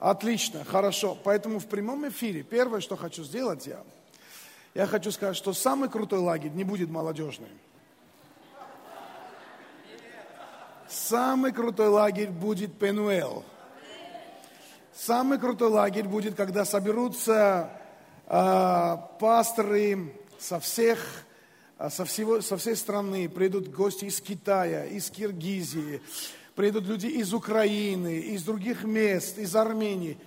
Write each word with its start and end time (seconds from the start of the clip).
Отлично, 0.00 0.64
хорошо. 0.64 1.16
Поэтому 1.24 1.58
в 1.58 1.66
прямом 1.66 2.08
эфире 2.08 2.42
первое, 2.42 2.80
что 2.80 2.96
хочу 2.96 3.24
сделать 3.24 3.66
я, 3.66 3.82
я 4.74 4.86
хочу 4.86 5.10
сказать, 5.10 5.36
что 5.36 5.52
самый 5.52 5.88
крутой 5.88 6.20
лагерь 6.20 6.52
не 6.52 6.64
будет 6.64 6.88
молодежный. 6.88 7.48
Самый 10.88 11.52
крутой 11.52 11.88
лагерь 11.88 12.30
будет 12.30 12.78
Пенуэл. 12.78 13.44
Самый 14.94 15.38
крутой 15.38 15.68
лагерь 15.68 16.06
будет, 16.06 16.34
когда 16.34 16.64
соберутся 16.64 17.70
э, 18.26 18.96
пасторы 19.20 20.12
со 20.38 20.58
всех, 20.60 20.98
а, 21.76 21.90
со, 21.90 22.04
всего, 22.04 22.40
со 22.40 22.56
всей 22.56 22.74
страны, 22.74 23.28
придут 23.28 23.68
гости 23.68 24.06
из 24.06 24.20
Китая, 24.20 24.86
из 24.86 25.10
Киргизии, 25.10 26.02
придут 26.58 26.86
люди 26.86 27.06
из 27.06 27.32
Украины, 27.32 28.18
из 28.18 28.42
других 28.42 28.82
мест, 28.82 29.38
из 29.38 29.54
Армении. 29.54 30.18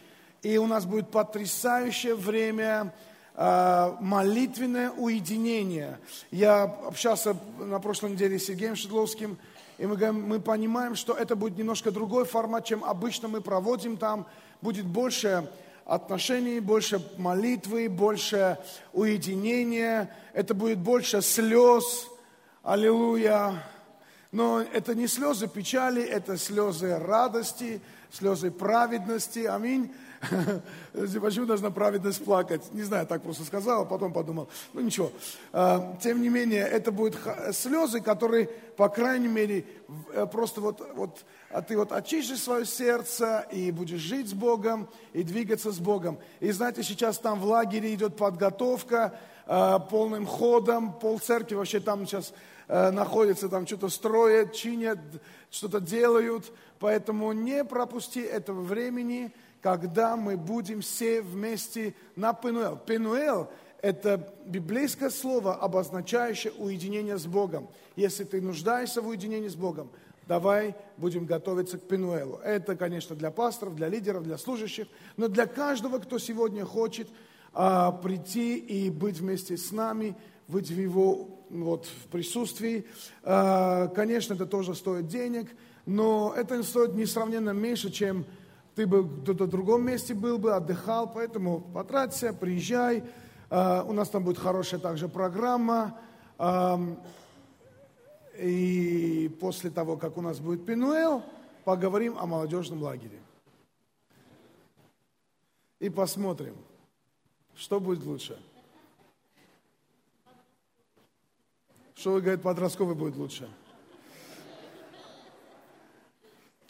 И 0.41 0.57
у 0.57 0.65
нас 0.65 0.85
будет 0.85 1.09
потрясающее 1.09 2.15
время 2.15 2.93
э, 3.35 3.93
молитвенное 3.99 4.91
уединение. 4.91 5.99
Я 6.31 6.63
общался 6.63 7.35
на 7.59 7.79
прошлой 7.79 8.11
неделе 8.11 8.39
с 8.39 8.45
Сергеем 8.45 8.77
Шедловским, 8.77 9.37
и 9.77 9.85
мы, 9.85 9.97
говорим, 9.97 10.25
мы 10.25 10.39
понимаем, 10.39 10.95
что 10.95 11.13
это 11.13 11.35
будет 11.35 11.57
немножко 11.57 11.91
другой 11.91 12.23
формат, 12.23 12.63
чем 12.63 12.85
обычно 12.85 13.27
мы 13.27 13.41
проводим 13.41 13.97
там. 13.97 14.25
Будет 14.61 14.85
больше 14.85 15.51
отношений, 15.83 16.61
больше 16.61 17.05
молитвы, 17.17 17.89
больше 17.89 18.57
уединения. 18.93 20.09
Это 20.31 20.53
будет 20.53 20.77
больше 20.77 21.21
слез. 21.21 22.07
Аллилуйя. 22.63 23.61
Но 24.31 24.61
это 24.61 24.95
не 24.95 25.07
слезы 25.07 25.47
печали, 25.47 26.01
это 26.01 26.37
слезы 26.37 26.97
радости, 26.97 27.81
слезы 28.11 28.49
праведности. 28.49 29.39
Аминь. 29.39 29.93
Почему 30.93 31.45
должна 31.45 31.69
праведность 31.69 32.23
плакать? 32.23 32.73
Не 32.73 32.83
знаю, 32.83 33.07
так 33.07 33.23
просто 33.23 33.43
сказал, 33.43 33.81
а 33.81 33.85
потом 33.85 34.13
подумал. 34.13 34.47
Ну 34.73 34.81
ничего. 34.81 35.11
А, 35.51 35.97
тем 36.01 36.21
не 36.21 36.29
менее, 36.29 36.61
это 36.61 36.93
будут 36.93 37.17
слезы, 37.51 37.99
которые, 37.99 38.47
по 38.77 38.87
крайней 38.87 39.27
мере, 39.27 39.65
э, 40.13 40.25
просто 40.27 40.61
вот, 40.61 40.81
вот 40.95 41.25
а 41.49 41.61
ты 41.61 41.75
вот 41.75 41.91
очистишь 41.91 42.39
свое 42.39 42.65
сердце 42.65 43.45
и 43.51 43.71
будешь 43.71 43.99
жить 43.99 44.29
с 44.29 44.33
Богом 44.33 44.87
и 45.11 45.23
двигаться 45.23 45.71
с 45.73 45.79
Богом. 45.79 46.19
И 46.39 46.51
знаете, 46.51 46.83
сейчас 46.83 47.17
там 47.17 47.39
в 47.39 47.45
лагере 47.45 47.93
идет 47.93 48.15
подготовка 48.15 49.13
а, 49.45 49.79
полным 49.79 50.25
ходом, 50.25 50.93
пол 50.93 51.19
церкви 51.19 51.55
вообще 51.55 51.81
там 51.81 52.05
сейчас 52.05 52.33
э, 52.71 52.89
находится, 52.91 53.49
там 53.49 53.67
что-то 53.67 53.89
строят, 53.89 54.53
чинят, 54.53 54.97
что-то 55.49 55.81
делают. 55.81 56.51
Поэтому 56.79 57.33
не 57.33 57.65
пропусти 57.65 58.21
этого 58.21 58.61
времени, 58.61 59.33
когда 59.61 60.15
мы 60.15 60.37
будем 60.37 60.79
все 60.79 61.21
вместе 61.21 61.93
на 62.15 62.33
Пенуэл. 62.33 62.77
Пенуэл– 62.77 63.49
это 63.81 64.33
библейское 64.45 65.09
слово, 65.09 65.53
обозначающее 65.55 66.53
уединение 66.53 67.17
с 67.17 67.25
Богом. 67.25 67.67
Если 67.97 68.23
ты 68.23 68.41
нуждаешься 68.41 69.01
в 69.01 69.07
уединении 69.07 69.49
с 69.49 69.55
Богом, 69.55 69.91
давай 70.27 70.73
будем 70.95 71.25
готовиться 71.25 71.77
к 71.77 71.81
Пенуэлу. 71.81 72.37
Это, 72.37 72.77
конечно, 72.77 73.17
для 73.17 73.31
пасторов, 73.31 73.75
для 73.75 73.89
лидеров, 73.89 74.23
для 74.23 74.37
служащих, 74.37 74.87
но 75.17 75.27
для 75.27 75.45
каждого, 75.45 75.99
кто 75.99 76.17
сегодня 76.19 76.63
хочет 76.63 77.09
а, 77.53 77.91
прийти 77.91 78.55
и 78.55 78.89
быть 78.89 79.17
вместе 79.17 79.57
с 79.57 79.73
нами, 79.73 80.15
в 80.51 80.79
его 80.79 81.45
вот, 81.49 81.85
в 81.85 82.07
присутствии. 82.07 82.85
А, 83.23 83.87
конечно, 83.87 84.33
это 84.33 84.45
тоже 84.45 84.75
стоит 84.75 85.07
денег, 85.07 85.49
но 85.85 86.33
это 86.35 86.61
стоит 86.63 86.93
несравненно 86.95 87.51
меньше, 87.51 87.91
чем 87.91 88.25
ты 88.75 88.85
бы 88.85 89.01
в 89.01 89.47
другом 89.47 89.85
месте 89.85 90.13
был 90.13 90.37
бы, 90.37 90.53
отдыхал, 90.53 91.11
поэтому 91.11 91.59
потраться, 91.59 92.33
приезжай. 92.33 93.03
Uh, 93.49 93.85
у 93.85 93.91
нас 93.91 94.07
там 94.07 94.23
будет 94.23 94.37
хорошая 94.37 94.79
также 94.79 95.09
программа. 95.09 95.99
И 98.37 99.29
после 99.39 99.69
того, 99.69 99.97
как 99.97 100.17
у 100.17 100.21
нас 100.21 100.39
будет 100.39 100.65
Пинуэл, 100.65 101.21
поговорим 101.65 102.17
о 102.17 102.25
молодежном 102.25 102.81
лагере. 102.81 103.19
И 105.79 105.89
посмотрим, 105.89 106.55
что 107.55 107.79
будет 107.79 108.03
лучше. 108.03 108.39
Что 111.95 112.13
вы 112.13 112.21
говорите, 112.21 112.43
подростковый 112.43 112.95
будет 112.95 113.15
лучше? 113.15 113.49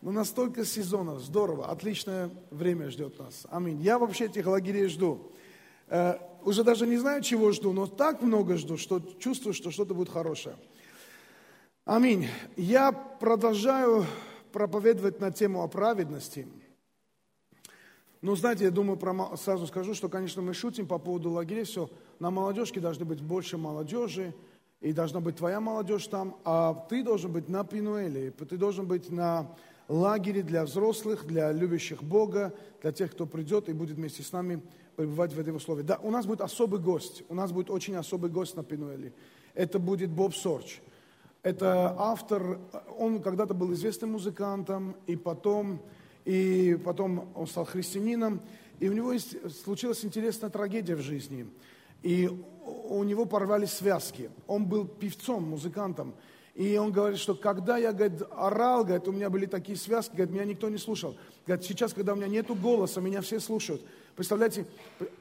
Ну, 0.02 0.12
настолько 0.12 0.66
сезонов, 0.66 1.22
здорово, 1.22 1.70
отличное 1.70 2.32
время 2.50 2.90
ждет 2.90 3.20
нас. 3.20 3.46
Аминь. 3.52 3.80
Я 3.82 4.00
вообще 4.00 4.26
этих 4.26 4.48
лагерей 4.48 4.88
жду. 4.88 5.32
Э, 5.88 6.16
уже 6.44 6.64
даже 6.64 6.88
не 6.88 6.98
знаю, 6.98 7.22
чего 7.22 7.52
жду, 7.52 7.72
но 7.72 7.86
так 7.86 8.24
много 8.24 8.58
жду, 8.58 8.78
что 8.78 9.00
чувствую, 9.20 9.54
что 9.54 9.70
что-то 9.70 9.94
будет 9.94 10.10
хорошее. 10.10 10.56
Аминь. 11.86 12.28
Я 12.58 12.92
продолжаю 12.92 14.06
проповедовать 14.52 15.20
на 15.20 15.32
тему 15.32 15.62
о 15.62 15.68
праведности. 15.68 16.48
Ну, 18.22 18.36
знаете, 18.36 18.66
я 18.66 18.72
думаю, 18.72 18.98
про, 18.98 19.36
сразу 19.38 19.68
скажу, 19.68 19.94
что, 19.94 20.10
конечно, 20.10 20.42
мы 20.42 20.54
шутим 20.54 20.88
по 20.88 20.98
поводу 20.98 21.32
лагерей, 21.32 21.64
все, 21.64 21.90
на 22.20 22.32
молодежке 22.32 22.80
должны 22.80 23.04
быть 23.04 23.22
больше 23.22 23.58
молодежи, 23.58 24.34
и 24.82 24.94
должна 24.94 25.20
быть 25.20 25.38
твоя 25.38 25.60
молодежь 25.60 26.08
там, 26.08 26.36
а 26.44 26.74
ты 26.90 27.04
должен 27.04 27.32
быть 27.32 27.48
на 27.48 27.64
Пинуэле, 27.64 28.32
ты 28.32 28.58
должен 28.58 28.88
быть 28.88 29.10
на 29.12 29.48
лагере 29.88 30.42
для 30.42 30.66
взрослых, 30.66 31.26
для 31.26 31.52
любящих 31.52 32.04
Бога, 32.04 32.54
для 32.82 32.92
тех, 32.92 33.12
кто 33.12 33.26
придет 33.26 33.70
и 33.70 33.74
будет 33.74 33.98
вместе 33.98 34.24
с 34.24 34.32
нами 34.32 34.62
пребывать 34.96 35.34
в 35.34 35.40
этом 35.40 35.56
условии. 35.56 35.84
Да, 35.84 36.00
у 36.02 36.10
нас 36.10 36.26
будет 36.26 36.42
особый 36.42 36.80
гость, 36.80 37.24
у 37.30 37.36
нас 37.36 37.52
будет 37.52 37.70
очень 37.70 37.96
особый 37.96 38.32
гость 38.32 38.56
на 38.56 38.64
Пинуэле. 38.64 39.14
Это 39.54 39.80
будет 39.80 40.10
Боб 40.10 40.34
Сорч. 40.34 40.80
Это 41.44 41.96
автор, 41.98 42.60
он 42.98 43.22
когда-то 43.22 43.54
был 43.54 43.74
известным 43.74 44.12
музыкантом, 44.12 44.96
и 45.08 45.16
потом, 45.16 45.82
и 46.24 46.78
потом 46.84 47.30
он 47.36 47.48
стал 47.48 47.66
христианином, 47.66 48.42
и 48.80 48.90
у 48.90 48.94
него 48.94 49.12
есть, 49.12 49.36
случилась 49.64 50.06
интересная 50.06 50.50
трагедия 50.50 50.96
в 50.96 51.02
жизни. 51.02 51.48
И 52.02 52.30
у 52.64 53.04
него 53.04 53.26
порвались 53.26 53.72
связки. 53.72 54.30
Он 54.48 54.66
был 54.66 54.86
певцом, 54.86 55.44
музыкантом. 55.44 56.14
И 56.54 56.78
он 56.78 56.92
говорит, 56.92 57.18
что 57.18 57.34
когда 57.34 57.78
я, 57.78 57.94
говорит, 57.94 58.22
орал, 58.32 58.84
говорит, 58.84 59.08
у 59.08 59.12
меня 59.12 59.30
были 59.30 59.46
такие 59.46 59.78
связки, 59.78 60.16
говорит, 60.16 60.34
меня 60.34 60.46
никто 60.46 60.70
не 60.70 60.78
слушал. 60.78 61.16
Говорит, 61.48 61.66
сейчас, 61.66 61.94
когда 61.94 62.14
у 62.14 62.16
меня 62.16 62.28
нету 62.28 62.56
голоса, 62.56 63.00
меня 63.00 63.22
все 63.22 63.40
слушают. 63.40 63.82
Представляете, 64.16 64.66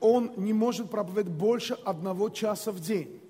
он 0.00 0.32
не 0.36 0.52
может 0.52 0.90
проповедовать 0.90 1.28
больше 1.28 1.74
одного 1.84 2.30
часа 2.30 2.72
в 2.72 2.80
день. 2.80 3.20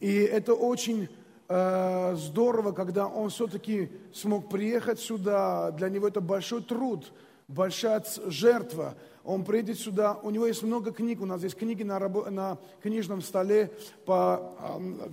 И 0.00 0.12
это 0.12 0.54
очень 0.54 1.08
э, 1.48 2.14
здорово, 2.16 2.72
когда 2.72 3.06
он 3.06 3.30
все-таки 3.30 3.90
смог 4.12 4.50
приехать 4.50 5.00
сюда. 5.00 5.70
Для 5.70 5.88
него 5.88 6.06
это 6.08 6.20
большой 6.20 6.62
труд, 6.62 7.10
большая 7.48 8.04
жертва 8.26 8.96
он 9.24 9.42
приедет 9.42 9.78
сюда, 9.78 10.18
у 10.22 10.28
него 10.28 10.46
есть 10.46 10.62
много 10.62 10.92
книг, 10.92 11.22
у 11.22 11.26
нас 11.26 11.42
есть 11.42 11.56
книги 11.56 11.82
на, 11.82 11.98
рабо, 11.98 12.28
на 12.30 12.58
книжном 12.82 13.22
столе, 13.22 13.72
по, 14.04 14.52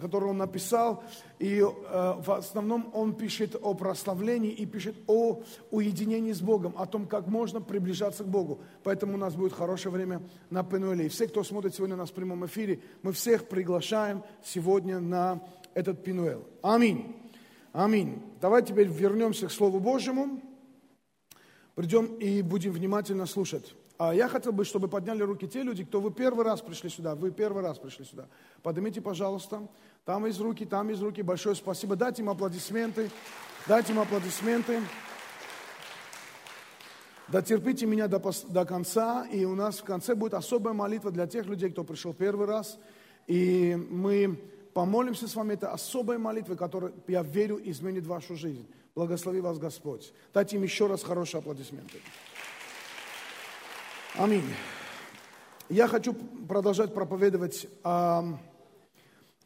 которые 0.02 0.32
он 0.32 0.38
написал, 0.38 1.02
и 1.40 1.60
э, 1.60 1.64
в 1.64 2.30
основном 2.32 2.92
он 2.94 3.14
пишет 3.14 3.56
о 3.62 3.74
прославлении 3.74 4.52
и 4.52 4.66
пишет 4.66 4.96
о 5.08 5.42
уединении 5.72 6.34
с 6.34 6.42
Богом, 6.42 6.74
о 6.78 6.88
том, 6.88 7.08
как 7.08 7.28
можно 7.28 7.62
приближаться 7.62 8.26
к 8.26 8.28
Богу. 8.28 8.60
Поэтому 8.84 9.14
у 9.14 9.18
нас 9.18 9.34
будет 9.34 9.54
хорошее 9.54 9.94
время 9.94 10.22
на 10.50 10.66
Пенуэле. 10.66 11.06
И 11.06 11.10
все, 11.10 11.28
кто 11.28 11.42
смотрит 11.44 11.74
сегодня 11.74 11.96
нас 11.96 12.10
в 12.10 12.14
прямом 12.14 12.46
эфире, 12.46 12.82
мы 13.04 13.14
всех 13.14 13.48
приглашаем 13.48 14.24
сегодня 14.44 15.00
на 15.00 15.42
этот 15.74 16.04
Пенуэл. 16.04 16.44
Аминь. 16.62 17.16
Аминь. 17.72 18.22
Давайте 18.42 18.74
теперь 18.74 18.90
вернемся 18.90 19.48
к 19.48 19.52
Слову 19.52 19.80
Божьему. 19.80 20.42
Придем 21.82 22.14
и 22.18 22.44
будем 22.44 22.74
внимательно 22.74 23.26
слушать. 23.26 23.74
А 23.98 24.14
я 24.14 24.28
хотел 24.28 24.52
бы, 24.52 24.66
чтобы 24.66 24.88
подняли 24.88 25.24
руки 25.24 25.48
те 25.48 25.64
люди, 25.64 25.84
кто 25.84 26.00
вы 26.00 26.12
первый 26.12 26.46
раз 26.46 26.62
пришли 26.62 26.92
сюда, 26.92 27.16
вы 27.16 27.32
первый 27.32 27.64
раз 27.64 27.80
пришли 27.80 28.06
сюда. 28.06 28.28
Поднимите, 28.62 29.02
пожалуйста. 29.02 29.68
Там 30.06 30.28
есть 30.28 30.40
руки, 30.40 30.64
там 30.64 30.90
есть 30.90 31.02
руки. 31.02 31.24
Большое 31.24 31.56
спасибо. 31.56 31.96
Дайте 31.96 32.22
им 32.22 32.30
аплодисменты. 32.30 33.10
Дайте 33.68 33.94
им 33.94 34.00
аплодисменты. 34.00 34.80
Дотерпите 37.30 37.88
меня 37.88 38.08
до, 38.08 38.22
до 38.50 38.64
конца, 38.64 39.26
и 39.26 39.44
у 39.46 39.56
нас 39.56 39.80
в 39.80 39.84
конце 39.84 40.14
будет 40.14 40.36
особая 40.36 40.76
молитва 40.76 41.10
для 41.10 41.26
тех 41.26 41.48
людей, 41.48 41.72
кто 41.72 41.84
пришел 41.84 42.14
первый 42.14 42.46
раз. 42.46 42.78
И 43.26 43.76
мы 43.90 44.40
помолимся 44.76 45.28
с 45.28 45.36
вами. 45.36 45.54
Это 45.54 45.72
особая 45.72 46.20
молитва, 46.20 46.54
которая, 46.54 46.94
я 47.08 47.24
верю, 47.24 47.60
изменит 47.64 48.06
вашу 48.06 48.36
жизнь. 48.36 48.68
Благослови 48.96 49.40
вас 49.40 49.58
Господь. 49.58 50.14
Дайте 50.34 50.58
им 50.58 50.64
еще 50.64 50.88
раз 50.88 51.04
хорошие 51.04 51.40
аплодисменты. 51.40 52.00
Аминь. 54.16 54.44
Я 55.70 55.88
хочу 55.88 56.14
продолжать 56.14 56.94
проповедовать 56.94 57.68
о, 57.84 58.38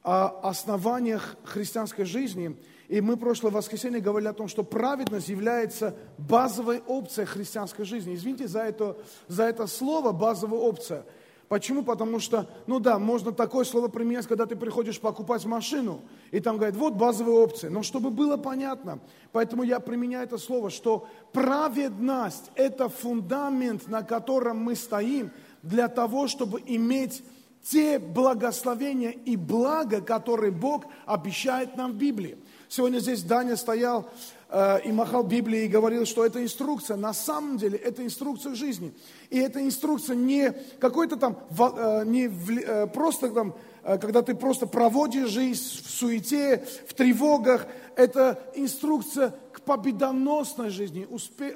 о 0.02 0.50
основаниях 0.50 1.36
христианской 1.44 2.06
жизни. 2.06 2.58
И 2.88 3.02
мы 3.02 3.18
прошлое 3.18 3.52
воскресенье 3.52 4.00
говорили 4.00 4.30
о 4.30 4.34
том, 4.34 4.48
что 4.48 4.64
праведность 4.64 5.30
является 5.30 5.96
базовой 6.18 6.80
опцией 6.80 7.28
христианской 7.28 7.86
жизни. 7.86 8.16
Извините 8.16 8.48
за 8.48 8.62
это, 8.62 8.98
за 9.28 9.44
это 9.44 9.68
слово 9.68 10.12
«базовая 10.12 10.60
опция». 10.60 11.06
Почему? 11.48 11.84
Потому 11.84 12.20
что, 12.20 12.50
ну 12.66 12.80
да, 12.80 12.98
можно 12.98 13.32
такое 13.32 13.66
слово 13.66 13.88
применять, 13.88 14.26
когда 14.26 14.48
ты 14.48 14.56
приходишь 14.56 15.00
покупать 15.00 15.46
машину, 15.46 16.02
и 16.32 16.40
там 16.40 16.58
говорят, 16.58 16.76
вот 16.76 16.94
базовые 16.94 17.38
опции. 17.38 17.68
Но 17.68 17.84
чтобы 17.84 18.10
было 18.10 18.36
понятно, 18.38 19.00
поэтому 19.32 19.62
я 19.62 19.80
применяю 19.80 20.26
это 20.26 20.40
слово, 20.40 20.72
что 20.72 21.08
праведность– 21.34 22.50
это 22.56 22.90
фундамент, 22.90 23.88
на 23.88 24.02
котором 24.02 24.58
мы 24.58 24.76
стоим, 24.76 25.32
для 25.62 25.88
того, 25.88 26.28
чтобы 26.28 26.62
иметь 26.66 27.24
те 27.64 28.00
благословения 28.00 29.12
и 29.12 29.36
блага, 29.36 30.02
которые 30.02 30.52
Бог 30.52 30.86
обещает 31.06 31.76
нам 31.76 31.94
в 31.94 31.96
Библии. 31.96 32.38
Сегодня 32.70 33.00
здесь 33.00 33.24
Даня 33.24 33.56
стоял 33.56 34.10
э, 34.56 34.82
и 34.86 34.92
махал 34.92 35.24
Библией 35.24 35.66
и 35.66 35.70
говорил, 35.70 36.06
что 36.06 36.26
это 36.26 36.42
инструкция. 36.42 36.96
На 36.96 37.14
самом 37.14 37.58
деле 37.58 37.78
это 37.78 38.04
инструкция 38.06 38.56
жизни. 38.56 38.94
И 39.30 39.38
эта 39.38 39.62
инструкция 39.62 40.16
не 40.16 40.52
какой-то 40.80 41.18
там, 41.18 41.38
э, 41.60 42.04
не 42.06 42.28
э, 42.28 42.88
просто 42.88 43.30
там, 43.30 43.56
когда 43.84 44.22
ты 44.22 44.34
просто 44.34 44.66
проводишь 44.66 45.30
жизнь 45.30 45.62
в 45.62 45.90
суете, 45.90 46.66
в 46.88 46.94
тревогах. 46.94 47.68
Это 47.96 48.42
инструкция 48.56 49.36
к 49.52 49.62
победоносной 49.62 50.70
жизни, 50.70 51.06
успе, 51.10 51.50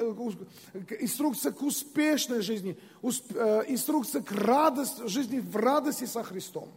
инструкция 1.00 1.52
к 1.52 1.62
успешной 1.64 2.42
жизни, 2.42 2.78
инструкция 3.02 4.22
к 4.22 4.32
радости, 4.32 5.08
жизни 5.08 5.40
в 5.40 5.56
радости 5.56 6.06
со 6.06 6.22
Христом. 6.24 6.70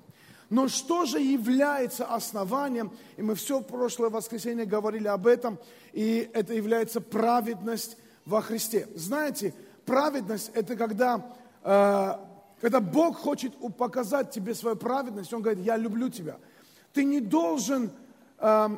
Но 0.53 0.69
что 0.69 1.07
же 1.07 1.19
является 1.19 2.05
основанием, 2.05 2.93
и 3.17 3.23
мы 3.23 3.35
все 3.37 3.63
прошлое 3.63 4.11
воскресенье 4.11 4.67
говорили 4.67 5.09
об 5.09 5.27
этом, 5.27 5.59
и 5.95 6.31
это 6.35 6.53
является 6.53 7.01
праведность 7.01 7.97
во 8.27 8.43
Христе. 8.43 8.87
Знаете, 8.95 9.55
праведность– 9.87 10.51
это 10.55 10.77
когда, 10.77 11.25
э, 11.65 12.13
когда 12.61 12.81
Бог 12.81 13.17
хочет 13.17 13.55
показать 13.79 14.31
тебе 14.31 14.55
свою 14.55 14.77
праведность, 14.77 15.33
Он 15.33 15.41
говорит, 15.41 15.65
я 15.65 15.79
люблю 15.79 16.11
тебя. 16.11 16.37
Ты 16.93 17.05
не 17.05 17.23
должен, 17.23 17.91
э, 18.39 18.69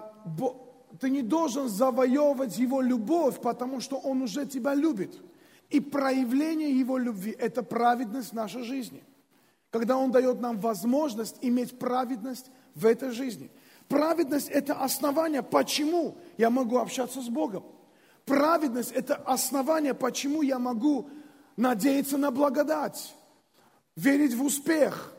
ты 1.01 1.11
не 1.11 1.23
должен 1.23 1.69
завоевывать 1.69 2.57
Его 2.57 2.83
любовь, 2.83 3.41
потому 3.41 3.81
что 3.81 3.97
Он 3.97 4.23
уже 4.23 4.47
тебя 4.47 4.75
любит. 4.75 5.21
И 5.71 5.81
проявление 5.81 6.71
Его 6.71 6.99
любви– 6.99 7.35
это 7.41 7.65
праведность 7.65 8.31
в 8.31 8.35
нашей 8.35 8.63
жизни– 8.63 9.03
когда 9.75 9.99
Он 9.99 10.13
дает 10.13 10.41
нам 10.41 10.57
возможность 10.61 11.37
иметь 11.41 11.77
праведность 11.81 12.49
в 12.77 12.87
этой 12.87 13.11
жизни. 13.11 13.51
Праведность– 13.89 14.49
это 14.51 14.75
основание, 14.75 15.43
почему 15.43 16.17
я 16.39 16.49
могу 16.49 16.79
общаться 16.79 17.21
с 17.21 17.29
Богом. 17.29 17.65
Праведность– 18.25 18.93
это 18.95 19.17
основание, 19.17 19.93
почему 19.93 20.43
я 20.43 20.61
могу 20.61 21.11
надеяться 21.57 22.17
на 22.19 22.31
благодать, 22.31 23.17
верить 23.97 24.35
в 24.35 24.45
успех, 24.45 25.13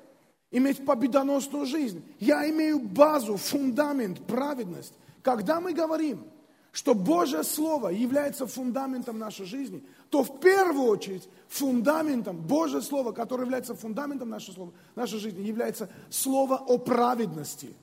иметь 0.52 0.86
победоносную 0.86 1.66
жизнь. 1.66 2.02
Я 2.22 2.50
имею 2.50 2.80
базу, 2.80 3.36
фундамент, 3.36 4.26
праведность. 4.26 4.94
Когда 5.22 5.60
мы 5.60 5.74
говорим, 5.74 6.24
что 6.72 6.96
Божье 6.96 7.44
Слово 7.44 7.90
является 7.90 8.48
фундаментом 8.48 9.20
нашей 9.20 9.48
жизни, 9.48 9.84
то 10.10 10.24
в 10.24 10.40
первую 10.40 10.88
очередь 10.88 11.28
фундаментом, 11.48 12.38
Божье 12.38 12.82
Слово, 12.82 13.12
которое 13.12 13.44
является 13.44 13.76
фундаментом 13.76 14.30
нашей, 14.30 14.54
слова, 14.54 14.72
нашей 14.96 15.20
жизни, 15.20 15.42
является 15.42 15.90
Слово 16.10 16.56
о 16.56 16.78
праведности. 16.78 17.76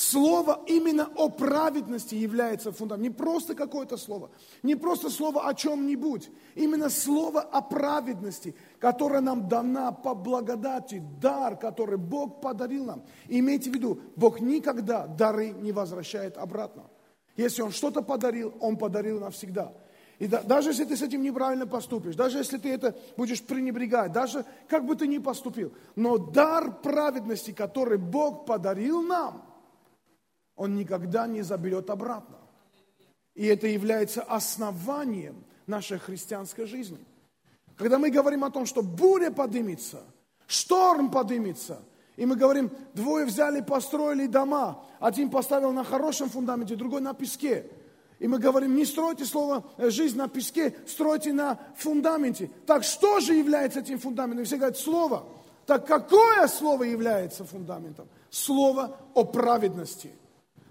Слово 0.00 0.60
именно 0.66 1.10
о 1.16 1.28
праведности 1.28 2.14
является 2.14 2.72
фундаментом. 2.72 3.02
Не 3.02 3.10
просто 3.10 3.54
какое-то 3.54 3.98
слово, 3.98 4.30
не 4.62 4.74
просто 4.74 5.10
слово 5.10 5.46
о 5.46 5.52
чем-нибудь. 5.52 6.30
Именно 6.54 6.88
слово 6.88 7.42
о 7.42 7.60
праведности, 7.60 8.54
которое 8.78 9.20
нам 9.20 9.46
дана 9.46 9.92
по 9.92 10.14
благодати, 10.14 11.02
дар, 11.20 11.58
который 11.58 11.98
Бог 11.98 12.40
подарил 12.40 12.86
нам. 12.86 13.02
И 13.28 13.40
имейте 13.40 13.70
в 13.70 13.74
виду, 13.74 14.00
Бог 14.16 14.40
никогда 14.40 15.06
дары 15.06 15.50
не 15.50 15.70
возвращает 15.70 16.38
обратно. 16.38 16.84
Если 17.36 17.60
Он 17.60 17.70
что-то 17.70 18.00
подарил, 18.00 18.54
Он 18.60 18.78
подарил 18.78 19.20
навсегда. 19.20 19.74
И 20.20 20.26
да, 20.26 20.42
даже 20.42 20.68
если 20.68 20.84
ты 20.84 20.98
с 20.98 21.02
этим 21.02 21.22
неправильно 21.22 21.66
поступишь, 21.66 22.14
даже 22.14 22.38
если 22.38 22.58
ты 22.58 22.68
это 22.68 22.94
будешь 23.16 23.42
пренебрегать, 23.42 24.12
даже 24.12 24.44
как 24.68 24.84
бы 24.84 24.94
ты 24.94 25.06
ни 25.06 25.16
поступил, 25.16 25.72
но 25.96 26.18
дар 26.18 26.82
праведности, 26.82 27.52
который 27.52 27.96
Бог 27.96 28.44
подарил 28.44 29.00
нам, 29.00 29.42
он 30.56 30.76
никогда 30.76 31.26
не 31.26 31.40
заберет 31.40 31.88
обратно. 31.88 32.36
И 33.34 33.46
это 33.46 33.66
является 33.66 34.22
основанием 34.22 35.42
нашей 35.66 35.98
христианской 35.98 36.66
жизни. 36.66 37.02
Когда 37.76 37.98
мы 37.98 38.10
говорим 38.10 38.44
о 38.44 38.50
том, 38.50 38.66
что 38.66 38.82
буря 38.82 39.30
поднимется, 39.30 40.02
шторм 40.46 41.10
поднимется, 41.10 41.80
и 42.16 42.26
мы 42.26 42.36
говорим, 42.36 42.70
двое 42.92 43.24
взяли, 43.24 43.62
построили 43.62 44.26
дома, 44.26 44.84
один 44.98 45.30
поставил 45.30 45.72
на 45.72 45.82
хорошем 45.82 46.28
фундаменте, 46.28 46.76
другой 46.76 47.00
на 47.00 47.14
песке– 47.14 47.70
и 48.20 48.28
мы 48.28 48.38
говорим, 48.38 48.76
не 48.76 48.84
стройте 48.84 49.24
слово 49.24 49.64
э, 49.78 49.88
«жизнь» 49.88 50.16
на 50.16 50.28
песке, 50.28 50.76
стройте 50.86 51.32
на 51.32 51.58
фундаменте. 51.76 52.50
Так 52.66 52.84
что 52.84 53.18
же 53.18 53.34
является 53.34 53.80
этим 53.80 53.98
фундаментом? 53.98 54.44
Все 54.44 54.56
говорят, 54.56 54.76
слово. 54.76 55.24
Так 55.64 55.86
какое 55.86 56.46
слово 56.46 56.84
является 56.84 57.44
фундаментом? 57.46 58.08
Слово 58.28 58.98
о 59.14 59.24
праведности. 59.24 60.10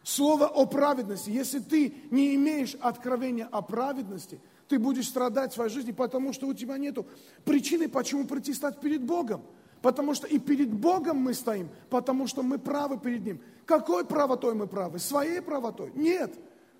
Слово 0.03 0.45
о 0.45 0.67
праведности. 0.67 1.31
Если 1.31 1.57
ты 1.57 1.95
не 2.11 2.35
имеешь 2.35 2.75
откровения 2.79 3.47
о 3.51 3.63
праведности, 3.63 4.39
ты 4.67 4.77
будешь 4.77 5.07
страдать 5.07 5.51
в 5.51 5.55
своей 5.55 5.71
жизни, 5.71 5.91
потому 5.91 6.33
что 6.33 6.45
у 6.45 6.53
тебя 6.53 6.77
нет 6.77 6.99
причины, 7.45 7.89
почему 7.89 8.25
прийти 8.25 8.53
стать 8.53 8.79
перед 8.79 9.03
Богом. 9.03 9.41
Потому 9.81 10.13
что 10.13 10.27
и 10.27 10.37
перед 10.37 10.71
Богом 10.71 11.17
мы 11.17 11.33
стоим, 11.33 11.69
потому 11.89 12.27
что 12.27 12.43
мы 12.43 12.59
правы 12.59 12.99
перед 12.99 13.25
Ним. 13.25 13.41
Какой 13.65 14.05
правотой 14.05 14.53
мы 14.53 14.67
правы? 14.67 14.99
Своей 14.99 15.41
правотой? 15.41 15.91
Нет. 15.95 16.37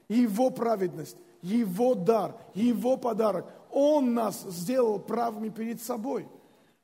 Его 0.10 0.50
праведность, 0.50 1.16
Его 1.42 1.96
дар, 1.96 2.36
Его 2.54 2.98
подарок. 2.98 3.46
Он 3.72 4.14
нас 4.14 4.42
сделал 4.42 5.00
правыми 5.00 5.50
перед 5.50 5.82
собой. 5.82 6.28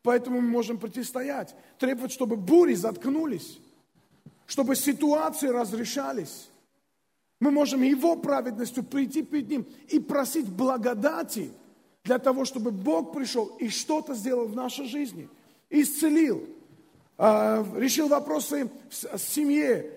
Поэтому 0.04 0.40
мы 0.40 0.48
можем 0.48 0.78
противостоять, 0.78 1.56
требовать, 1.80 2.12
чтобы 2.12 2.36
бури 2.36 2.76
заткнулись, 2.76 3.60
чтобы 4.46 4.76
ситуации 4.76 5.48
разрешались. 5.48 6.50
Мы 7.40 7.50
можем 7.50 7.82
Его 7.82 8.16
праведностью 8.16 8.84
прийти 8.84 9.24
перед 9.24 9.50
Ним 9.50 9.66
и 9.88 10.00
просить 10.00 10.48
благодати 10.48 11.52
для 12.04 12.20
того, 12.20 12.46
чтобы 12.46 12.70
Бог 12.70 13.14
пришел 13.14 13.48
и 13.60 13.70
что-то 13.70 14.14
сделал 14.14 14.48
в 14.48 14.56
нашей 14.56 14.86
жизни. 14.86 15.28
Исцелил, 15.72 16.48
а, 17.18 17.66
решил 17.76 18.08
вопросы 18.08 18.70
в 18.92 19.18
семье, 19.18 19.92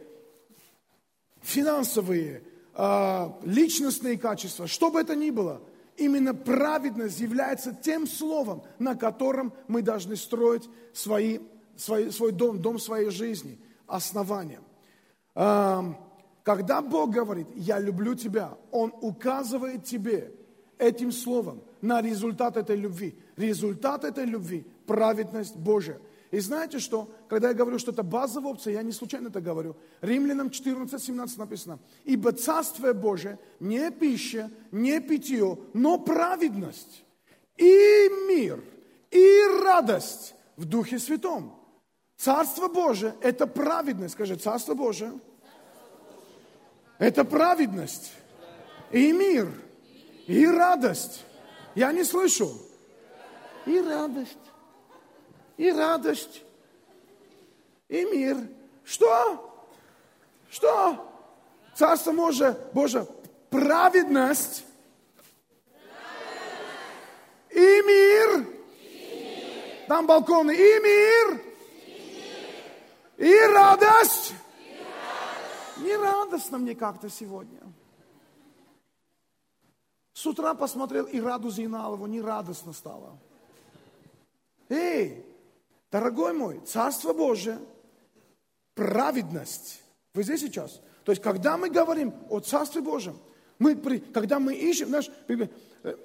финансовые, 1.42 2.42
личностные 3.44 4.16
качества, 4.16 4.68
что 4.68 4.90
бы 4.90 5.00
это 5.00 5.16
ни 5.16 5.30
было, 5.30 5.60
именно 5.96 6.32
праведность 6.32 7.18
является 7.18 7.74
тем 7.74 8.06
словом, 8.06 8.62
на 8.78 8.94
котором 8.94 9.52
мы 9.66 9.82
должны 9.82 10.14
строить 10.14 10.68
свои, 10.92 11.40
свой, 11.76 12.12
свой 12.12 12.32
дом, 12.32 12.62
дом 12.62 12.78
своей 12.78 13.10
жизни, 13.10 13.58
основанием. 13.86 14.62
А, 15.34 15.94
когда 16.44 16.80
Бог 16.80 17.10
говорит, 17.10 17.48
я 17.56 17.80
люблю 17.80 18.14
тебя, 18.14 18.56
Он 18.70 18.92
указывает 19.00 19.84
тебе 19.84 20.32
этим 20.78 21.10
словом 21.10 21.62
на 21.80 22.00
результат 22.00 22.56
этой 22.56 22.76
любви. 22.76 23.18
Результат 23.36 24.04
этой 24.04 24.24
любви– 24.24 24.64
праведность 24.86 25.56
Божия. 25.56 25.98
И 26.30 26.40
знаете 26.40 26.78
что? 26.78 27.10
Когда 27.28 27.48
я 27.48 27.54
говорю, 27.54 27.78
что 27.78 27.90
это 27.90 28.02
базовая 28.02 28.52
опция, 28.52 28.74
я 28.74 28.82
не 28.82 28.92
случайно 28.92 29.28
это 29.28 29.40
говорю. 29.40 29.76
Римлянам 30.02 30.50
14, 30.50 31.02
17 31.02 31.38
написано. 31.38 31.78
Ибо 32.04 32.32
Царствие 32.32 32.92
Божие 32.92 33.38
не 33.60 33.90
пища, 33.90 34.50
не 34.70 35.00
питье, 35.00 35.58
но 35.72 35.98
праведность 35.98 37.04
и 37.56 38.08
мир, 38.28 38.62
и 39.10 39.42
радость 39.62 40.34
в 40.56 40.66
Духе 40.66 40.98
Святом. 40.98 41.54
Царство 42.16 42.68
Божие– 42.68 43.14
это 43.22 43.46
праведность. 43.46 44.14
Скажи, 44.14 44.36
Царство 44.36 44.74
Божие– 44.74 45.12
это 46.98 47.24
праведность 47.24 48.12
и 48.90 49.12
мир, 49.12 49.48
и 50.26 50.46
радость. 50.46 51.24
Я 51.74 51.92
не 51.92 52.04
слышу. 52.04 52.50
И 53.66 53.80
радость 53.80 54.36
и 55.58 55.70
радость, 55.70 56.42
и 57.88 58.04
мир. 58.06 58.38
Что? 58.84 59.66
Что? 60.48 61.04
Царство 61.74 62.12
Божие, 62.12 62.56
Боже, 62.72 63.06
праведность 63.50 64.64
и 67.50 67.82
мир. 67.82 68.46
Там 69.88 70.06
балконы. 70.06 70.52
И 70.52 70.80
мир. 70.80 71.42
И 73.16 73.38
радость. 73.52 74.34
Не 75.78 75.96
радостно 75.96 76.58
мне 76.58 76.74
как-то 76.74 77.08
сегодня. 77.08 77.60
С 80.12 80.26
утра 80.26 80.54
посмотрел 80.54 81.04
и 81.04 81.20
Раду 81.20 81.48
Зейналову, 81.50 82.06
не 82.06 82.20
радостно 82.20 82.72
стало. 82.72 83.16
Эй, 84.68 85.24
дорогой 85.90 86.32
мой, 86.32 86.60
Царство 86.66 87.12
Божие, 87.12 87.58
праведность. 88.74 89.82
Вы 90.14 90.22
здесь 90.22 90.40
сейчас? 90.40 90.80
То 91.04 91.12
есть, 91.12 91.22
когда 91.22 91.56
мы 91.56 91.70
говорим 91.70 92.12
о 92.28 92.40
Царстве 92.40 92.80
Божьем, 92.80 93.18
мы, 93.58 93.74
когда 94.12 94.38
мы 94.38 94.54
ищем, 94.54 94.90
наш, 94.90 95.10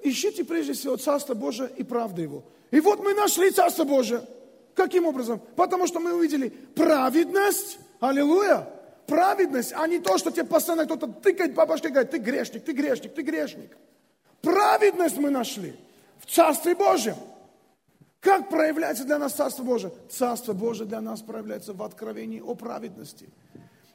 ищите 0.02 0.44
прежде 0.44 0.72
всего 0.72 0.96
Царство 0.96 1.34
Божие 1.34 1.70
и 1.76 1.84
правду 1.84 2.22
Его. 2.22 2.44
И 2.70 2.80
вот 2.80 3.00
мы 3.00 3.14
нашли 3.14 3.50
Царство 3.50 3.84
Божие. 3.84 4.26
Каким 4.74 5.06
образом? 5.06 5.40
Потому 5.54 5.86
что 5.86 6.00
мы 6.00 6.12
увидели 6.14 6.48
праведность, 6.48 7.78
аллилуйя, 8.00 8.68
праведность, 9.06 9.72
а 9.76 9.86
не 9.86 10.00
то, 10.00 10.18
что 10.18 10.30
тебе 10.30 10.44
постоянно 10.44 10.84
кто-то 10.84 11.06
тыкает 11.06 11.54
по 11.54 11.64
башке 11.66 11.88
и 11.88 11.90
говорит, 11.92 12.10
ты 12.10 12.18
грешник, 12.18 12.64
ты 12.64 12.72
грешник, 12.72 13.14
ты 13.14 13.22
грешник. 13.22 13.76
Праведность 14.42 15.16
мы 15.16 15.30
нашли 15.30 15.76
в 16.18 16.26
Царстве 16.26 16.74
Божьем. 16.74 17.16
Как 18.24 18.48
проявляется 18.48 19.04
для 19.04 19.18
нас 19.18 19.34
Царство 19.34 19.62
Божие? 19.62 19.92
Царство 20.08 20.54
Божие 20.54 20.88
для 20.88 21.02
нас 21.02 21.20
проявляется 21.20 21.74
в 21.74 21.82
откровении 21.82 22.40
о 22.40 22.54
праведности. 22.54 23.28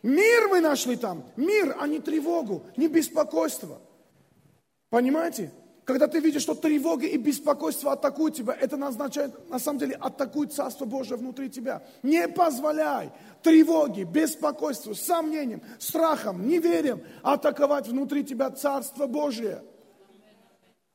Мир 0.04 0.48
мы 0.50 0.62
нашли 0.62 0.96
там. 0.96 1.24
Мир, 1.36 1.76
а 1.80 1.88
не 1.88 2.00
тревогу, 2.00 2.64
не 2.78 2.88
беспокойство. 2.88 3.82
Понимаете? 4.92 5.52
Когда 5.84 6.08
ты 6.08 6.20
видишь, 6.20 6.44
что 6.44 6.54
тревога 6.54 7.08
и 7.08 7.18
беспокойство 7.18 7.94
атакуют 7.94 8.36
тебя, 8.36 8.54
это 8.54 8.76
означает, 8.86 9.50
на 9.50 9.58
самом 9.58 9.80
деле, 9.80 9.96
атакует 9.96 10.54
Царство 10.54 10.86
Божие 10.86 11.18
внутри 11.18 11.50
тебя. 11.50 11.82
Не 12.04 12.28
позволяй 12.28 13.12
тревоге, 13.42 14.04
беспокойству, 14.04 14.94
сомнениям, 14.94 15.64
страхам, 15.80 16.48
неверием 16.48 17.02
атаковать 17.24 17.88
внутри 17.88 18.24
тебя 18.24 18.52
Царство 18.52 19.08
Божие. 19.08 19.64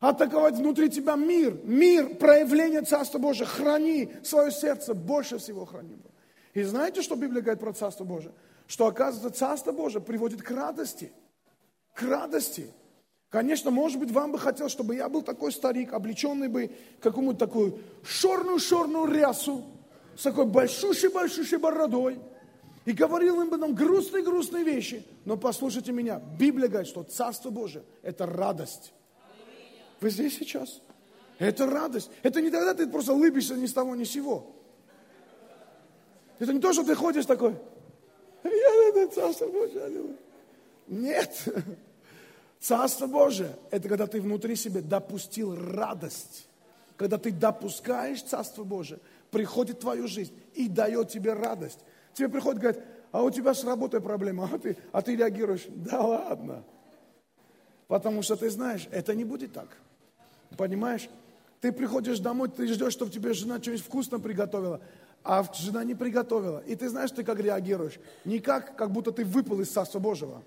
Атаковать 0.00 0.56
внутри 0.56 0.90
тебя 0.90 1.16
мир, 1.16 1.58
мир, 1.64 2.16
проявление 2.16 2.82
Царства 2.82 3.18
Божия. 3.18 3.46
Храни 3.46 4.12
свое 4.22 4.50
сердце, 4.50 4.94
больше 4.94 5.38
всего 5.38 5.64
храни. 5.64 5.96
И 6.52 6.62
знаете, 6.62 7.02
что 7.02 7.16
Библия 7.16 7.42
говорит 7.42 7.60
про 7.60 7.72
Царство 7.72 8.04
Божие? 8.04 8.32
Что, 8.66 8.86
оказывается, 8.86 9.38
Царство 9.38 9.72
Божие 9.72 10.02
приводит 10.02 10.42
к 10.42 10.50
радости. 10.50 11.12
К 11.94 12.02
радости. 12.02 12.70
Конечно, 13.30 13.70
может 13.72 13.98
быть, 13.98 14.12
вам 14.12 14.32
бы 14.32 14.38
хотелось, 14.38 14.72
чтобы 14.72 14.94
я 14.94 15.08
был 15.08 15.22
такой 15.22 15.50
старик, 15.50 15.92
облеченный 15.92 16.48
бы 16.48 16.70
какую-то 17.00 17.34
такую 17.46 17.80
шорную-шорную 18.04 19.06
рясу, 19.06 19.64
с 20.16 20.22
такой 20.22 20.46
большущей-большущей 20.46 21.58
бородой, 21.58 22.20
и 22.84 22.92
говорил 22.92 23.40
им 23.40 23.50
бы 23.50 23.56
нам 23.56 23.74
грустные-грустные 23.74 24.62
вещи. 24.62 25.04
Но 25.24 25.36
послушайте 25.36 25.90
меня, 25.90 26.20
Библия 26.38 26.68
говорит, 26.68 26.88
что 26.88 27.02
Царство 27.02 27.50
Божие– 27.50 27.84
это 28.02 28.26
радость. 28.26 28.92
Вы 30.04 30.11
здесь 30.11 30.37
сейчас? 30.37 30.82
Это 31.38 31.64
радость. 31.64 32.11
Это 32.23 32.42
не 32.42 32.50
тогда 32.50 32.75
ты 32.75 32.87
просто 32.87 33.14
улыбишься 33.14 33.54
ни 33.54 33.64
с 33.64 33.73
того, 33.73 33.96
ни 33.96 34.04
с 34.04 34.11
сего. 34.11 34.54
Это 36.38 36.52
не 36.52 36.61
то, 36.61 36.75
что 36.75 36.84
ты 36.84 36.94
ходишь 36.94 37.25
такой, 37.25 37.56
я 38.44 38.88
это 38.90 39.14
Царство 39.14 39.46
Божие. 39.46 40.14
Нет. 40.88 41.49
Царство 42.61 43.06
Божие– 43.06 43.56
это 43.70 43.88
когда 43.88 44.06
ты 44.06 44.20
внутри 44.20 44.56
себя 44.56 44.82
допустил 44.82 45.56
радость. 45.56 46.49
Когда 46.99 47.16
ты 47.16 47.32
допускаешь 47.32 48.23
Царство 48.25 48.62
Божие, 48.62 49.00
приходит 49.30 49.78
в 49.78 49.80
твою 49.80 50.06
жизнь 50.06 50.38
и 50.52 50.68
дает 50.68 51.08
тебе 51.08 51.32
радость. 51.32 51.78
Тебе 52.12 52.28
приходит, 52.28 52.61
говорит, 52.61 52.82
а 53.11 53.23
у 53.23 53.30
тебя 53.30 53.54
с 53.54 53.64
работой 53.64 54.02
проблема, 54.02 54.50
а 54.52 54.58
ты, 54.58 54.76
а 54.92 55.00
ты 55.00 55.16
реагируешь, 55.16 55.64
да 55.68 56.02
ладно. 56.02 56.62
Потому 57.88 58.20
что 58.20 58.37
ты 58.37 58.50
знаешь, 58.50 58.87
это 58.90 59.14
не 59.14 59.25
будет 59.25 59.54
так. 59.54 59.78
Понимаешь? 60.56 61.08
Ты 61.61 61.73
приходишь 61.73 62.18
домой, 62.18 62.49
ты 62.49 62.66
ждешь, 62.66 62.92
чтобы 62.92 63.11
тебе 63.11 63.32
жена 63.32 63.61
что-нибудь 63.61 63.84
вкусно 63.84 64.20
приготовила, 64.20 64.80
а 65.23 65.44
жена 65.54 65.82
не 65.84 65.94
приготовила. 65.94 66.62
И 66.66 66.76
ты 66.76 66.88
знаешь, 66.88 67.11
ты 67.11 67.25
как 67.25 67.40
реагируешь? 67.40 67.99
Не 68.25 68.38
как, 68.38 68.90
будто 68.90 69.12
ты 69.12 69.25
выпал 69.25 69.61
из 69.61 69.70
Царства 69.70 69.99
Божьего 69.99 70.42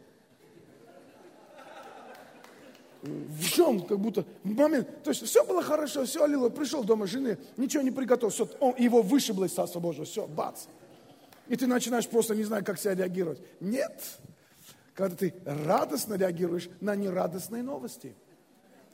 в 3.08 3.50
чем, 3.50 3.82
как 3.82 4.00
будто 4.00 4.26
момент, 4.44 5.04
то 5.04 5.12
есть 5.12 5.26
все 5.26 5.46
было 5.46 5.62
хорошо, 5.62 6.06
все, 6.06 6.24
аллилуйя, 6.24 6.50
пришел 6.50 6.84
дома 6.84 7.08
жены, 7.08 7.38
ничего 7.56 7.84
не 7.84 7.92
приготовил, 7.92 8.32
все, 8.32 8.50
он, 8.60 8.76
его 8.78 9.02
вышибло 9.02 9.46
из 9.46 9.54
Царства 9.54 9.80
Божьего, 9.80 10.06
все, 10.06 10.28
бац. 10.28 10.66
И 11.48 11.56
ты 11.56 11.68
начинаешь 11.68 12.08
просто 12.08 12.36
не 12.36 12.44
знать, 12.44 12.66
как 12.66 12.80
себя 12.80 12.96
реагировать. 12.96 13.40
Нет, 13.62 14.02
когда 14.94 15.16
ты 15.16 15.34
радостно 15.46 16.16
реагируешь 16.16 16.70
на 16.82 16.96
нерадостные 16.96 17.64
новости. 17.64 18.16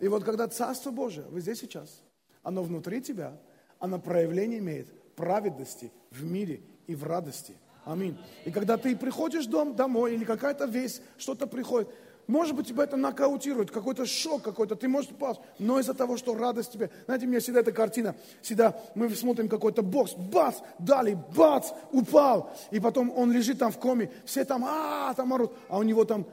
И 0.03 0.07
вот 0.09 0.25
когда 0.25 0.49
Царство 0.49 0.91
Божие, 0.91 1.25
вы 1.29 1.39
здесь 1.39 1.59
сейчас, 1.59 2.01
оно 2.43 2.61
внутри 2.61 3.01
тебя, 3.01 3.39
оно 3.79 3.99
проявление 3.99 4.59
имеет 4.59 5.15
праведности 5.15 5.93
в 6.11 6.25
мире 6.25 6.61
и 6.87 6.93
в 6.93 7.05
радости. 7.05 7.55
Аминь. 7.85 8.17
И 8.43 8.51
когда 8.51 8.75
ты 8.75 8.97
приходишь 8.97 9.45
дом, 9.45 9.77
домой, 9.77 10.15
или 10.15 10.25
какая-то 10.25 10.65
весть, 10.65 11.01
что-то 11.17 11.47
приходит, 11.47 11.87
может 12.27 12.53
быть, 12.53 12.67
тебя 12.67 12.83
это 12.83 12.97
нокаутирует, 12.97 13.71
какой-то 13.71 14.05
шок 14.05 14.41
какой-то, 14.41 14.75
ты 14.75 14.89
можешь 14.89 15.11
упасть, 15.11 15.39
но 15.57 15.79
из-за 15.79 15.93
того, 15.93 16.17
что 16.17 16.35
радость 16.35 16.73
тебе. 16.73 16.89
Знаете, 17.05 17.25
у 17.25 17.29
меня 17.29 17.39
всегда 17.39 17.61
эта 17.61 17.71
картина, 17.71 18.13
всегда 18.41 18.77
мы 18.95 19.09
смотрим 19.09 19.47
какой-то 19.47 19.83
бокс, 19.83 20.15
бац, 20.15 20.57
дали, 20.79 21.17
бац, 21.33 21.69
упал, 21.93 22.51
и 22.71 22.81
потом 22.81 23.09
он 23.15 23.31
лежит 23.31 23.59
там 23.59 23.71
в 23.71 23.79
коме, 23.79 24.11
все 24.25 24.43
там, 24.43 24.65
а, 24.65 25.13
там 25.13 25.31
орут, 25.31 25.53
а 25.69 25.77
у 25.77 25.83
него 25.83 26.03
там 26.03 26.25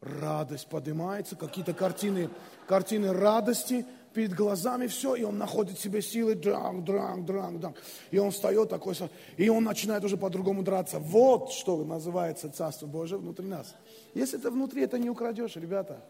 радость 0.00 0.68
поднимается, 0.68 1.36
какие-то 1.36 1.74
картины, 1.74 2.30
картины 2.66 3.12
радости, 3.12 3.84
перед 4.14 4.34
глазами 4.34 4.86
все, 4.86 5.14
и 5.14 5.22
он 5.22 5.38
находит 5.38 5.78
себе 5.78 6.02
силы, 6.02 6.32
дрang, 6.34 6.84
дрang, 6.84 7.24
дрang, 7.24 7.58
дрang. 7.60 7.74
И 8.10 8.18
он 8.18 8.30
встает 8.30 8.68
такой, 8.68 8.96
и 9.36 9.48
он 9.48 9.64
начинает 9.64 10.02
уже 10.02 10.16
по-другому 10.16 10.62
драться. 10.62 10.98
Вот 10.98 11.52
что 11.52 11.84
называется 11.84 12.50
Царство 12.50 12.86
Божие 12.86 13.18
внутри 13.18 13.46
нас. 13.46 13.74
Если 14.14 14.38
это 14.38 14.50
внутри, 14.50 14.82
это 14.82 14.98
не 14.98 15.10
украдешь, 15.10 15.56
ребята. 15.56 16.02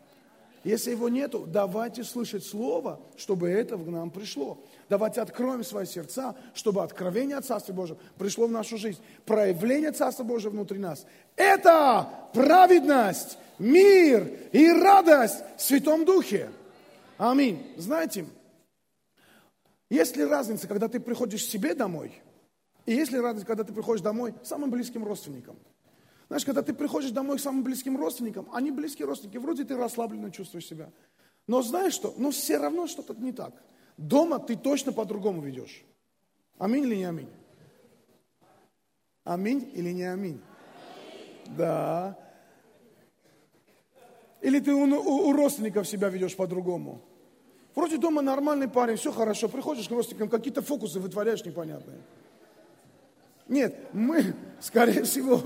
Если 0.64 0.90
его 0.90 1.08
нету, 1.08 1.44
давайте 1.46 2.02
слышать 2.02 2.44
Слово, 2.44 3.00
чтобы 3.16 3.48
это 3.48 3.76
в 3.76 3.90
нам 3.90 4.10
пришло. 4.10 4.58
Давайте 4.88 5.20
откроем 5.20 5.62
свои 5.62 5.86
сердца, 5.86 6.34
чтобы 6.54 6.82
откровение 6.82 7.36
от 7.36 7.44
Царства 7.44 7.72
Божьего 7.72 7.98
пришло 8.18 8.46
в 8.46 8.50
нашу 8.50 8.76
жизнь. 8.76 9.00
Проявление 9.24 9.92
Царства 9.92 10.24
Божьего 10.24 10.50
внутри 10.50 10.78
нас. 10.78 11.06
Это 11.36 12.08
праведность, 12.32 13.38
мир 13.58 14.28
и 14.52 14.68
радость 14.70 15.42
в 15.56 15.62
Святом 15.62 16.04
Духе. 16.04 16.50
Аминь. 17.16 17.74
Знаете, 17.76 18.26
есть 19.90 20.16
ли 20.16 20.24
разница, 20.24 20.68
когда 20.68 20.88
ты 20.88 21.00
приходишь 21.00 21.44
себе 21.44 21.74
домой, 21.74 22.12
и 22.86 22.94
есть 22.94 23.12
ли 23.12 23.20
разница, 23.20 23.46
когда 23.46 23.64
ты 23.64 23.72
приходишь 23.72 24.02
домой 24.02 24.32
к 24.32 24.46
самым 24.46 24.70
близким 24.70 25.04
родственникам? 25.04 25.56
Знаешь, 26.28 26.44
когда 26.44 26.62
ты 26.62 26.74
приходишь 26.74 27.10
домой 27.10 27.38
к 27.38 27.40
самым 27.40 27.64
близким 27.64 27.96
родственникам, 27.96 28.48
они 28.52 28.70
близкие 28.70 29.06
родственники, 29.06 29.38
вроде 29.38 29.64
ты 29.64 29.76
расслабленно 29.76 30.30
чувствуешь 30.30 30.66
себя. 30.66 30.90
Но 31.46 31.62
знаешь 31.62 31.94
что? 31.94 32.14
Но 32.18 32.30
все 32.30 32.58
равно 32.58 32.86
что-то 32.86 33.14
не 33.14 33.32
так. 33.32 33.54
Дома 33.96 34.38
ты 34.38 34.54
точно 34.54 34.92
по-другому 34.92 35.40
ведешь. 35.40 35.84
Аминь 36.58 36.84
или 36.84 36.96
не 36.96 37.04
аминь? 37.04 37.30
Аминь 39.24 39.70
или 39.74 39.90
не 39.90 40.04
аминь? 40.04 40.40
Да. 41.56 42.16
Или 44.40 44.60
ты 44.60 44.72
у, 44.72 44.84
у, 44.84 45.28
у 45.28 45.32
родственников 45.32 45.86
себя 45.88 46.08
ведешь 46.08 46.36
по-другому? 46.36 47.00
Вроде 47.74 47.96
дома 47.96 48.22
нормальный 48.22 48.68
парень, 48.68 48.96
все 48.96 49.12
хорошо, 49.12 49.48
приходишь 49.48 49.88
к 49.88 49.90
родственникам, 49.90 50.28
какие-то 50.28 50.62
фокусы 50.62 51.00
вытворяешь 51.00 51.44
непонятные. 51.44 51.98
Нет, 53.48 53.76
мы, 53.92 54.34
скорее 54.60 55.04
всего, 55.04 55.40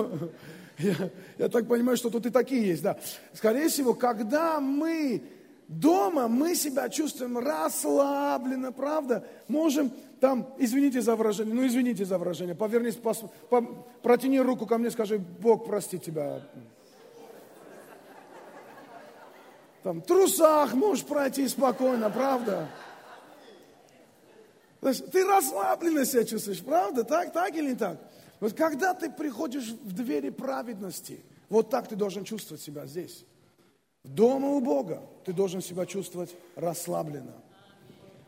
я, 0.79 1.11
я 1.39 1.49
так 1.49 1.67
понимаю, 1.69 1.97
что 1.97 2.11
тут 2.11 2.27
и 2.27 2.31
такие 2.31 2.67
есть, 2.69 2.83
да. 2.83 2.99
Скорее 3.33 3.69
всего, 3.69 3.95
когда 3.95 4.61
мы 4.61 5.23
дома, 5.69 6.29
мы 6.29 6.55
себя 6.55 6.89
чувствуем 6.89 7.39
расслабленно, 7.39 8.73
правда? 8.73 9.27
Можем 9.49 9.93
там, 10.21 10.55
извините 10.59 11.01
за 11.01 11.17
выражение, 11.17 11.55
ну 11.55 11.67
извините 11.67 12.05
за 12.05 12.19
выражение, 12.19 12.55
повернись, 12.55 12.97
пос, 12.97 13.25
по, 13.49 13.63
протяни 14.03 14.41
руку 14.41 14.67
ко 14.67 14.79
мне, 14.79 14.91
скажи, 14.91 15.19
Бог, 15.19 15.67
прости 15.67 15.99
тебя. 15.99 16.43
Там, 19.83 20.01
трусах 20.01 20.75
можешь 20.75 21.05
пройти 21.05 21.49
спокойно, 21.49 22.09
правда? 22.11 22.69
То 24.81 24.89
есть, 24.89 25.11
ты 25.11 25.25
расслабленно 25.25 26.05
себя 26.05 26.25
чувствуешь, 26.25 26.63
правда? 26.63 27.05
Так, 27.05 27.33
так 27.33 27.55
или 27.55 27.71
не 27.71 27.77
так? 27.77 27.99
Вот 28.41 28.55
когда 28.55 28.95
ты 28.95 29.11
приходишь 29.11 29.69
в 29.69 29.93
двери 29.93 30.31
праведности, 30.31 31.21
вот 31.49 31.71
так 31.71 31.89
ты 31.89 31.95
должен 31.95 32.25
чувствовать 32.25 32.63
себя 32.63 32.87
здесь. 32.87 33.25
Дома 34.03 34.49
у 34.49 34.61
Бога 34.61 35.01
ты 35.25 35.33
должен 35.33 35.63
себя 35.63 35.87
чувствовать 35.87 36.35
расслабленно. 36.57 37.35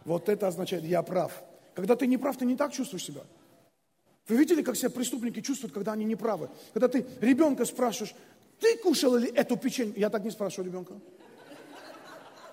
Вот 0.05 0.29
это 0.29 0.47
означает 0.47 0.85
«я 0.85 1.03
прав». 1.03 1.43
Когда 1.75 1.97
ты 1.97 2.07
не 2.07 2.19
прав, 2.19 2.37
ты 2.37 2.45
не 2.45 2.57
так 2.57 2.73
чувствуешь 2.73 3.05
себя. 3.05 3.23
Вы 4.29 4.37
видели, 4.37 4.63
как 4.63 4.77
себя 4.77 4.91
преступники 4.91 5.41
чувствуют, 5.41 5.75
когда 5.75 5.93
они 5.93 6.05
не 6.05 6.15
правы? 6.15 6.49
Когда 6.73 6.87
ты 6.87 7.05
ребенка 7.21 7.65
спрашиваешь, 7.65 8.15
ты 8.61 8.77
кушал 8.79 9.17
ли 9.17 9.29
эту 9.29 9.57
печенье? 9.57 9.95
Я 9.97 10.11
так 10.11 10.23
не 10.23 10.31
спрашиваю 10.31 10.71
ребенка. 10.71 10.95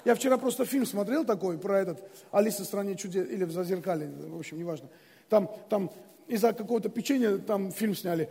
Я 0.04 0.16
вчера 0.16 0.38
просто 0.38 0.66
фильм 0.66 0.86
смотрел 0.86 1.26
такой 1.26 1.58
про 1.58 1.80
этот 1.80 2.04
«Алиса 2.32 2.64
в 2.64 2.66
стране 2.66 2.96
чудес» 2.96 3.30
или 3.30 3.44
в 3.44 3.52
«Зазеркале», 3.52 4.08
в 4.08 4.38
общем, 4.38 4.58
неважно. 4.58 4.90
Там, 5.30 5.50
там 5.70 5.92
из-за 6.28 6.54
какого-то 6.54 6.90
печенья 6.90 7.38
там 7.38 7.72
фильм 7.72 7.96
сняли. 7.96 8.30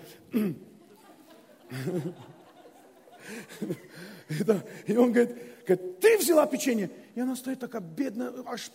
И 4.86 4.96
он 4.96 5.12
говорит, 5.12 5.36
говорит, 5.66 6.00
ты 6.00 6.18
взяла 6.18 6.46
печенье. 6.46 6.90
И 7.14 7.20
она 7.20 7.36
стоит 7.36 7.60
такая 7.60 7.82
бедная, 7.82 8.32
аж 8.46 8.70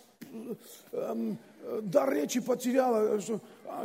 эм, 0.91 1.37
дар 1.81 2.13
речи 2.13 2.39
потеряла. 2.39 3.19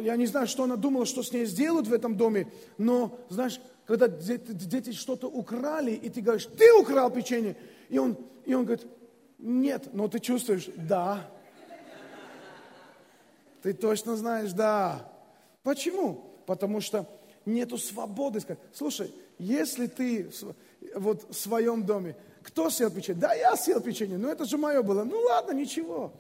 Я 0.01 0.17
не 0.17 0.27
знаю, 0.27 0.47
что 0.47 0.65
она 0.65 0.77
думала, 0.77 1.07
что 1.07 1.23
с 1.23 1.33
ней 1.33 1.47
сделают 1.47 1.87
в 1.87 1.93
этом 1.93 2.17
доме. 2.17 2.49
Но, 2.79 3.19
знаешь, 3.29 3.61
когда 3.87 4.09
дети 4.09 4.93
что-то 4.93 5.29
украли, 5.29 5.93
и 5.93 6.09
ты 6.09 6.21
говоришь, 6.21 6.47
ты 6.47 6.73
украл 6.75 7.11
печенье. 7.11 7.57
И 7.89 7.99
он, 7.99 8.17
и 8.45 8.55
он 8.55 8.65
говорит, 8.65 8.87
нет, 9.41 9.93
но 9.93 10.09
ты 10.09 10.19
чувствуешь, 10.19 10.69
да. 10.77 11.29
Ты 13.63 13.73
точно 13.73 14.17
знаешь, 14.17 14.53
да. 14.53 15.11
Почему? 15.63 16.25
Потому 16.47 16.81
что 16.81 17.07
нету 17.45 17.79
свободы. 17.79 18.41
Слушай, 18.73 19.15
если 19.39 19.87
ты 19.87 20.31
вот 20.95 21.31
в 21.31 21.35
своем 21.35 21.85
доме, 21.85 22.17
кто 22.43 22.71
съел 22.71 22.91
печенье? 22.91 23.21
Да, 23.21 23.35
я 23.35 23.57
съел 23.57 23.81
печенье, 23.81 24.19
но 24.19 24.31
это 24.31 24.45
же 24.45 24.57
мое 24.57 24.83
было. 24.83 25.05
Ну 25.05 25.19
ладно, 25.21 25.53
ничего. 25.53 26.13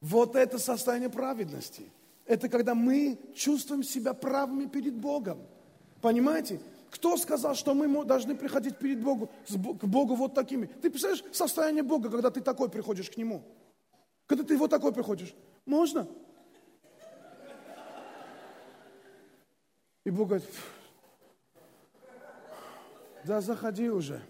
Вот 0.00 0.36
это 0.36 0.58
состояние 0.58 1.08
праведности. 1.08 1.90
Это 2.26 2.48
когда 2.48 2.74
мы 2.74 3.18
чувствуем 3.34 3.82
себя 3.82 4.12
правыми 4.12 4.66
перед 4.66 4.94
Богом. 4.94 5.38
Понимаете? 6.02 6.60
Кто 6.96 7.18
сказал, 7.18 7.54
что 7.54 7.74
мы 7.74 8.04
должны 8.06 8.34
приходить 8.34 8.78
перед 8.78 9.02
Богу, 9.02 9.28
к 9.46 9.84
Богу 9.84 10.14
вот 10.14 10.34
такими? 10.34 10.64
Ты 10.64 10.88
представляешь 10.88 11.22
состояние 11.30 11.82
Бога, 11.82 12.10
когда 12.10 12.30
ты 12.30 12.40
такой 12.40 12.70
приходишь 12.70 13.10
к 13.10 13.18
Нему? 13.18 13.42
Когда 14.26 14.44
ты 14.44 14.56
вот 14.56 14.70
такой 14.70 14.94
приходишь? 14.94 15.34
Можно? 15.66 16.08
И 20.04 20.10
Бог 20.10 20.28
говорит, 20.28 20.48
да 23.24 23.42
заходи 23.42 23.90
уже. 23.90 24.22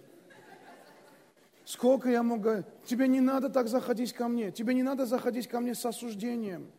Сколько 1.65 2.11
я 2.11 2.25
могу... 2.25 2.65
Тебе 2.85 3.07
не 3.07 3.21
надо 3.21 3.49
так 3.49 3.69
заходить 3.69 4.13
ко 4.13 4.27
мне. 4.27 4.51
Тебе 4.51 4.75
не 4.75 4.83
надо 4.83 5.07
заходить 5.07 5.47
ко 5.47 5.61
мне 5.61 5.77
с 5.77 5.87
осуждением. 5.87 6.73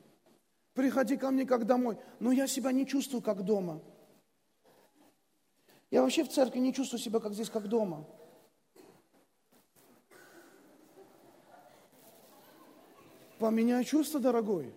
Приходи 0.74 1.16
ко 1.16 1.32
мне 1.32 1.46
как 1.46 1.66
домой. 1.66 1.98
Но 2.20 2.34
я 2.34 2.46
себя 2.46 2.74
не 2.74 2.86
чувствую 2.86 3.22
как 3.22 3.44
дома. 3.44 3.82
Я 5.90 6.02
вообще 6.02 6.24
в 6.24 6.30
церкви 6.30 6.60
не 6.60 6.74
чувствую 6.74 7.00
себя 7.00 7.20
как 7.20 7.34
здесь, 7.34 7.50
как 7.50 7.68
дома. 7.68 8.06
Поменяй 13.40 13.86
чувство, 13.86 14.20
дорогой. 14.20 14.74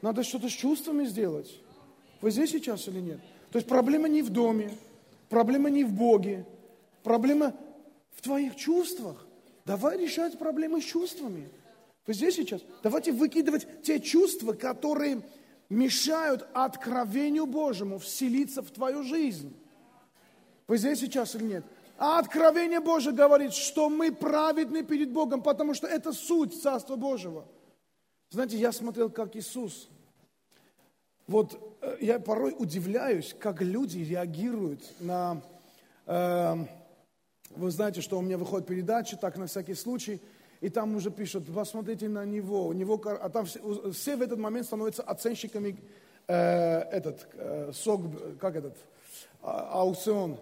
Надо 0.00 0.22
что-то 0.22 0.48
с 0.48 0.52
чувствами 0.52 1.04
сделать. 1.04 1.60
Вы 2.20 2.30
здесь 2.30 2.50
сейчас 2.50 2.86
или 2.88 3.00
нет? 3.00 3.20
То 3.50 3.58
есть 3.58 3.68
проблема 3.68 4.08
не 4.08 4.22
в 4.22 4.30
доме, 4.30 4.70
проблема 5.28 5.68
не 5.68 5.84
в 5.84 5.92
Боге, 5.92 6.46
проблема 7.02 7.54
в 8.12 8.22
твоих 8.22 8.56
чувствах. 8.56 9.26
Давай 9.64 9.98
решать 9.98 10.38
проблемы 10.38 10.80
с 10.80 10.84
чувствами. 10.84 11.48
Вы 12.06 12.14
здесь 12.14 12.36
сейчас? 12.36 12.62
Давайте 12.82 13.12
выкидывать 13.12 13.82
те 13.82 13.98
чувства, 13.98 14.52
которые 14.52 15.22
мешают 15.68 16.46
откровению 16.52 17.46
Божьему 17.46 17.98
вселиться 17.98 18.62
в 18.62 18.70
твою 18.70 19.02
жизнь. 19.02 19.56
Вы 20.66 20.78
здесь 20.78 21.00
сейчас 21.00 21.34
или 21.34 21.44
нет? 21.44 21.64
А 21.96 22.18
откровение 22.18 22.80
Божье 22.80 23.12
говорит, 23.12 23.52
что 23.52 23.88
мы 23.88 24.12
праведны 24.12 24.82
перед 24.82 25.12
Богом, 25.12 25.42
потому 25.42 25.74
что 25.74 25.86
это 25.86 26.12
суть 26.12 26.60
Царства 26.60 26.96
Божьего. 26.96 27.44
Знаете, 28.30 28.56
я 28.56 28.72
смотрел, 28.72 29.10
как 29.10 29.36
Иисус. 29.36 29.88
Вот 31.26 31.78
э, 31.80 31.98
я 32.00 32.18
порой 32.18 32.54
удивляюсь, 32.58 33.34
как 33.38 33.62
люди 33.62 33.98
реагируют 33.98 34.82
на... 35.00 35.40
Э, 36.06 36.56
вы 37.50 37.70
знаете, 37.70 38.00
что 38.00 38.18
у 38.18 38.22
меня 38.22 38.36
выходит 38.36 38.66
передача, 38.66 39.16
так 39.16 39.36
на 39.36 39.46
всякий 39.46 39.74
случай, 39.74 40.20
и 40.60 40.68
там 40.70 40.96
уже 40.96 41.10
пишут, 41.10 41.44
посмотрите 41.54 42.08
на 42.08 42.24
него, 42.24 42.66
у 42.66 42.72
него 42.72 43.00
а 43.04 43.28
там 43.28 43.46
все, 43.46 43.92
все 43.92 44.16
в 44.16 44.22
этот 44.22 44.38
момент 44.38 44.66
становятся 44.66 45.02
оценщиками 45.02 45.76
э, 46.26 46.34
этот, 46.90 47.28
э, 47.34 47.70
сок, 47.72 48.00
как 48.40 48.56
этот, 48.56 48.76
а, 49.42 49.82
аукцион, 49.82 50.38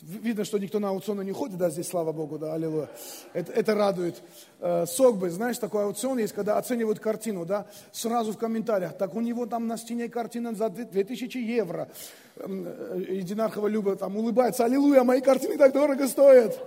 Видно, 0.00 0.44
что 0.44 0.58
никто 0.58 0.78
на 0.78 0.88
аукционы 0.88 1.22
не 1.22 1.32
ходит, 1.32 1.58
да, 1.58 1.68
здесь, 1.68 1.86
слава 1.86 2.12
Богу, 2.12 2.38
да, 2.38 2.54
аллилуйя. 2.54 2.88
Это, 3.34 3.52
это 3.52 3.74
радует. 3.74 4.22
Э, 4.58 4.86
Согбы, 4.86 5.28
знаешь, 5.30 5.58
такой 5.58 5.84
аукцион 5.84 6.18
есть, 6.18 6.32
когда 6.32 6.56
оценивают 6.56 6.98
картину, 6.98 7.44
да, 7.44 7.66
сразу 7.92 8.32
в 8.32 8.38
комментариях. 8.38 8.96
Так 8.96 9.14
у 9.14 9.20
него 9.20 9.44
там 9.46 9.66
на 9.66 9.76
стене 9.76 10.08
картина 10.08 10.54
за 10.54 10.70
2000 10.70 11.36
евро. 11.36 11.88
Э, 12.36 13.04
Единархова 13.10 13.68
Люба 13.68 13.94
там 13.96 14.16
улыбается, 14.16 14.64
аллилуйя, 14.64 15.04
мои 15.04 15.20
картины 15.20 15.58
так 15.58 15.72
дорого 15.72 16.08
стоят. 16.08 16.58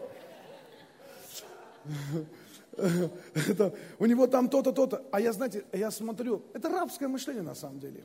У 4.00 4.06
него 4.06 4.28
там 4.28 4.50
то-то, 4.50 4.72
то-то. 4.72 5.04
А 5.12 5.20
я, 5.20 5.34
знаете, 5.34 5.66
я 5.74 5.92
смотрю, 5.92 6.44
это 6.54 6.70
рабское 6.70 7.08
мышление 7.08 7.44
на 7.44 7.56
самом 7.56 7.80
деле. 7.80 8.04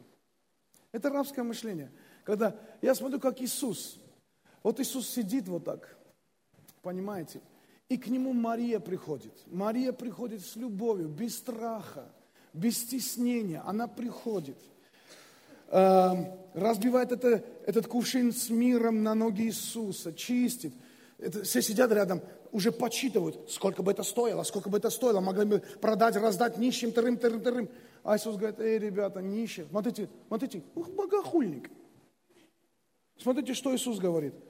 Это 0.92 1.10
рабское 1.10 1.44
мышление. 1.44 1.90
Когда 2.24 2.54
я 2.82 2.94
смотрю, 2.94 3.20
как 3.20 3.40
Иисус, 3.40 3.98
вот 4.62 4.80
Иисус 4.80 5.08
сидит 5.08 5.48
вот 5.48 5.64
так, 5.64 5.96
понимаете? 6.82 7.40
И 7.88 7.96
к 7.96 8.06
нему 8.06 8.32
Мария 8.32 8.78
приходит. 8.78 9.32
Мария 9.46 9.92
приходит 9.92 10.44
с 10.44 10.54
любовью, 10.56 11.08
без 11.08 11.36
страха, 11.36 12.08
без 12.52 12.78
стеснения. 12.78 13.62
Она 13.66 13.88
приходит, 13.88 14.58
э, 15.68 16.12
разбивает 16.54 17.10
это, 17.10 17.42
этот 17.66 17.88
кувшин 17.88 18.32
с 18.32 18.50
миром 18.50 19.02
на 19.02 19.14
ноги 19.14 19.42
Иисуса, 19.42 20.12
чистит. 20.12 20.72
Это, 21.18 21.42
все 21.42 21.60
сидят 21.62 21.90
рядом, 21.90 22.22
уже 22.52 22.70
подсчитывают, 22.70 23.50
сколько 23.50 23.82
бы 23.82 23.90
это 23.90 24.02
стоило, 24.02 24.42
сколько 24.42 24.68
бы 24.68 24.78
это 24.78 24.90
стоило. 24.90 25.20
Могли 25.20 25.44
бы 25.44 25.58
продать, 25.80 26.16
раздать 26.16 26.58
нищим, 26.58 26.92
тырым, 26.92 27.16
тырым, 27.16 27.42
тырым. 27.42 27.68
А 28.04 28.16
Иисус 28.16 28.36
говорит, 28.36 28.60
эй, 28.60 28.78
ребята, 28.78 29.20
нищие, 29.20 29.66
смотрите, 29.68 30.08
смотрите, 30.28 30.62
ух, 30.74 30.90
богохульник. 30.90 31.70
Смотрите, 33.18 33.54
что 33.54 33.74
Иисус 33.74 33.98
говорит– 33.98 34.34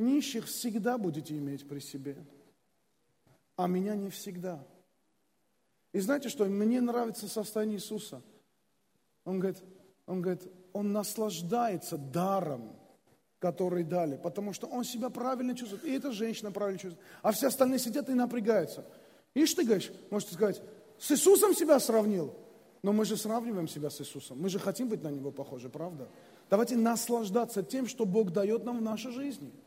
Нищих 0.00 0.46
всегда 0.46 0.96
будете 0.96 1.36
иметь 1.36 1.68
при 1.68 1.78
себе, 1.78 2.16
а 3.56 3.66
меня 3.66 3.94
не 3.94 4.08
всегда. 4.08 4.64
И 5.92 6.00
знаете 6.00 6.30
что, 6.30 6.46
мне 6.46 6.80
нравится 6.80 7.28
состояние 7.28 7.76
Иисуса. 7.76 8.22
Он 9.26 9.38
говорит, 9.38 9.62
он 10.06 10.22
говорит, 10.22 10.48
он 10.72 10.92
наслаждается 10.92 11.98
даром, 11.98 12.74
который 13.40 13.84
дали, 13.84 14.16
потому 14.16 14.54
что 14.54 14.66
он 14.68 14.84
себя 14.84 15.10
правильно 15.10 15.54
чувствует, 15.54 15.84
и 15.84 15.92
эта 15.92 16.12
женщина 16.12 16.50
правильно 16.50 16.78
чувствует, 16.78 17.06
а 17.20 17.32
все 17.32 17.48
остальные 17.48 17.80
сидят 17.80 18.08
и 18.08 18.14
напрягаются. 18.14 18.86
И 19.34 19.44
что 19.44 19.60
ты 19.60 19.66
говоришь, 19.66 19.92
можете 20.10 20.32
сказать, 20.32 20.62
с 20.98 21.10
Иисусом 21.10 21.54
себя 21.54 21.78
сравнил, 21.78 22.34
но 22.82 22.94
мы 22.94 23.04
же 23.04 23.18
сравниваем 23.18 23.68
себя 23.68 23.90
с 23.90 24.00
Иисусом, 24.00 24.40
мы 24.40 24.48
же 24.48 24.58
хотим 24.58 24.88
быть 24.88 25.02
на 25.02 25.08
Него 25.08 25.30
похожи, 25.30 25.68
правда? 25.68 26.08
Давайте 26.48 26.76
наслаждаться 26.76 27.62
тем, 27.62 27.86
что 27.86 28.06
Бог 28.06 28.30
дает 28.30 28.64
нам 28.64 28.78
в 28.78 28.82
нашей 28.82 29.12
жизни– 29.12 29.52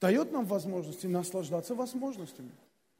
дает 0.00 0.32
нам 0.32 0.44
возможности 0.44 1.06
наслаждаться 1.06 1.74
возможностями. 1.74 2.50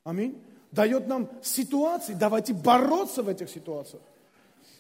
Аминь. 0.04 0.38
Дает 0.70 1.08
нам 1.08 1.28
ситуации, 1.42 2.14
давайте 2.14 2.54
бороться 2.54 3.22
в 3.22 3.28
этих 3.28 3.50
ситуациях. 3.50 4.02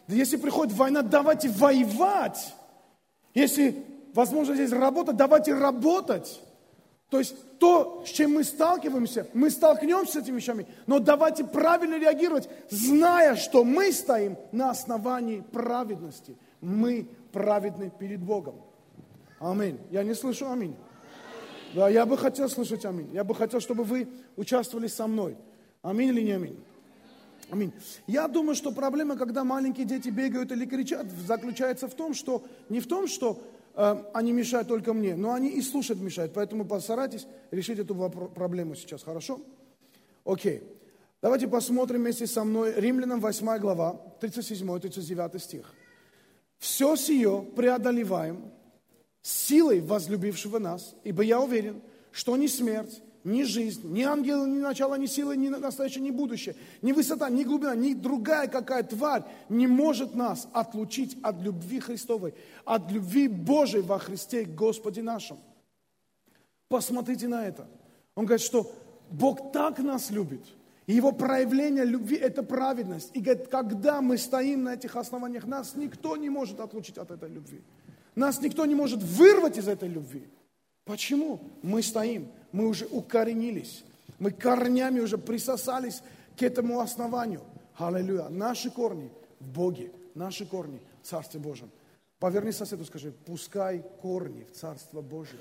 Если 0.06 0.36
приходит 0.36 0.74
война, 0.74 1.02
давайте 1.02 1.48
воевать. 1.48 2.54
Если 3.34 3.84
возможно 4.14 4.54
здесь 4.54 4.72
работать, 4.72 5.16
давайте 5.16 5.54
работать. 5.54 6.40
То 7.10 7.18
есть 7.18 7.34
то, 7.58 8.04
с 8.06 8.10
чем 8.10 8.34
мы 8.34 8.44
сталкиваемся, 8.44 9.26
мы 9.34 9.50
столкнемся 9.50 10.12
с 10.12 10.22
этими 10.22 10.36
вещами, 10.36 10.66
но 10.86 11.00
давайте 11.00 11.44
правильно 11.44 11.98
реагировать, 11.98 12.48
зная, 12.70 13.34
что 13.34 13.64
мы 13.64 13.92
стоим 13.92 14.36
на 14.52 14.70
основании 14.70 15.40
праведности. 15.40 16.36
Мы 16.60 17.08
праведны 17.32 17.90
перед 17.90 18.20
Богом. 18.20 18.54
Аминь. 19.40 19.78
Я 19.90 20.04
не 20.04 20.14
слышу 20.14 20.48
аминь. 20.48 20.76
Да, 21.74 21.88
я 21.88 22.04
бы 22.04 22.18
хотел 22.18 22.48
слышать 22.48 22.84
аминь. 22.84 23.10
Я 23.12 23.22
бы 23.22 23.34
хотел, 23.34 23.60
чтобы 23.60 23.84
вы 23.84 24.08
участвовали 24.36 24.88
со 24.88 25.06
мной. 25.06 25.36
Аминь 25.82 26.08
или 26.08 26.22
не 26.22 26.32
аминь? 26.32 26.58
Аминь. 27.50 27.72
Я 28.06 28.28
думаю, 28.28 28.54
что 28.54 28.72
проблема, 28.72 29.16
когда 29.16 29.44
маленькие 29.44 29.86
дети 29.86 30.08
бегают 30.08 30.52
или 30.52 30.66
кричат, 30.66 31.06
заключается 31.26 31.88
в 31.88 31.94
том, 31.94 32.14
что 32.14 32.44
не 32.68 32.80
в 32.80 32.86
том, 32.86 33.08
что 33.08 33.42
э, 33.74 34.04
они 34.14 34.32
мешают 34.32 34.68
только 34.68 34.92
мне, 34.92 35.16
но 35.16 35.32
они 35.32 35.48
и 35.48 35.62
слушать 35.62 35.98
мешают. 35.98 36.32
Поэтому 36.32 36.64
постарайтесь 36.64 37.26
решить 37.50 37.78
эту 37.78 37.94
проблему 37.94 38.74
сейчас, 38.74 39.02
хорошо? 39.02 39.40
Окей. 40.24 40.62
Давайте 41.22 41.48
посмотрим 41.48 42.00
вместе 42.00 42.26
со 42.26 42.44
мной 42.44 42.72
Римлянам 42.76 43.20
8 43.20 43.58
глава, 43.58 44.00
37-39 44.20 45.38
стих. 45.38 45.74
«Все 46.58 46.96
сие 46.96 47.42
преодолеваем, 47.56 48.52
силой 49.22 49.80
возлюбившего 49.80 50.58
нас, 50.58 50.94
ибо 51.04 51.22
я 51.22 51.40
уверен, 51.40 51.80
что 52.12 52.36
ни 52.36 52.46
смерть, 52.46 53.02
ни 53.24 53.42
жизнь, 53.42 53.92
ни 53.92 54.02
ангелы, 54.02 54.48
ни 54.48 54.58
начало, 54.58 54.94
ни 54.94 55.06
силы, 55.06 55.36
ни 55.36 55.48
настоящее, 55.48 56.02
ни 56.02 56.10
будущее, 56.10 56.56
ни 56.80 56.92
высота, 56.92 57.28
ни 57.28 57.44
глубина, 57.44 57.74
ни 57.74 57.92
другая 57.92 58.48
какая 58.48 58.82
тварь 58.82 59.24
не 59.48 59.66
может 59.66 60.14
нас 60.14 60.48
отлучить 60.52 61.18
от 61.22 61.40
любви 61.42 61.80
Христовой, 61.80 62.34
от 62.64 62.90
любви 62.90 63.28
Божией 63.28 63.82
во 63.82 63.98
Христе 63.98 64.44
Господе 64.44 65.02
нашем. 65.02 65.38
Посмотрите 66.68 67.28
на 67.28 67.46
это. 67.46 67.68
Он 68.14 68.24
говорит, 68.24 68.44
что 68.44 68.72
Бог 69.10 69.52
так 69.52 69.80
нас 69.80 70.10
любит, 70.10 70.42
и 70.86 70.94
его 70.94 71.12
проявление 71.12 71.84
любви– 71.84 72.16
это 72.20 72.42
праведность. 72.42 73.10
И 73.14 73.20
говорит, 73.20 73.48
когда 73.48 74.00
мы 74.00 74.18
стоим 74.18 74.64
на 74.64 74.74
этих 74.74 74.96
основаниях, 74.96 75.46
нас 75.46 75.76
никто 75.76 76.16
не 76.16 76.30
может 76.30 76.58
отлучить 76.58 76.98
от 76.98 77.10
этой 77.10 77.28
любви. 77.28 77.60
Нас 78.14 78.40
никто 78.40 78.66
не 78.66 78.74
может 78.74 79.02
вырвать 79.02 79.58
из 79.58 79.68
этой 79.68 79.88
любви. 79.88 80.28
Почему? 80.84 81.40
Мы 81.62 81.82
стоим, 81.82 82.28
мы 82.52 82.66
уже 82.66 82.86
укоренились, 82.86 83.84
мы 84.18 84.30
корнями 84.30 85.00
уже 85.00 85.18
присосались 85.18 86.02
к 86.36 86.42
этому 86.42 86.80
основанию. 86.80 87.42
Аллилуйя. 87.76 88.28
Наши 88.28 88.70
корни 88.70 89.10
в 89.38 89.48
Боге, 89.48 89.92
наши 90.14 90.44
корни 90.44 90.80
в 91.02 91.06
Царстве 91.06 91.40
Божьем. 91.40 91.70
Поверни 92.18 92.52
соседу, 92.52 92.84
скажи, 92.84 93.12
пускай 93.24 93.82
корни 94.02 94.44
в 94.44 94.52
Царство 94.52 95.00
Божие. 95.00 95.40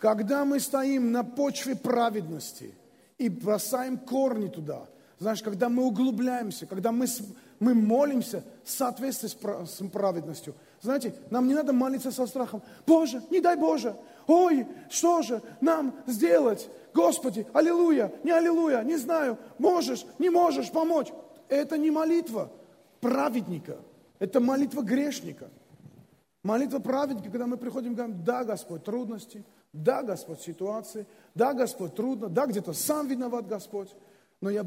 Когда 0.00 0.44
мы 0.44 0.58
стоим 0.58 1.12
на 1.12 1.22
почве 1.22 1.76
праведности 1.76 2.74
и 3.18 3.28
бросаем 3.28 3.98
корни 3.98 4.48
туда, 4.48 4.88
знаешь, 5.20 5.42
когда 5.42 5.68
мы 5.68 5.84
углубляемся, 5.84 6.66
когда 6.66 6.90
мы, 6.90 7.06
мы 7.62 7.74
молимся 7.74 8.42
в 8.64 8.70
соответствии 8.70 9.28
с 9.28 9.88
праведностью, 9.88 10.54
знаете, 10.80 11.14
нам 11.30 11.46
не 11.46 11.54
надо 11.54 11.72
молиться 11.72 12.10
со 12.10 12.26
страхом, 12.26 12.60
Боже, 12.88 13.22
не 13.30 13.40
дай 13.40 13.56
Боже, 13.56 13.94
ой, 14.26 14.66
что 14.90 15.22
же 15.22 15.40
нам 15.60 15.94
сделать? 16.08 16.68
Господи, 16.92 17.46
аллилуйя, 17.52 18.12
не 18.24 18.32
аллилуйя, 18.32 18.82
не 18.82 18.96
знаю, 18.96 19.38
можешь, 19.58 20.04
не 20.18 20.28
можешь 20.28 20.72
помочь. 20.72 21.12
Это 21.48 21.78
не 21.78 21.92
молитва 21.92 22.50
праведника, 23.00 23.76
это 24.18 24.40
молитва 24.40 24.82
грешника. 24.82 25.48
Молитва 26.42 26.80
праведника, 26.80 27.30
когда 27.30 27.46
мы 27.46 27.56
приходим 27.56 27.92
и 27.92 27.94
говорим, 27.94 28.24
да, 28.24 28.42
Господь, 28.42 28.82
трудности, 28.82 29.44
да, 29.72 30.02
Господь, 30.02 30.40
ситуации. 30.40 31.06
Да, 31.36 31.54
Господь, 31.54 31.94
трудно. 31.94 32.28
Да, 32.28 32.46
где-то 32.46 32.72
сам 32.72 33.06
виноват, 33.06 33.46
Господь. 33.46 33.94
Но 34.42 34.50
я, 34.50 34.66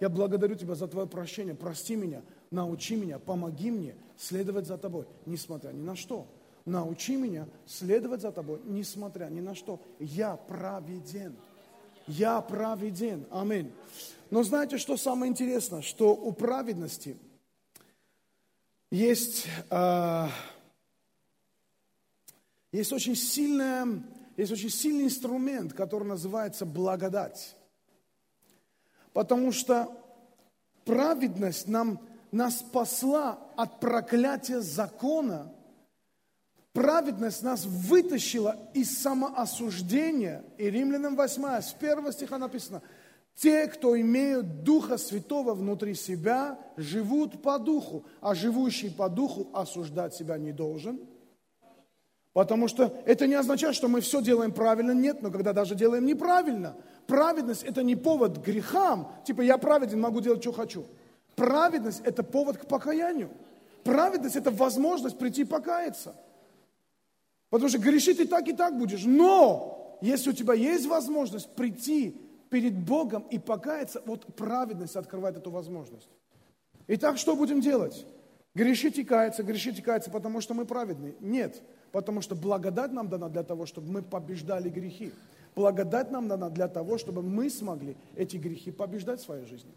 я 0.00 0.08
благодарю 0.08 0.54
Тебя 0.54 0.76
за 0.76 0.86
Твое 0.86 1.06
прощение. 1.06 1.54
Прости 1.54 1.96
меня, 1.96 2.22
научи 2.50 2.94
меня, 2.96 3.18
помоги 3.18 3.70
мне 3.70 3.96
следовать 4.16 4.66
за 4.66 4.78
Тобой, 4.78 5.06
несмотря 5.26 5.70
ни 5.70 5.82
на 5.82 5.96
что. 5.96 6.26
Научи 6.64 7.16
меня 7.16 7.48
следовать 7.66 8.22
за 8.22 8.30
Тобой, 8.30 8.60
несмотря 8.64 9.26
ни 9.26 9.40
на 9.40 9.56
что. 9.56 9.82
Я 9.98 10.36
праведен. 10.36 11.36
Я 12.06 12.40
праведен. 12.40 13.26
Аминь. 13.30 13.72
Но 14.30 14.44
знаете, 14.44 14.78
что 14.78 14.96
самое 14.96 15.30
интересное? 15.30 15.82
Что 15.82 16.14
у 16.14 16.32
праведности 16.32 17.18
есть, 18.92 19.46
э, 19.68 20.26
есть 22.70 22.92
очень 22.92 23.16
сильная 23.16 24.00
есть 24.36 24.52
очень 24.52 24.70
сильный 24.70 25.06
инструмент, 25.06 25.72
который 25.72 26.06
называется 26.06 26.64
благодать. 26.64 27.56
Потому 29.18 29.50
что 29.50 29.88
праведность 30.84 31.66
нам, 31.66 31.98
нас 32.30 32.60
спасла 32.60 33.40
от 33.56 33.80
проклятия 33.80 34.60
закона. 34.60 35.52
Праведность 36.72 37.42
нас 37.42 37.64
вытащила 37.66 38.56
из 38.74 38.96
самоосуждения. 38.96 40.44
И 40.56 40.70
Римлянам 40.70 41.16
8, 41.16 41.62
с 41.62 41.72
первого 41.72 42.12
стиха 42.12 42.38
написано, 42.38 42.80
те, 43.34 43.66
кто 43.66 44.00
имеют 44.00 44.62
Духа 44.62 44.96
Святого 44.98 45.52
внутри 45.54 45.96
себя, 45.96 46.56
живут 46.76 47.42
по 47.42 47.58
Духу, 47.58 48.04
а 48.20 48.36
живущий 48.36 48.88
по 48.88 49.08
Духу 49.08 49.48
осуждать 49.52 50.14
себя 50.14 50.38
не 50.38 50.52
должен– 50.52 51.00
Потому 52.38 52.68
что 52.68 52.96
это 53.04 53.26
не 53.26 53.34
означает, 53.34 53.74
что 53.74 53.88
мы 53.88 54.00
все 54.00 54.22
делаем 54.22 54.52
правильно, 54.52 54.92
нет, 54.92 55.22
но 55.22 55.32
когда 55.32 55.52
даже 55.52 55.74
делаем 55.74 56.06
неправильно. 56.06 56.76
Праведность– 57.08 57.64
это 57.64 57.82
не 57.82 57.96
повод 57.96 58.38
к 58.38 58.42
грехам, 58.42 59.10
типа 59.26 59.40
я 59.40 59.58
праведен, 59.58 60.00
могу 60.00 60.20
делать, 60.20 60.40
что 60.40 60.52
хочу. 60.52 60.84
Праведность– 61.34 62.00
это 62.04 62.22
повод 62.22 62.58
к 62.58 62.68
покаянию. 62.68 63.30
Праведность– 63.82 64.36
это 64.36 64.52
возможность 64.52 65.18
прийти 65.18 65.42
покаяться. 65.42 66.14
Потому 67.50 67.70
что 67.70 67.78
грешить 67.78 68.20
и 68.20 68.24
так, 68.24 68.46
и 68.46 68.52
так 68.52 68.78
будешь. 68.78 69.02
Но 69.04 69.98
если 70.00 70.30
у 70.30 70.32
тебя 70.32 70.54
есть 70.54 70.86
возможность 70.86 71.52
прийти 71.56 72.20
перед 72.50 72.74
Богом 72.74 73.26
и 73.32 73.40
покаяться, 73.40 74.00
вот 74.06 74.32
праведность 74.36 74.94
открывает 74.94 75.36
эту 75.36 75.50
возможность. 75.50 76.08
Итак, 76.86 77.18
что 77.18 77.34
будем 77.34 77.60
делать? 77.60 78.06
Грешить 78.54 78.96
и 78.96 79.02
каяться, 79.02 79.42
грешить 79.42 79.80
и 79.80 79.82
каяться, 79.82 80.12
потому 80.12 80.40
что 80.40 80.54
мы 80.54 80.66
праведные? 80.66 81.16
Нет. 81.18 81.60
Потому 81.92 82.20
что 82.20 82.34
благодать 82.34 82.92
нам 82.92 83.08
дана 83.08 83.28
для 83.28 83.42
того, 83.42 83.66
чтобы 83.66 83.90
мы 83.90 84.02
побеждали 84.02 84.68
грехи. 84.68 85.12
Благодать 85.54 86.10
нам 86.10 86.28
дана 86.28 86.50
для 86.50 86.68
того, 86.68 86.98
чтобы 86.98 87.22
мы 87.22 87.50
смогли 87.50 87.96
эти 88.14 88.36
грехи 88.36 88.70
побеждать 88.70 89.20
в 89.20 89.24
своей 89.24 89.46
жизни. 89.46 89.72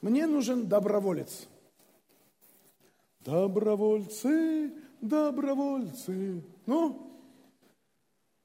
Мне 0.00 0.26
нужен 0.26 0.66
доброволец. 0.66 1.48
Добровольцы, 3.24 4.72
добровольцы. 5.00 6.42
Ну, 6.66 7.08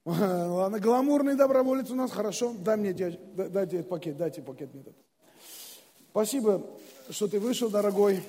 ладно, 0.05 0.79
гламурный 0.79 1.35
доброволец 1.35 1.89
у 1.91 1.95
нас, 1.95 2.11
хорошо. 2.11 2.53
Дай 2.59 2.75
мне, 2.75 2.93
дайте 2.93 3.77
этот 3.77 3.89
пакет, 3.89 4.17
дайте 4.17 4.41
пакет 4.41 4.73
мне 4.73 4.81
этот. 4.81 4.95
Спасибо, 6.11 6.61
что 7.09 7.27
ты 7.27 7.39
вышел, 7.39 7.69
дорогой. 7.69 8.21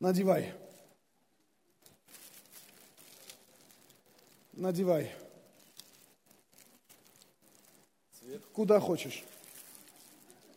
Надевай. 0.00 0.52
Надевай. 4.58 5.12
Цвет. 8.18 8.42
Куда 8.52 8.80
хочешь. 8.80 9.22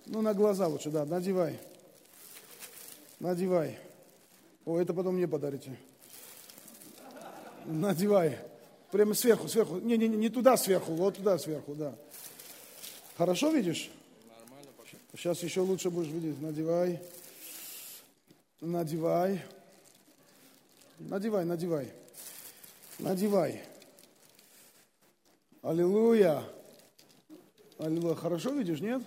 Ну, 0.08 0.22
на 0.22 0.34
глаза 0.34 0.68
лучше, 0.68 0.90
да, 0.90 1.06
надевай. 1.06 1.60
Надевай. 3.20 3.78
О, 4.66 4.80
это 4.80 4.96
потом 4.96 5.18
мне 5.18 5.28
подарите. 5.28 5.78
Надевай. 7.66 8.40
Прямо 8.90 9.14
сверху, 9.14 9.48
сверху. 9.48 9.78
Не, 9.78 9.98
не, 9.98 10.08
не 10.08 10.30
туда 10.30 10.58
сверху, 10.58 10.94
вот 10.94 11.18
туда 11.18 11.38
сверху, 11.38 11.76
да. 11.76 11.94
Хорошо 13.20 13.52
видишь? 13.52 13.92
Нормально. 14.28 14.72
Сейчас 15.14 15.44
еще 15.44 15.62
лучше 15.62 15.92
будешь 15.92 16.12
видеть. 16.12 16.42
Надевай. 16.42 17.00
Надевай. 18.62 19.44
Надевай, 20.98 21.46
надевай. 21.46 21.92
Надевай. 22.98 23.62
Аллилуйя. 25.62 26.43
Аллилуйя. 27.78 28.15
Хорошо 28.15 28.50
видишь, 28.52 28.80
нет? 28.80 29.04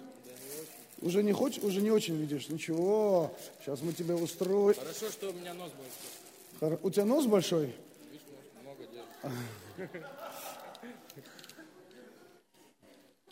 Уже 1.00 1.24
не 1.24 1.32
хочешь, 1.32 1.62
уже 1.64 1.80
не 1.80 1.90
очень 1.90 2.14
видишь. 2.16 2.48
Ничего. 2.48 3.34
Сейчас 3.60 3.82
мы 3.82 3.92
тебя 3.92 4.14
устроим. 4.14 4.78
Хорошо, 4.78 5.10
что 5.10 5.30
у 5.30 5.32
меня 5.32 5.52
нос 5.54 5.72
большой. 6.60 6.78
У 6.82 6.90
тебя 6.90 7.04
нос 7.04 7.26
большой? 7.26 7.74
Видишь, 8.10 8.22
много 8.62 8.84
держит. 8.86 10.04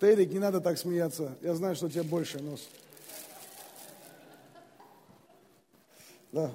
Тедик, 0.01 0.33
не 0.33 0.41
надо 0.41 0.61
так 0.61 0.77
смеяться. 0.77 1.37
Я 1.43 1.55
знаю, 1.55 1.77
что 1.77 1.87
у 1.87 1.91
тебя 1.91 2.03
больше 2.03 2.41
нос. 2.41 2.69
Да. 6.33 6.53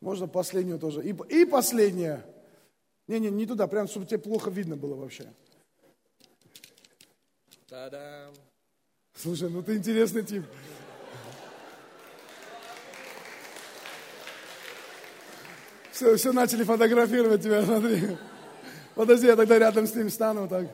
Можно 0.00 0.26
последнюю 0.26 0.80
тоже. 0.80 1.04
И, 1.04 1.14
и 1.28 1.44
последняя. 1.44 2.24
Не-не, 3.10 3.28
не 3.28 3.44
туда, 3.44 3.66
прям, 3.66 3.88
чтобы 3.88 4.06
тебе 4.06 4.18
плохо 4.18 4.50
видно 4.50 4.76
было 4.76 4.94
вообще. 4.94 5.26
Та-дам! 7.68 8.32
Слушай, 9.16 9.50
ну 9.50 9.64
ты 9.64 9.74
интересный 9.78 10.22
тип. 10.22 10.44
Все, 15.90 16.14
все 16.14 16.32
начали 16.32 16.62
фотографировать 16.62 17.42
тебя, 17.42 17.64
смотри. 17.64 18.16
Подожди, 18.94 19.26
я 19.26 19.34
тогда 19.34 19.58
рядом 19.58 19.88
с 19.88 19.94
ним 19.96 20.08
стану 20.08 20.46
так. 20.46 20.68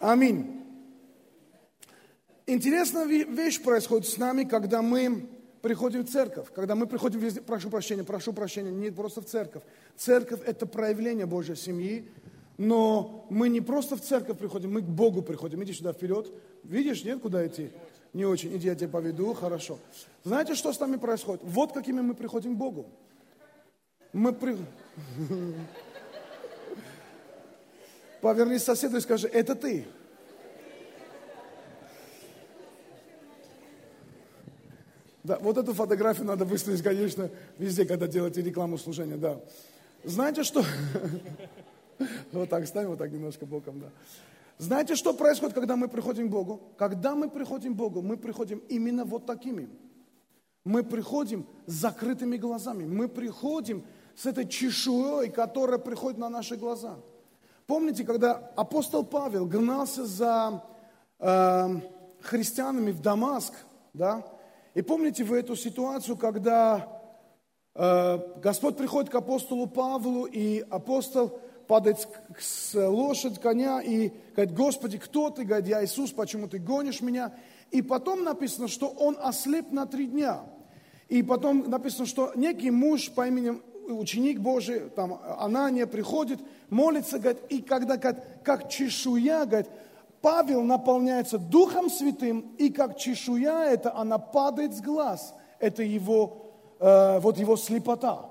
Аминь. 0.00 0.60
Интересная 2.46 3.06
вещь 3.06 3.62
происходит 3.62 4.08
с 4.08 4.16
нами, 4.16 4.42
когда 4.42 4.82
мы 4.82 5.41
приходим 5.62 6.04
в 6.04 6.10
церковь, 6.10 6.48
когда 6.54 6.74
мы 6.74 6.86
приходим 6.86 7.20
везде, 7.20 7.40
прошу 7.40 7.70
прощения, 7.70 8.04
прошу 8.04 8.32
прощения, 8.32 8.70
не 8.70 8.90
просто 8.90 9.22
в 9.22 9.24
церковь. 9.24 9.62
Церковь– 9.96 10.40
это 10.46 10.66
проявление 10.66 11.24
Божьей 11.24 11.56
семьи, 11.56 12.08
но 12.58 13.26
мы 13.30 13.48
не 13.48 13.60
просто 13.60 13.96
в 13.96 14.02
церковь 14.02 14.36
приходим, 14.38 14.72
мы 14.72 14.82
к 14.82 14.86
Богу 14.86 15.22
приходим. 15.22 15.62
Иди 15.62 15.72
сюда 15.72 15.92
вперед. 15.92 16.30
Видишь, 16.64 17.04
нет, 17.04 17.20
куда 17.20 17.46
идти? 17.46 17.70
Не 18.12 18.26
очень. 18.26 18.54
Иди, 18.54 18.66
я 18.68 18.74
тебя 18.74 18.88
поведу. 18.88 19.32
Хорошо. 19.32 19.78
Знаете, 20.22 20.54
что 20.54 20.72
с 20.72 20.80
нами 20.80 20.96
происходит? 20.96 21.40
Вот 21.44 21.72
какими 21.72 22.00
мы 22.02 22.14
приходим 22.14 22.54
к 22.54 22.58
Богу. 22.58 22.86
Мы 24.12 24.32
при... 24.34 24.58
Повернись 28.20 28.62
к 28.62 28.66
соседу 28.66 28.98
и 28.98 29.00
скажи, 29.00 29.28
это 29.28 29.54
ты. 29.54 29.86
Да, 35.32 35.38
вот 35.38 35.56
эту 35.56 35.72
фотографию 35.72 36.26
надо 36.26 36.44
выставить, 36.44 36.82
конечно, 36.82 37.30
везде, 37.56 37.86
когда 37.86 38.06
делаете 38.06 38.42
рекламу 38.42 38.76
служения, 38.76 39.16
да. 39.16 39.40
Знаете, 40.04 40.42
что... 40.42 40.62
Вот 42.32 42.50
так 42.50 42.66
ставим, 42.66 42.90
вот 42.90 42.98
так 42.98 43.10
немножко 43.10 43.46
боком, 43.46 43.80
да. 43.80 43.86
Знаете, 44.58 44.94
что 44.94 45.14
происходит, 45.14 45.54
когда 45.54 45.74
мы 45.74 45.88
приходим 45.88 46.28
к 46.28 46.30
Богу? 46.30 46.60
Когда 46.76 47.14
мы 47.14 47.30
приходим 47.30 47.72
к 47.72 47.76
Богу, 47.76 48.02
мы 48.02 48.18
приходим 48.18 48.58
именно 48.68 49.06
вот 49.06 49.24
такими. 49.24 49.70
Мы 50.64 50.82
приходим 50.82 51.46
с 51.66 51.72
закрытыми 51.72 52.36
глазами. 52.36 52.84
Мы 52.84 53.08
приходим 53.08 53.84
с 54.14 54.26
этой 54.26 54.46
чешуей, 54.46 55.30
которая 55.30 55.78
приходит 55.78 56.18
на 56.18 56.28
наши 56.28 56.56
глаза. 56.56 56.96
Помните, 57.66 58.04
когда 58.04 58.32
апостол 58.54 59.02
Павел 59.02 59.46
гнался 59.46 60.04
за 60.04 60.62
э, 61.20 61.68
христианами 62.20 62.90
в 62.90 63.00
Дамаск, 63.00 63.54
да? 63.94 64.26
И 64.74 64.80
помните 64.80 65.22
вы 65.22 65.38
эту 65.38 65.54
ситуацию, 65.54 66.16
когда 66.16 66.88
э, 67.74 68.18
Господь 68.42 68.76
приходит 68.76 69.10
к 69.10 69.14
апостолу 69.14 69.66
Павлу, 69.66 70.24
и 70.24 70.60
апостол 70.70 71.40
падает 71.66 72.08
с 72.38 72.74
лошадь, 72.74 73.38
коня, 73.38 73.82
и 73.82 74.10
говорит, 74.34 74.54
Господи, 74.54 74.98
кто 74.98 75.28
ты? 75.28 75.44
Говорит, 75.44 75.68
я 75.68 75.84
Иисус, 75.84 76.12
почему 76.12 76.48
ты 76.48 76.58
гонишь 76.58 77.02
меня? 77.02 77.34
И 77.70 77.82
потом 77.82 78.24
написано, 78.24 78.68
что 78.68 78.88
он 78.88 79.16
ослеп 79.20 79.72
на 79.72 79.86
три 79.86 80.06
дня. 80.06 80.42
И 81.08 81.22
потом 81.22 81.68
написано, 81.68 82.06
что 82.06 82.32
некий 82.34 82.70
муж 82.70 83.10
по 83.10 83.26
имени 83.26 83.60
ученик 83.88 84.40
Божий, 84.40 84.80
там 84.96 85.20
Анания 85.38 85.86
приходит, 85.86 86.40
молится, 86.70 87.18
говорит, 87.18 87.42
и 87.50 87.60
когда, 87.60 87.98
говорит, 87.98 88.22
как 88.42 88.70
чешуя, 88.70 89.44
говорит, 89.44 89.68
Павел 90.22 90.62
наполняется 90.62 91.36
Духом 91.36 91.90
Святым, 91.90 92.54
и 92.56 92.70
как 92.70 92.96
чешуя 92.96 93.64
это, 93.64 93.94
она 93.94 94.18
падает 94.18 94.74
с 94.74 94.80
глаз. 94.80 95.34
Это 95.58 95.82
его, 95.82 96.54
э, 96.78 97.18
вот 97.18 97.38
его 97.38 97.56
слепота. 97.56 98.30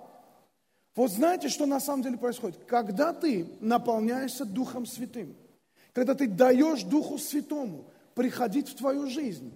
Вот 0.95 1.11
знаете, 1.11 1.49
что 1.49 1.65
на 1.65 1.79
самом 1.79 2.03
деле 2.03 2.17
происходит? 2.17 2.59
Когда 2.65 3.13
ты 3.13 3.47
наполняешься 3.59 4.45
Духом 4.45 4.85
Святым, 4.85 5.35
когда 5.93 6.15
ты 6.15 6.27
даешь 6.27 6.83
Духу 6.83 7.17
Святому 7.17 7.85
приходить 8.15 8.69
в 8.69 8.75
твою 8.75 9.07
жизнь, 9.07 9.53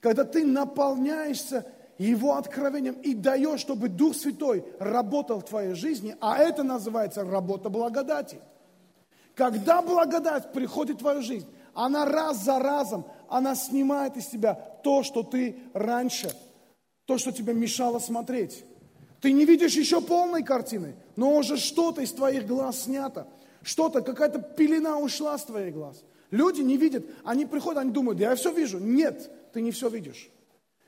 когда 0.00 0.24
ты 0.24 0.44
наполняешься 0.44 1.66
его 1.98 2.36
откровением 2.36 2.94
и 2.94 3.14
даешь, 3.14 3.60
чтобы 3.60 3.88
Дух 3.88 4.16
Святой 4.16 4.64
работал 4.80 5.40
в 5.40 5.44
твоей 5.44 5.74
жизни, 5.74 6.16
а 6.20 6.38
это 6.38 6.64
называется 6.64 7.24
работа 7.24 7.68
благодати. 7.68 8.40
Когда 9.34 9.82
благодать 9.82 10.52
приходит 10.52 10.96
в 10.96 11.00
твою 11.00 11.22
жизнь, 11.22 11.46
она 11.76 12.06
раз 12.06 12.42
за 12.42 12.58
разом, 12.58 13.04
она 13.28 13.54
снимает 13.54 14.16
из 14.16 14.26
тебя 14.26 14.54
то, 14.54 15.02
что 15.02 15.22
ты 15.22 15.58
раньше, 15.74 16.34
то, 17.04 17.18
что 17.18 17.32
тебе 17.32 17.52
мешало 17.52 17.98
смотреть. 17.98 18.64
Ты 19.20 19.32
не 19.32 19.44
видишь 19.44 19.74
еще 19.74 20.00
полной 20.00 20.42
картины, 20.42 20.96
но 21.16 21.36
уже 21.36 21.58
что-то 21.58 22.00
из 22.00 22.12
твоих 22.12 22.46
глаз 22.46 22.84
снято. 22.84 23.28
Что-то, 23.62 24.00
какая-то 24.00 24.40
пелена 24.40 24.98
ушла 24.98 25.36
с 25.36 25.44
твоих 25.44 25.74
глаз. 25.74 26.02
Люди 26.30 26.62
не 26.62 26.76
видят, 26.76 27.04
они 27.24 27.44
приходят, 27.46 27.78
они 27.78 27.90
думают, 27.90 28.20
я 28.20 28.34
все 28.36 28.52
вижу. 28.52 28.78
Нет, 28.78 29.30
ты 29.52 29.60
не 29.60 29.70
все 29.70 29.88
видишь. 29.88 30.30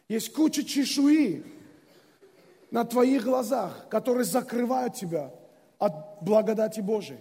Есть 0.09 0.33
куча 0.33 0.64
чешуи 0.64 1.44
на 2.70 2.85
твоих 2.85 3.24
глазах, 3.24 3.88
которые 3.88 4.24
закрывают 4.24 4.94
тебя 4.94 5.33
от 5.79 6.22
благодати 6.22 6.81
Божией. 6.81 7.20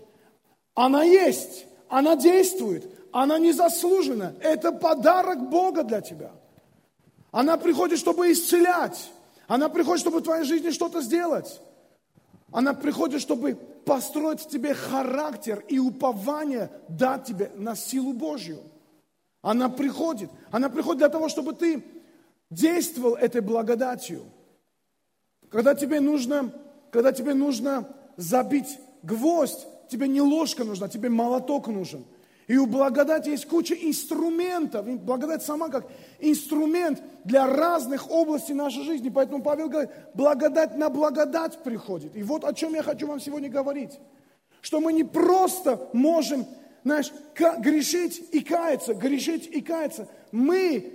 Она 0.74 1.04
есть, 1.04 1.66
она 1.90 2.16
действует, 2.16 2.97
она 3.20 3.40
незаслужена. 3.40 4.34
Это 4.42 4.72
подарок 4.72 5.50
Бога 5.50 5.84
для 5.84 6.02
тебя. 6.02 6.32
Она 7.32 7.58
приходит, 7.58 7.98
чтобы 7.98 8.32
исцелять. 8.32 9.10
Она 9.48 9.70
приходит, 9.70 10.02
чтобы 10.02 10.20
в 10.20 10.24
твоей 10.24 10.44
жизни 10.44 10.70
что-то 10.70 11.02
сделать. 11.02 11.60
Она 12.52 12.76
приходит, 12.76 13.22
чтобы 13.22 13.56
построить 13.56 14.42
в 14.42 14.50
тебе 14.50 14.76
характер 14.76 15.66
и 15.68 15.80
упование 15.80 16.70
дать 16.90 17.26
тебе 17.26 17.52
на 17.56 17.76
силу 17.76 18.14
Божью. 18.14 18.60
Она 19.42 19.70
приходит. 19.70 20.30
Она 20.52 20.70
приходит 20.70 21.00
для 21.00 21.10
того, 21.10 21.28
чтобы 21.28 21.54
ты 21.54 21.84
действовал 22.52 23.16
этой 23.16 23.42
благодатью. 23.42 24.26
Когда 25.50 25.74
тебе 25.74 26.02
нужно, 26.02 26.54
когда 26.92 27.12
тебе 27.12 27.34
нужно 27.34 27.88
забить 28.16 28.78
гвоздь, 29.02 29.66
тебе 29.90 30.08
не 30.08 30.22
ложка 30.22 30.64
нужна, 30.64 30.88
тебе 30.88 31.10
молоток 31.10 31.66
нужен– 31.68 32.06
и 32.48 32.56
у 32.56 32.66
благодати 32.66 33.30
есть 33.30 33.46
куча 33.46 33.76
инструментов. 33.76 34.88
Благодать 35.02 35.44
сама 35.44 35.68
как 35.68 35.86
инструмент 36.20 37.02
для 37.26 37.46
разных 37.46 38.10
областей 38.10 38.54
нашей 38.54 38.84
жизни. 38.84 39.10
Поэтому 39.10 39.44
Павел 39.44 39.68
говорит, 39.68 39.92
благодать 40.14 40.78
на 40.78 40.90
благодать 40.90 41.62
приходит. 41.62 42.16
И 42.16 42.24
вот 42.24 42.46
о 42.46 42.54
чем 42.54 42.74
я 42.74 42.84
хочу 42.84 43.06
вам 43.06 43.20
сегодня 43.20 43.50
говорить. 43.50 44.00
Что 44.62 44.80
мы 44.80 44.94
не 44.94 45.04
просто 45.04 45.90
можем, 45.92 46.46
знаешь, 46.86 47.12
грешить 47.36 48.24
и 48.32 48.40
каяться, 48.40 48.94
грешить 48.94 49.48
и 49.48 49.60
каяться. 49.60 50.08
Мы 50.32 50.94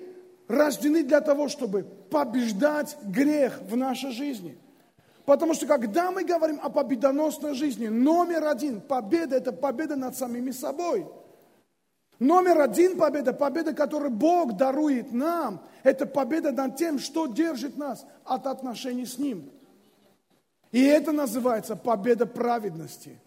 рождены 0.48 1.02
для 1.02 1.20
того, 1.20 1.48
чтобы 1.48 1.82
побеждать 2.10 2.96
грех 3.02 3.60
в 3.68 3.76
нашей 3.76 4.12
жизни. 4.12 4.56
Потому 5.26 5.52
что 5.52 5.66
когда 5.66 6.10
мы 6.10 6.24
говорим 6.24 6.58
о 6.62 6.70
победоносной 6.70 7.54
жизни, 7.54 7.88
номер 7.88 8.46
один, 8.46 8.80
победа– 8.80 9.36
это 9.36 9.52
победа 9.52 9.96
над 9.96 10.16
самими 10.16 10.50
собой– 10.50 11.06
Номер 12.22 12.60
один 12.60 12.96
победа, 12.96 13.32
победа, 13.32 13.74
которую 13.74 14.12
Бог 14.12 14.56
дарует 14.56 15.12
нам, 15.12 15.60
это 15.82 16.06
победа 16.06 16.52
над 16.52 16.76
тем, 16.76 17.00
что 17.00 17.26
держит 17.26 17.76
нас 17.76 18.06
от 18.24 18.46
отношений 18.46 19.06
с 19.06 19.18
Ним. 19.18 19.50
И 20.70 20.84
это 20.84 21.10
называется 21.10 21.74
победа 21.74 22.26
праведности. 22.26 23.18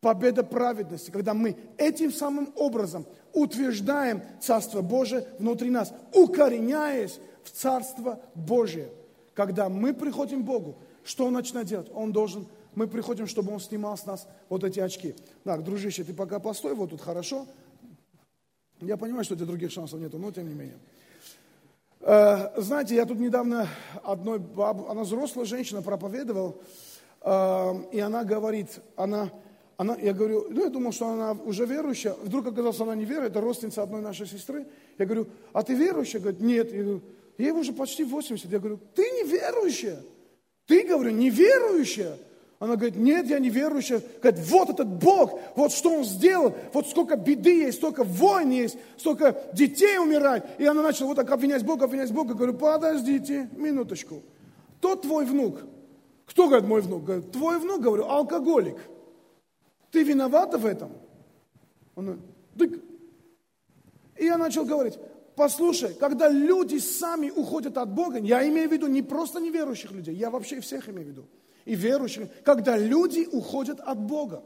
Победа 0.00 0.44
праведности, 0.44 1.10
когда 1.10 1.34
мы 1.34 1.56
этим 1.76 2.12
самым 2.12 2.52
образом 2.54 3.04
утверждаем 3.32 4.22
Царство 4.40 4.80
Божие 4.80 5.26
внутри 5.40 5.68
нас, 5.68 5.92
укореняясь 6.14 7.18
в 7.42 7.50
Царство 7.50 8.20
Божие. 8.36 8.90
Когда 9.34 9.68
мы 9.68 9.92
приходим 9.92 10.42
к 10.42 10.46
Богу, 10.46 10.76
что 11.02 11.26
Он 11.26 11.32
начинает 11.32 11.66
делать? 11.66 11.90
Он 11.92 12.12
должен, 12.12 12.46
мы 12.76 12.86
приходим, 12.86 13.26
чтобы 13.26 13.52
Он 13.52 13.58
снимал 13.58 13.98
с 13.98 14.06
нас 14.06 14.28
вот 14.48 14.62
эти 14.62 14.78
очки. 14.78 15.16
Так, 15.42 15.64
дружище, 15.64 16.04
ты 16.04 16.14
пока 16.14 16.38
постой, 16.38 16.76
вот 16.76 16.90
тут 16.90 17.00
хорошо, 17.00 17.48
я 18.80 18.96
понимаю, 18.96 19.24
что 19.24 19.34
у 19.34 19.36
тебя 19.36 19.46
других 19.46 19.70
шансов 19.70 20.00
нету, 20.00 20.18
но 20.18 20.30
тем 20.30 20.48
не 20.48 20.54
менее. 20.54 20.78
Э, 22.00 22.60
знаете, 22.60 22.94
я 22.94 23.06
тут 23.06 23.18
недавно 23.18 23.68
одной 24.02 24.38
баб, 24.38 24.88
она 24.88 25.02
взрослая 25.02 25.44
женщина, 25.44 25.82
проповедовал, 25.82 26.60
э, 27.22 27.72
и 27.92 28.00
она 28.00 28.24
говорит, 28.24 28.80
она, 28.96 29.30
она, 29.76 29.96
я 29.96 30.12
говорю, 30.12 30.46
ну 30.50 30.64
я 30.64 30.70
думал, 30.70 30.92
что 30.92 31.08
она 31.08 31.32
уже 31.32 31.66
верующая, 31.66 32.14
вдруг 32.22 32.46
оказалось, 32.46 32.80
она 32.80 32.94
не 32.94 33.04
верует, 33.04 33.32
это 33.32 33.40
родственница 33.40 33.82
одной 33.82 34.02
нашей 34.02 34.26
сестры. 34.26 34.66
Я 34.98 35.06
говорю, 35.06 35.26
а 35.52 35.62
ты 35.62 35.74
верующая? 35.74 36.20
Говорит, 36.20 36.40
нет. 36.40 36.72
Я 36.72 36.82
говорю, 36.82 37.02
ей 37.38 37.50
уже 37.50 37.72
почти 37.72 38.04
80. 38.04 38.50
Я 38.50 38.58
говорю, 38.58 38.78
ты 38.94 39.02
не 39.02 39.24
верующая. 39.24 39.98
Ты, 40.66 40.86
говорю, 40.86 41.10
не 41.10 41.30
верующая. 41.30 42.16
Она 42.58 42.76
говорит, 42.76 42.96
нет, 42.96 43.26
я 43.26 43.38
не 43.38 43.50
верующая. 43.50 44.00
Говорит, 44.22 44.40
вот 44.46 44.70
этот 44.70 44.88
Бог, 44.88 45.38
вот 45.56 45.72
что 45.72 45.90
Он 45.90 46.04
сделал, 46.04 46.54
вот 46.72 46.88
сколько 46.88 47.16
беды 47.16 47.64
есть, 47.64 47.78
столько 47.78 48.02
войн 48.02 48.50
есть, 48.50 48.78
столько 48.96 49.36
детей 49.52 49.98
умирает. 49.98 50.44
И 50.58 50.64
она 50.64 50.82
начала 50.82 51.08
вот 51.08 51.16
так 51.16 51.30
обвинять 51.30 51.64
Бога, 51.64 51.84
обвинять 51.84 52.12
Бога. 52.12 52.34
Говорю, 52.34 52.54
подождите, 52.54 53.50
минуточку. 53.56 54.22
Тот 54.80 55.02
твой 55.02 55.26
внук. 55.26 55.60
Кто, 56.24 56.48
говорит, 56.48 56.66
мой 56.66 56.80
внук? 56.80 57.04
Говорит, 57.04 57.30
твой 57.30 57.58
внук, 57.58 57.82
говорю, 57.82 58.06
алкоголик. 58.06 58.78
Ты 59.90 60.02
виновата 60.02 60.56
в 60.56 60.64
этом? 60.64 60.92
Он 61.94 62.18
говорит, 62.54 62.82
И 64.16 64.24
я 64.24 64.38
начал 64.38 64.64
говорить, 64.64 64.98
послушай, 65.34 65.94
когда 66.00 66.28
люди 66.28 66.78
сами 66.78 67.28
уходят 67.28 67.76
от 67.76 67.92
Бога, 67.92 68.18
я 68.18 68.48
имею 68.48 68.68
в 68.70 68.72
виду 68.72 68.86
не 68.86 69.02
просто 69.02 69.40
неверующих 69.40 69.92
людей, 69.92 70.14
я 70.14 70.30
вообще 70.30 70.60
всех 70.60 70.88
имею 70.88 71.06
в 71.06 71.10
виду 71.10 71.26
и 71.66 71.74
верующих, 71.74 72.28
когда 72.44 72.78
люди 72.78 73.28
уходят 73.30 73.80
от 73.80 73.98
Бога. 73.98 74.42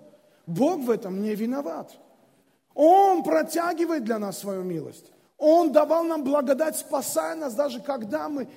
Бог 0.46 0.80
в 0.80 0.90
этом 0.90 1.22
не 1.22 1.36
виноват. 1.36 1.92
Он 2.74 3.22
протягивает 3.22 4.04
для 4.04 4.18
нас 4.18 4.38
свою 4.38 4.64
милость. 4.64 5.12
Он 5.38 5.70
давал 5.70 6.02
нам 6.04 6.24
благодать, 6.24 6.76
спасая 6.76 7.36
нас, 7.36 7.54
даже 7.54 7.80
когда 7.80 8.28
мы 8.28 8.48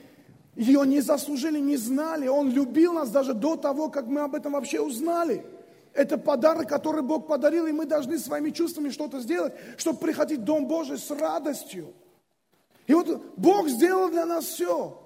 ее 0.55 0.85
не 0.87 1.01
заслужили, 1.01 1.59
не 1.59 1.77
знали. 1.77 2.27
Он 2.27 2.49
любил 2.49 2.93
нас 2.93 3.09
даже 3.09 3.33
до 3.33 3.55
того, 3.55 3.89
как 3.89 4.07
мы 4.07 4.21
об 4.21 4.33
этом 4.33 4.53
вообще 4.53 4.79
узнали. 4.79 5.45
Это 5.93 6.17
подарок, 6.17 6.67
который 6.67 7.03
Бог 7.03 7.27
подарил, 7.27 7.67
и 7.67 7.71
мы 7.71 7.85
должны 7.85 8.17
своими 8.17 8.49
чувствами 8.49 8.89
что-то 8.89 9.19
сделать, 9.19 9.53
чтобы 9.77 9.99
приходить 9.99 10.39
в 10.39 10.43
Дом 10.43 10.67
Божий 10.67 10.97
с 10.97 11.11
радостью. 11.11 11.93
И 12.87 12.93
вот 12.93 13.23
Бог 13.37 13.67
сделал 13.67 14.09
для 14.09 14.25
нас 14.25 14.45
все. 14.45 15.02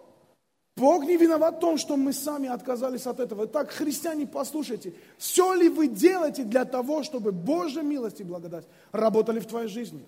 Бог 0.78 1.06
не 1.06 1.18
виноват 1.18 1.58
в 1.58 1.60
том, 1.60 1.78
что 1.80 1.98
мы 1.98 2.14
сами 2.14 2.48
отказались 2.48 3.08
от 3.08 3.20
этого. 3.20 3.48
Так, 3.48 3.72
христиане, 3.72 4.28
послушайте, 4.28 4.94
все 5.18 5.56
ли 5.56 5.70
вы 5.70 5.88
делаете 5.88 6.44
для 6.44 6.66
того, 6.66 7.02
чтобы 7.02 7.32
Божья 7.32 7.82
милость 7.82 8.22
и 8.22 8.24
благодать 8.24 8.68
работали 8.92 9.40
в 9.40 9.48
твоей 9.48 9.70
жизни? 9.70 10.06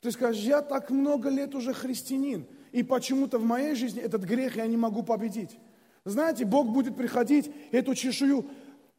Ты 0.00 0.10
скажешь, 0.10 0.42
я 0.42 0.62
так 0.62 0.90
много 0.90 1.28
лет 1.28 1.54
уже 1.54 1.72
христианин, 1.72 2.44
и 2.72 2.82
почему-то 2.82 3.38
в 3.38 3.44
моей 3.44 3.76
жизни 3.76 4.02
этот 4.02 4.22
грех 4.22 4.56
я 4.56 4.66
не 4.66 4.76
могу 4.76 5.04
победить. 5.04 5.56
Знаете, 6.04 6.44
Бог 6.44 6.68
будет 6.70 6.96
приходить, 6.96 7.48
эту 7.70 7.94
чешую, 7.94 8.46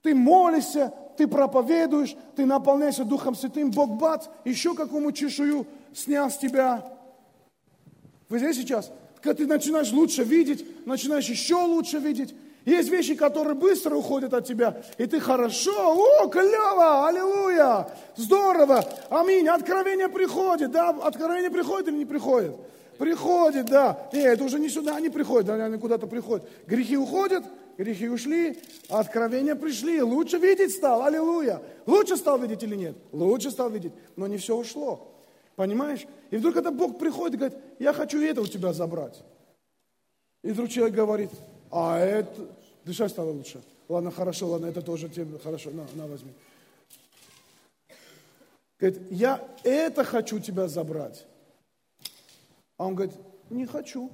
ты 0.02 0.16
молишься, 0.16 0.94
ты 1.18 1.28
проповедуешь, 1.28 2.16
ты 2.38 2.46
наполняешься 2.46 3.04
Духом 3.04 3.36
Святым, 3.36 3.72
Бог 3.72 3.98
бац, 3.98 4.28
еще 4.46 4.74
какому 4.76 5.12
чешую 5.12 5.68
снял 5.94 6.32
с 6.32 6.38
тебя. 6.38 6.86
Вы 8.30 8.40
здесь 8.40 8.56
сейчас? 8.56 8.94
Когда 9.22 9.44
ты 9.44 9.48
начинаешь 9.48 9.92
лучше 9.92 10.24
видеть, 10.24 10.66
начинаешь 10.86 11.28
еще 11.28 11.56
лучше 11.56 11.98
видеть. 11.98 12.34
Есть 12.66 12.90
вещи, 12.90 13.16
которые 13.16 13.56
быстро 13.56 13.96
уходят 13.96 14.34
от 14.34 14.46
тебя, 14.46 14.82
и 14.98 15.06
ты 15.06 15.20
хорошо, 15.20 15.72
о, 16.22 16.28
клево, 16.28 17.08
аллилуйя, 17.08 17.88
здорово, 18.16 18.84
аминь, 19.10 19.48
откровение 19.48 20.10
приходит, 20.10 20.72
да, 20.72 20.90
откровение 20.90 21.50
приходит 21.50 21.88
или 21.88 21.96
не 21.96 22.06
приходит? 22.06 22.56
Приходит, 23.00 23.68
да. 23.68 24.10
Нет, 24.12 24.26
это 24.26 24.44
уже 24.44 24.60
не 24.60 24.68
сюда 24.68 24.98
они 24.98 25.08
приходят, 25.08 25.50
они 25.50 25.78
куда-то 25.78 26.06
приходят. 26.06 26.46
Грехи 26.68 26.98
уходят, 26.98 27.46
грехи 27.78 28.10
ушли, 28.10 28.60
откровения 28.90 29.56
пришли. 29.56 30.02
Лучше 30.02 30.38
видеть 30.38 30.76
стал, 30.76 31.04
аллилуйя. 31.04 31.62
Лучше 31.86 32.18
стал 32.18 32.38
видеть 32.40 32.62
или 32.62 32.76
нет? 32.76 32.98
Лучше 33.14 33.52
стал 33.52 33.70
видеть, 33.70 33.94
но 34.18 34.28
не 34.28 34.36
все 34.38 34.54
ушло. 34.54 35.08
Понимаешь? 35.60 36.08
И 36.32 36.38
вдруг 36.38 36.56
это 36.56 36.72
Бог 36.72 36.98
приходит 36.98 37.34
и 37.34 37.38
говорит, 37.38 37.58
я 37.80 37.92
хочу 37.92 38.22
это 38.22 38.40
у 38.40 38.48
тебя 38.48 38.72
забрать. 38.72 39.22
И 40.42 40.52
вдруг 40.52 40.70
человек 40.70 40.96
говорит, 40.96 41.32
а 41.70 42.00
это... 42.00 42.48
Дышать 42.86 43.12
стало 43.12 43.32
лучше. 43.32 43.62
Ладно, 43.90 44.10
хорошо, 44.10 44.48
ладно, 44.48 44.68
это 44.68 44.82
тоже 44.82 45.10
тебе 45.10 45.38
хорошо. 45.38 45.72
На, 45.72 45.86
на, 45.96 46.08
возьми. 46.08 46.32
Говорит, 48.80 49.02
я 49.12 49.46
это 49.66 50.06
хочу 50.06 50.40
тебя 50.40 50.70
забрать. 50.70 51.28
А 52.78 52.86
он 52.86 52.96
говорит, 52.96 53.16
не 53.50 53.66
хочу. 53.66 54.10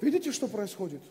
Видите, 0.00 0.32
что 0.32 0.48
происходит? 0.48 1.02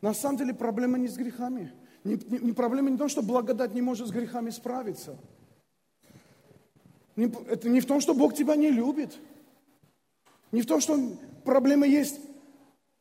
На 0.00 0.14
самом 0.14 0.36
деле 0.36 0.52
проблема 0.52 0.98
не 0.98 1.06
с 1.06 1.14
грехами. 1.14 1.72
Не, 2.04 2.14
не, 2.14 2.38
не 2.38 2.52
проблема 2.52 2.90
не 2.90 2.96
в 2.96 2.98
том, 2.98 3.08
что 3.08 3.22
благодать 3.22 3.74
не 3.74 3.82
может 3.82 4.08
с 4.08 4.10
грехами 4.10 4.50
справиться. 4.50 5.16
Не, 7.16 7.26
это 7.48 7.68
не 7.68 7.80
в 7.80 7.86
том, 7.86 8.00
что 8.00 8.14
Бог 8.14 8.34
тебя 8.34 8.56
не 8.56 8.70
любит. 8.70 9.18
Не 10.52 10.62
в 10.62 10.66
том, 10.66 10.80
что 10.80 10.98
проблема 11.44 11.86
есть 11.86 12.18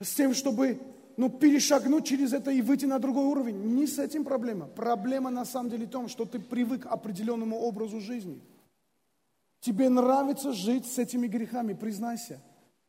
с 0.02 0.14
тем, 0.14 0.34
чтобы 0.34 0.80
ну, 1.18 1.30
перешагнуть 1.30 2.06
через 2.06 2.34
это 2.34 2.52
и 2.52 2.62
выйти 2.62 2.86
на 2.86 3.00
другой 3.00 3.26
уровень. 3.26 3.76
Не 3.76 3.88
с 3.88 4.00
этим 4.00 4.24
проблема. 4.24 4.68
Проблема 4.68 5.30
на 5.30 5.46
самом 5.46 5.70
деле 5.70 5.86
в 5.86 5.90
том, 5.90 6.08
что 6.08 6.26
ты 6.26 6.40
привык 6.40 6.84
к 6.84 6.86
определенному 6.86 7.58
образу 7.58 8.00
жизни. 8.00 8.42
Тебе 9.62 9.90
нравится 9.90 10.54
жить 10.54 10.86
с 10.86 10.98
этими 10.98 11.28
грехами, 11.28 11.74
признайся. 11.74 12.42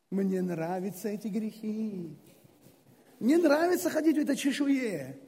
Мне 0.09 0.41
нравятся 0.41 1.09
эти 1.09 1.27
грехи. 1.27 2.17
Мне 3.19 3.37
нравится 3.37 3.89
ходить 3.89 4.17
в 4.17 4.19
это 4.19 4.35
чешуе. 4.35 5.19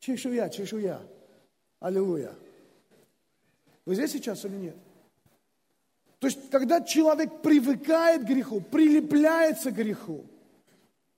Чешуя, 0.00 0.48
чешуя. 0.48 1.00
Аллилуйя. 1.78 2.32
Вы 3.84 3.94
здесь 3.94 4.12
сейчас 4.12 4.44
или 4.44 4.56
нет? 4.56 4.76
То 6.18 6.26
есть, 6.26 6.50
когда 6.50 6.80
человек 6.82 7.40
привыкает 7.42 8.22
к 8.22 8.26
греху, 8.26 8.60
прилепляется 8.60 9.70
к 9.70 9.74
греху, 9.76 10.24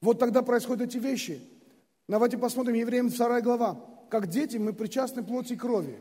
вот 0.00 0.18
тогда 0.18 0.42
происходят 0.42 0.88
эти 0.88 0.98
вещи. 0.98 1.40
Давайте 2.08 2.38
посмотрим 2.38 2.74
Евреям 2.74 3.08
2 3.08 3.40
глава. 3.40 3.80
Как 4.10 4.28
дети 4.28 4.58
мы 4.58 4.72
причастны 4.72 5.22
плоти 5.22 5.54
и 5.54 5.56
крови. 5.56 5.98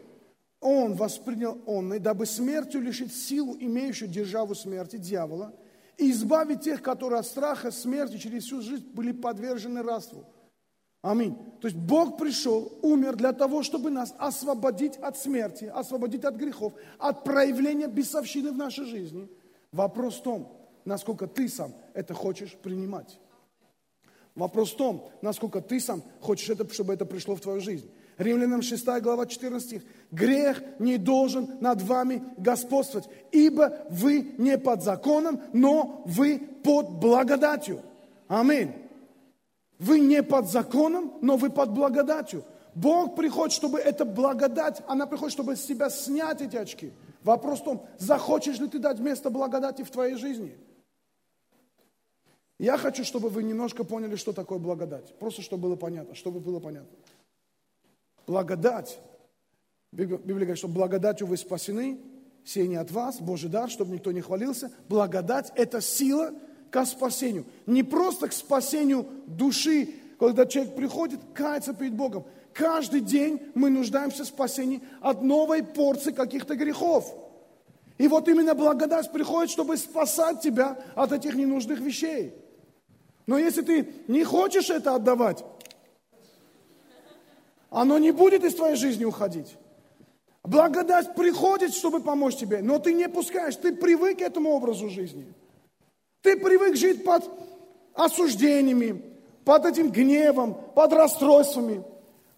Он 0.59 0.93
воспринял 0.93 1.59
он, 1.65 1.93
и 1.93 1.99
дабы 1.99 2.25
смертью 2.25 2.81
лишить 2.81 3.15
силу, 3.15 3.55
имеющую 3.59 4.09
державу 4.09 4.53
смерти, 4.53 4.97
дьявола, 4.97 5.53
и 5.97 6.11
избавить 6.11 6.61
тех, 6.61 6.81
которые 6.81 7.19
от 7.19 7.25
страха 7.25 7.71
смерти 7.71 8.17
через 8.17 8.43
всю 8.43 8.61
жизнь 8.61 8.85
были 8.93 9.11
подвержены 9.11 9.81
рабству. 9.81 10.25
Аминь. 11.01 11.35
То 11.59 11.67
есть 11.67 11.77
Бог 11.77 12.17
пришел, 12.17 12.77
умер 12.81 13.15
для 13.15 13.33
того, 13.33 13.63
чтобы 13.63 13.89
нас 13.89 14.13
освободить 14.19 14.97
от 14.97 15.17
смерти, 15.17 15.65
освободить 15.65 16.23
от 16.25 16.35
грехов, 16.35 16.73
от 16.99 17.23
проявления 17.23 17.87
бесовщины 17.87 18.51
в 18.51 18.57
нашей 18.57 18.85
жизни. 18.85 19.27
Вопрос 19.71 20.19
в 20.19 20.23
том, 20.23 20.51
насколько 20.85 21.27
ты 21.27 21.49
сам 21.49 21.73
это 21.93 22.13
хочешь 22.13 22.55
принимать. 22.55 23.19
Вопрос 24.35 24.71
в 24.71 24.77
том, 24.77 25.09
насколько 25.21 25.59
ты 25.59 25.79
сам 25.79 26.03
хочешь, 26.21 26.49
это, 26.49 26.71
чтобы 26.71 26.93
это 26.93 27.05
пришло 27.05 27.35
в 27.35 27.41
твою 27.41 27.61
жизнь. 27.61 27.89
Римлянам 28.17 28.61
6 28.61 28.85
глава 29.01 29.25
14 29.25 29.67
стих. 29.67 29.83
Грех 30.11 30.61
не 30.79 30.97
должен 30.97 31.57
над 31.59 31.81
вами 31.81 32.23
господствовать, 32.37 33.09
ибо 33.31 33.85
вы 33.89 34.35
не 34.37 34.57
под 34.57 34.83
законом, 34.83 35.41
но 35.51 36.03
вы 36.05 36.39
под 36.63 36.91
благодатью. 36.91 37.81
Аминь. 38.27 38.71
Вы 39.81 39.99
не 39.99 40.23
под 40.23 40.49
законом, 40.49 41.13
но 41.21 41.35
вы 41.35 41.49
под 41.49 41.71
благодатью. 41.71 42.45
Бог 42.73 43.15
приходит, 43.15 43.53
чтобы 43.53 43.79
эта 43.79 44.05
благодать, 44.05 44.81
она 44.87 45.05
приходит, 45.05 45.33
чтобы 45.33 45.57
с 45.57 45.65
себя 45.65 45.89
снять 45.89 46.41
эти 46.41 46.55
очки. 46.55 46.93
Вопрос 47.23 47.59
в 47.59 47.63
том, 47.63 47.85
захочешь 47.97 48.59
ли 48.59 48.67
ты 48.67 48.79
дать 48.79 48.99
место 48.99 49.29
благодати 49.29 49.83
в 49.83 49.91
твоей 49.91 50.15
жизни– 50.15 50.57
я 52.61 52.77
хочу, 52.77 53.03
чтобы 53.03 53.29
вы 53.29 53.41
немножко 53.41 53.83
поняли, 53.83 54.15
что 54.15 54.33
такое 54.33 54.59
благодать. 54.59 55.17
Просто 55.17 55.41
чтобы 55.41 55.63
было 55.63 55.75
понятно, 55.75 56.13
чтобы 56.13 56.39
было 56.39 56.59
понятно. 56.59 56.95
Благодать. 58.27 58.99
Библия 59.91 60.19
говорит, 60.25 60.59
что 60.59 60.67
благодатью 60.67 61.25
вы 61.25 61.37
спасены, 61.37 61.99
сей 62.45 62.67
не 62.67 62.75
от 62.75 62.91
вас, 62.91 63.19
Божий 63.19 63.49
дар, 63.49 63.67
чтобы 63.67 63.95
никто 63.95 64.11
не 64.11 64.21
хвалился. 64.21 64.71
Благодать– 64.87 65.51
это 65.55 65.81
сила 65.81 66.35
к 66.71 66.85
спасению. 66.85 67.45
Не 67.67 67.83
просто 67.83 68.29
к 68.29 68.33
спасению 68.33 69.05
души, 69.27 69.89
когда 70.17 70.45
человек 70.45 70.75
приходит, 70.75 71.19
кается 71.33 71.73
перед 71.73 71.93
Богом. 71.93 72.23
Каждый 72.53 73.01
день 73.01 73.41
мы 73.53 73.69
нуждаемся 73.69 74.23
в 74.23 74.27
спасении 74.27 74.81
от 75.01 75.21
новой 75.21 75.63
порции 75.63 76.11
каких-то 76.11 76.55
грехов. 76.55 77.13
И 77.97 78.07
вот 78.07 78.27
именно 78.27 78.55
благодать 78.55 79.11
приходит, 79.11 79.51
чтобы 79.51 79.77
спасать 79.77 80.41
тебя 80.41 80.81
от 80.95 81.11
этих 81.11 81.35
ненужных 81.35 81.79
вещей. 81.79 82.33
Но 83.27 83.37
если 83.37 83.61
ты 83.61 83.87
не 84.07 84.23
хочешь 84.23 84.69
это 84.69 84.95
отдавать, 84.95 85.43
оно 87.69 87.99
не 87.99 88.11
будет 88.11 88.43
из 88.43 88.55
твоей 88.55 88.75
жизни 88.75 89.05
уходить. 89.05 89.55
Благодать 90.43 91.15
приходит, 91.15 91.73
чтобы 91.73 92.01
помочь 92.01 92.35
тебе, 92.35 92.61
но 92.61 92.79
ты 92.79 92.93
не 92.93 93.07
пускаешь, 93.07 93.55
ты 93.55 93.73
привык 93.73 94.19
к 94.19 94.21
этому 94.21 94.49
образу 94.49 94.89
жизни. 94.89 95.31
Ты 96.21 96.37
привык 96.37 96.75
жить 96.75 97.03
под 97.03 97.29
осуждениями, 97.93 99.01
под 99.43 99.65
этим 99.65 99.91
гневом, 99.91 100.55
под 100.75 100.93
расстройствами. 100.93 101.83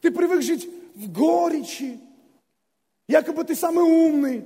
Ты 0.01 0.11
привык 0.11 0.41
жить 0.41 0.67
в 0.95 1.11
горечи. 1.11 1.99
Якобы 3.07 3.43
ты 3.43 3.55
самый 3.55 3.83
умный, 3.83 4.45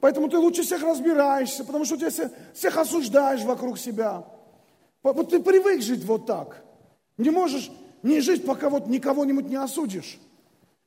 поэтому 0.00 0.28
ты 0.28 0.38
лучше 0.38 0.62
всех 0.62 0.82
разбираешься, 0.82 1.64
потому 1.64 1.84
что 1.84 1.96
ты 1.96 2.10
всех 2.52 2.76
осуждаешь 2.76 3.42
вокруг 3.42 3.78
себя. 3.78 4.24
Вот 5.02 5.30
ты 5.30 5.40
привык 5.40 5.82
жить 5.82 6.04
вот 6.04 6.26
так. 6.26 6.64
Не 7.16 7.30
можешь 7.30 7.70
не 8.02 8.20
жить, 8.20 8.44
пока 8.44 8.68
вот 8.68 8.88
никого-нибудь 8.88 9.46
не 9.46 9.56
осудишь. 9.56 10.18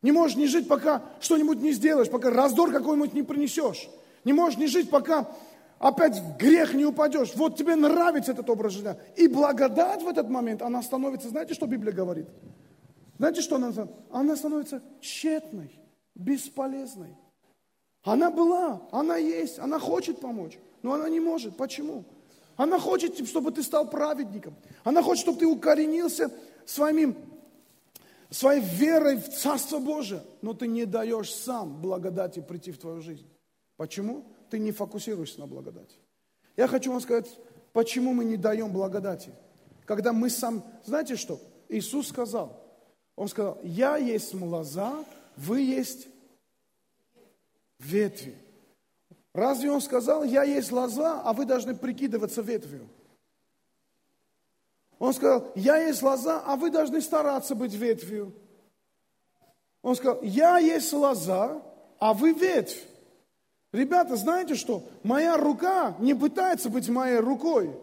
Не 0.02 0.12
можешь 0.12 0.38
не 0.38 0.48
жить, 0.48 0.68
пока 0.68 1.02
что-нибудь 1.20 1.62
не 1.62 1.72
сделаешь, 1.72 2.10
пока 2.10 2.30
раздор 2.30 2.72
какой-нибудь 2.72 3.14
не 3.14 3.24
принесешь. 3.24 3.90
Не 4.24 4.34
можешь 4.34 4.60
не 4.60 4.68
жить, 4.68 4.90
пока 4.90 5.28
опять 5.88 6.20
в 6.20 6.38
грех 6.38 6.74
не 6.74 6.86
упадешь. 6.86 7.36
Вот 7.36 7.58
тебе 7.58 7.76
нравится 7.76 8.32
этот 8.32 8.50
образ 8.50 8.74
жизни. 8.74 8.96
И 9.16 9.28
благодать 9.28 10.02
в 10.02 10.08
этот 10.08 10.30
момент, 10.30 10.62
она 10.64 10.82
становится, 10.82 11.30
знаете, 11.30 11.54
что 11.54 11.68
Библия 11.68 11.94
говорит? 11.94 12.28
Знаете, 13.18 13.42
что 13.42 13.58
она 13.58 13.72
Она 14.10 14.36
становится 14.36 14.82
тщетной, 15.00 15.80
бесполезной. 16.16 17.16
Она 18.04 18.32
была, 18.32 18.82
она 18.92 19.18
есть, 19.18 19.60
она 19.60 19.80
хочет 19.80 20.20
помочь, 20.20 20.58
но 20.82 20.94
она 20.94 21.08
не 21.08 21.20
может. 21.20 21.56
Почему? 21.56 22.04
Она 22.56 22.80
хочет, 22.80 23.28
чтобы 23.28 23.52
ты 23.52 23.62
стал 23.62 23.90
праведником. 23.90 24.56
Она 24.84 25.04
хочет, 25.04 25.22
чтобы 25.22 25.40
ты 25.40 25.46
укоренился 25.46 26.32
своими, 26.66 27.16
своей 28.30 28.62
верой 28.62 29.18
в 29.18 29.30
Царство 29.30 29.80
Божие. 29.80 30.22
Но 30.42 30.54
ты 30.54 30.68
не 30.68 30.86
даешь 30.86 31.34
сам 31.34 31.82
благодати 31.82 32.42
прийти 32.42 32.72
в 32.72 32.78
твою 32.78 33.02
жизнь. 33.02 33.28
Почему? 33.78 34.24
Ты 34.56 34.60
не 34.60 34.72
фокусируешься 34.72 35.42
на 35.42 35.48
благодати. 35.48 35.98
Я 36.56 36.70
хочу 36.70 36.90
вам 36.90 37.02
сказать, 37.02 37.28
почему 37.74 38.14
мы 38.14 38.24
не 38.24 38.38
даем 38.38 38.72
благодати. 38.72 39.34
Когда 39.84 40.14
мы 40.14 40.30
сам... 40.30 40.64
Знаете 40.86 41.18
что? 41.18 41.42
Иисус 41.68 42.08
сказал. 42.08 42.66
Он 43.18 43.28
сказал, 43.28 43.60
я 43.64 43.98
есть 43.98 44.34
лоза, 44.34 45.04
вы 45.36 45.60
есть 45.60 46.08
ветви. 47.80 48.38
Разве 49.34 49.70
он 49.70 49.82
сказал, 49.82 50.24
я 50.24 50.44
есть 50.44 50.72
лоза, 50.72 51.22
а 51.22 51.34
вы 51.34 51.44
должны 51.44 51.76
прикидываться 51.76 52.42
ветвью? 52.42 52.88
Он 55.00 55.14
сказал, 55.14 55.52
я 55.56 55.76
есть 55.86 56.02
лоза, 56.02 56.42
а 56.46 56.56
вы 56.56 56.72
должны 56.72 57.02
стараться 57.02 57.56
быть 57.56 57.74
ветвью. 57.74 58.34
Он 59.82 59.98
сказал, 59.98 60.22
я 60.22 60.60
есть 60.60 60.94
лоза, 60.94 61.62
а 62.00 62.14
вы 62.14 62.32
ветвь. 62.32 62.95
Ребята, 63.76 64.16
знаете 64.16 64.56
что? 64.56 64.84
Моя 65.04 65.36
рука 65.36 65.96
не 66.00 66.14
пытается 66.14 66.70
быть 66.70 66.88
моей 66.88 67.18
рукой. 67.18 67.78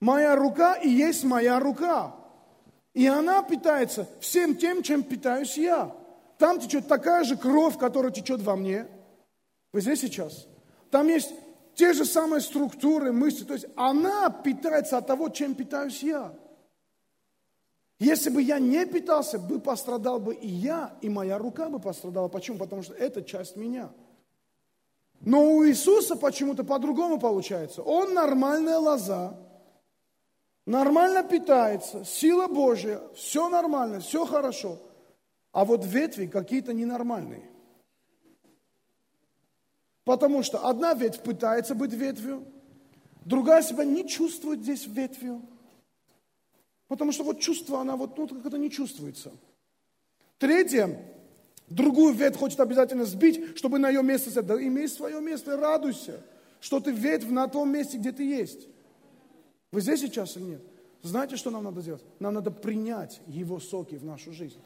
Моя 0.00 0.34
рука 0.34 0.74
и 0.74 0.88
есть 0.88 1.22
моя 1.24 1.60
рука. 1.60 2.16
И 2.94 3.06
она 3.06 3.42
питается 3.42 4.08
всем 4.20 4.56
тем, 4.56 4.82
чем 4.82 5.04
питаюсь 5.04 5.56
я. 5.56 5.94
Там 6.36 6.58
течет 6.58 6.88
такая 6.88 7.22
же 7.22 7.36
кровь, 7.36 7.78
которая 7.78 8.10
течет 8.10 8.40
во 8.42 8.56
мне. 8.56 8.88
Вы 9.72 9.82
здесь 9.82 10.00
сейчас? 10.00 10.46
Там 10.90 11.06
есть 11.06 11.32
те 11.74 11.92
же 11.92 12.04
самые 12.04 12.40
структуры, 12.40 13.12
мысли. 13.12 13.44
То 13.44 13.54
есть 13.54 13.66
она 13.76 14.30
питается 14.30 14.98
от 14.98 15.06
того, 15.06 15.28
чем 15.28 15.54
питаюсь 15.54 16.02
я. 16.02 16.34
Если 18.00 18.30
бы 18.30 18.42
я 18.42 18.58
не 18.58 18.84
питался, 18.84 19.38
бы 19.38 19.60
пострадал 19.60 20.18
бы 20.18 20.34
и 20.34 20.48
я, 20.48 20.92
и 21.00 21.08
моя 21.08 21.38
рука 21.38 21.68
бы 21.68 21.78
пострадала. 21.78 22.26
Почему? 22.26 22.58
Потому 22.58 22.82
что 22.82 22.94
это 22.94 23.22
часть 23.22 23.54
меня. 23.54 23.90
Но 25.24 25.54
у 25.54 25.66
Иисуса 25.66 26.16
почему-то 26.16 26.64
по-другому 26.64 27.18
получается. 27.18 27.82
Он 27.82 28.12
нормальная 28.12 28.78
лоза, 28.78 29.38
нормально 30.66 31.22
питается, 31.22 32.04
сила 32.04 32.46
Божья, 32.46 33.00
все 33.14 33.48
нормально, 33.48 34.00
все 34.00 34.26
хорошо. 34.26 34.78
А 35.52 35.64
вот 35.64 35.84
ветви 35.84 36.26
какие-то 36.26 36.74
ненормальные. 36.74 37.50
Потому 40.04 40.42
что 40.42 40.68
одна 40.68 40.92
ветвь 40.92 41.20
пытается 41.22 41.74
быть 41.74 41.94
ветвью, 41.94 42.46
другая 43.24 43.62
себя 43.62 43.84
не 43.84 44.06
чувствует 44.06 44.60
здесь 44.60 44.86
ветвью. 44.86 45.40
Потому 46.88 47.12
что 47.12 47.24
вот 47.24 47.40
чувство, 47.40 47.80
она 47.80 47.96
вот 47.96 48.18
ну, 48.18 48.28
как 48.28 48.44
это 48.44 48.58
не 48.58 48.70
чувствуется. 48.70 49.32
Третье, 50.36 51.14
другую 51.68 52.14
ветвь 52.14 52.38
хочет 52.38 52.60
обязательно 52.60 53.04
сбить, 53.04 53.56
чтобы 53.56 53.78
на 53.78 53.88
ее 53.88 54.02
место 54.02 54.30
сказать, 54.30 54.46
да 54.46 54.62
имей 54.62 54.88
свое 54.88 55.20
место 55.20 55.54
и 55.54 55.56
радуйся, 55.56 56.20
что 56.60 56.80
ты 56.80 56.90
ветвь 56.90 57.28
на 57.28 57.48
том 57.48 57.70
месте, 57.70 57.98
где 57.98 58.12
ты 58.12 58.24
есть. 58.24 58.68
Вы 59.72 59.80
здесь 59.80 60.00
сейчас 60.00 60.36
или 60.36 60.44
нет? 60.44 60.62
Знаете, 61.02 61.36
что 61.36 61.50
нам 61.50 61.64
надо 61.64 61.80
сделать? 61.80 62.02
Нам 62.18 62.34
надо 62.34 62.50
принять 62.50 63.20
Его 63.26 63.60
соки 63.60 63.96
в 63.96 64.04
нашу 64.04 64.32
жизнь. 64.32 64.58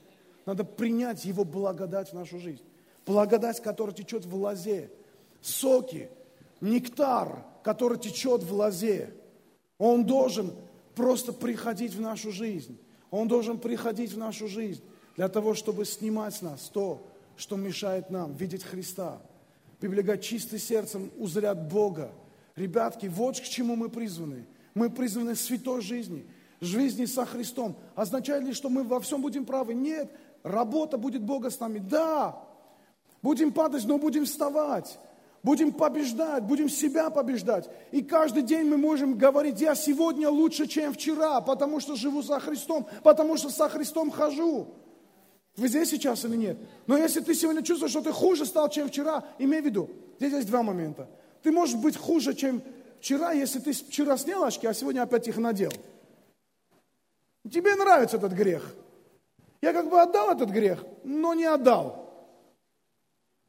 Надо 0.47 0.65
принять 0.65 1.25
Его 1.25 1.45
благодать 1.45 2.11
в 2.11 2.13
нашу 2.13 2.39
жизнь. 2.39 2.63
Благодать, 3.07 3.61
которая 3.63 3.95
течет 3.95 4.25
в 4.25 4.35
лозе. 4.37 4.91
Соки, 5.41 6.09
нектар, 6.61 7.45
который 7.65 7.99
течет 7.99 8.43
в 8.43 8.55
лозе. 8.55 9.13
Он 9.79 10.05
должен 10.05 10.53
просто 10.95 11.33
приходить 11.33 11.95
в 11.95 12.01
нашу 12.01 12.31
жизнь. 12.31 12.79
Он 13.11 13.27
должен 13.29 13.59
приходить 13.59 14.13
в 14.13 14.19
нашу 14.19 14.47
жизнь 14.47 14.83
для 15.19 15.29
того, 15.29 15.55
чтобы 15.55 15.85
снимать 15.85 16.37
с 16.37 16.43
нас 16.43 16.71
то, 16.73 17.05
что 17.37 17.57
мешает 17.57 18.09
нам 18.09 18.35
видеть 18.35 18.63
Христа. 18.63 19.19
Библия 19.81 20.05
говорит, 20.05 20.23
чистым 20.23 20.61
сердцем 20.61 21.11
узрят 21.19 21.69
Бога. 21.69 22.13
Ребятки, 22.55 23.07
вот 23.07 23.41
к 23.41 23.43
чему 23.43 23.75
мы 23.75 23.89
призваны. 23.89 24.47
Мы 24.75 24.91
призваны 24.91 25.35
святой 25.35 25.81
жизни, 25.81 26.25
жизни 26.61 27.05
со 27.05 27.27
Христом. 27.27 27.75
Означает 27.97 28.45
ли, 28.45 28.53
что 28.53 28.69
мы 28.69 28.85
во 28.85 29.01
всем 29.01 29.21
будем 29.21 29.45
правы? 29.45 29.75
Нет. 29.75 30.09
Работа 30.45 30.97
будет 30.99 31.25
Бога 31.25 31.51
с 31.51 31.59
нами. 31.59 31.81
Да. 31.81 32.41
Будем 33.21 33.53
падать, 33.53 33.85
но 33.87 33.99
будем 33.99 34.25
вставать. 34.25 35.01
Будем 35.43 35.73
побеждать, 35.73 36.45
будем 36.45 36.69
себя 36.69 37.11
побеждать. 37.11 37.69
И 37.91 38.03
каждый 38.03 38.45
день 38.45 38.69
мы 38.69 38.77
можем 38.77 39.19
говорить, 39.19 39.61
я 39.61 39.75
сегодня 39.75 40.31
лучше, 40.31 40.69
чем 40.69 40.93
вчера, 40.93 41.41
потому 41.41 41.81
что 41.81 41.97
живу 41.97 42.23
со 42.23 42.39
Христом, 42.39 42.87
потому 43.03 43.37
что 43.37 43.51
со 43.51 43.69
Христом 43.69 44.13
хожу. 44.13 44.69
Вы 45.59 45.67
здесь 45.67 45.91
сейчас 45.91 46.25
или 46.25 46.37
нет? 46.37 46.57
Но 46.87 46.97
если 46.97 47.19
ты 47.19 47.35
сегодня 47.35 47.63
чувствуешь, 47.63 47.91
что 47.91 48.01
ты 48.01 48.13
хуже 48.13 48.47
стал, 48.47 48.71
чем 48.71 48.87
вчера, 48.87 49.25
имей 49.41 49.61
в 49.61 49.65
виду, 49.65 49.91
здесь 50.19 50.33
есть 50.33 50.47
два 50.47 50.63
момента. 50.63 51.11
Ты 51.43 51.51
можешь 51.51 51.75
быть 51.75 51.97
хуже, 51.97 52.33
чем 52.35 52.63
вчера, 53.01 53.33
если 53.33 53.59
ты 53.59 53.73
вчера 53.73 54.17
снял 54.17 54.45
очки, 54.45 54.69
а 54.69 54.73
сегодня 54.73 55.03
опять 55.03 55.27
их 55.27 55.37
надел. 55.37 55.73
Тебе 57.51 57.75
нравится 57.75 58.19
этот 58.19 58.35
грех. 58.35 58.73
Я 59.61 59.73
как 59.73 59.91
бы 59.91 60.01
отдал 60.01 60.31
этот 60.31 60.51
грех, 60.51 60.85
но 61.03 61.35
не 61.35 61.47
отдал. 61.47 62.09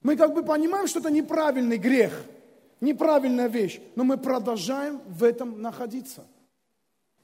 Мы 0.01 0.17
как 0.17 0.33
бы 0.33 0.43
понимаем, 0.43 0.87
что 0.87 1.01
это 1.01 1.11
неправильный 1.11 1.77
грех, 1.77 2.23
неправильная 2.81 3.49
вещь, 3.49 3.79
но 3.95 4.03
мы 4.03 4.17
продолжаем 4.17 4.99
в 5.05 5.23
этом 5.23 5.61
находиться. 5.61 6.25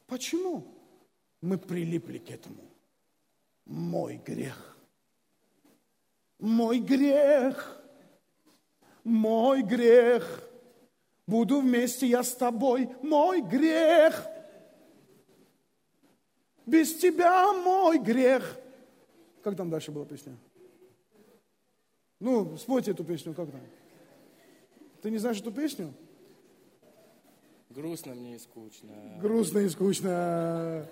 Почему? 0.06 0.64
Мы 1.42 1.58
прилипли 1.58 2.20
к 2.20 2.30
этому. 2.30 2.62
Мой 3.66 4.22
грех. 4.24 4.75
Мой 6.46 6.80
грех. 6.80 7.82
Мой 9.04 9.64
грех. 9.64 10.44
Буду 11.26 11.60
вместе 11.62 12.06
я 12.06 12.22
с 12.22 12.36
тобой. 12.36 12.88
Мой 13.02 13.42
грех. 13.42 14.28
Без 16.68 16.96
тебя 16.98 17.52
мой 17.52 17.98
грех. 17.98 18.60
Как 19.44 19.56
там 19.56 19.72
дальше 19.72 19.92
была 19.92 20.06
песня? 20.06 20.38
Ну, 22.20 22.56
спойте 22.58 22.92
эту 22.92 23.04
песню, 23.04 23.34
как 23.34 23.50
там? 23.50 23.62
Ты 25.02 25.10
не 25.10 25.18
знаешь 25.18 25.42
эту 25.42 25.52
песню? 25.52 25.94
Грустно 27.72 28.14
мне 28.14 28.36
и 28.36 28.40
скучно. 28.40 28.94
Грустно 29.20 29.60
и 29.60 29.70
скучно. 29.70 30.88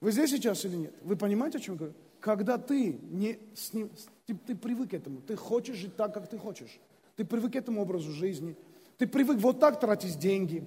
Вы 0.00 0.10
здесь 0.10 0.30
сейчас 0.30 0.64
или 0.64 0.76
нет? 0.76 0.94
Вы 1.02 1.16
понимаете, 1.16 1.58
о 1.58 1.60
чем 1.60 1.74
я 1.74 1.78
говорю? 1.78 1.94
Когда 2.26 2.58
ты 2.58 2.98
не 3.08 3.38
с 3.54 3.72
ним, 3.72 3.88
ты, 4.26 4.34
ты 4.34 4.56
привык 4.56 4.90
к 4.90 4.94
этому, 4.94 5.20
ты 5.20 5.36
хочешь 5.36 5.76
жить 5.76 5.94
так, 5.94 6.12
как 6.12 6.28
ты 6.28 6.36
хочешь. 6.36 6.80
Ты 7.14 7.24
привык 7.24 7.52
к 7.52 7.54
этому 7.54 7.80
образу 7.80 8.10
жизни. 8.10 8.56
Ты 8.98 9.06
привык 9.06 9.38
вот 9.38 9.60
так 9.60 9.78
тратить 9.78 10.18
деньги. 10.18 10.66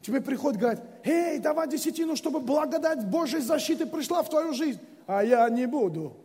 Тебе 0.00 0.22
приходит, 0.22 0.58
говорит, 0.58 0.80
эй, 1.02 1.40
давай 1.40 1.68
десятину, 1.68 2.16
чтобы 2.16 2.40
благодать 2.40 3.06
Божьей 3.06 3.42
защиты 3.42 3.84
пришла 3.84 4.22
в 4.22 4.30
твою 4.30 4.54
жизнь. 4.54 4.80
А 5.06 5.22
я 5.22 5.46
не 5.50 5.66
буду. 5.66 6.16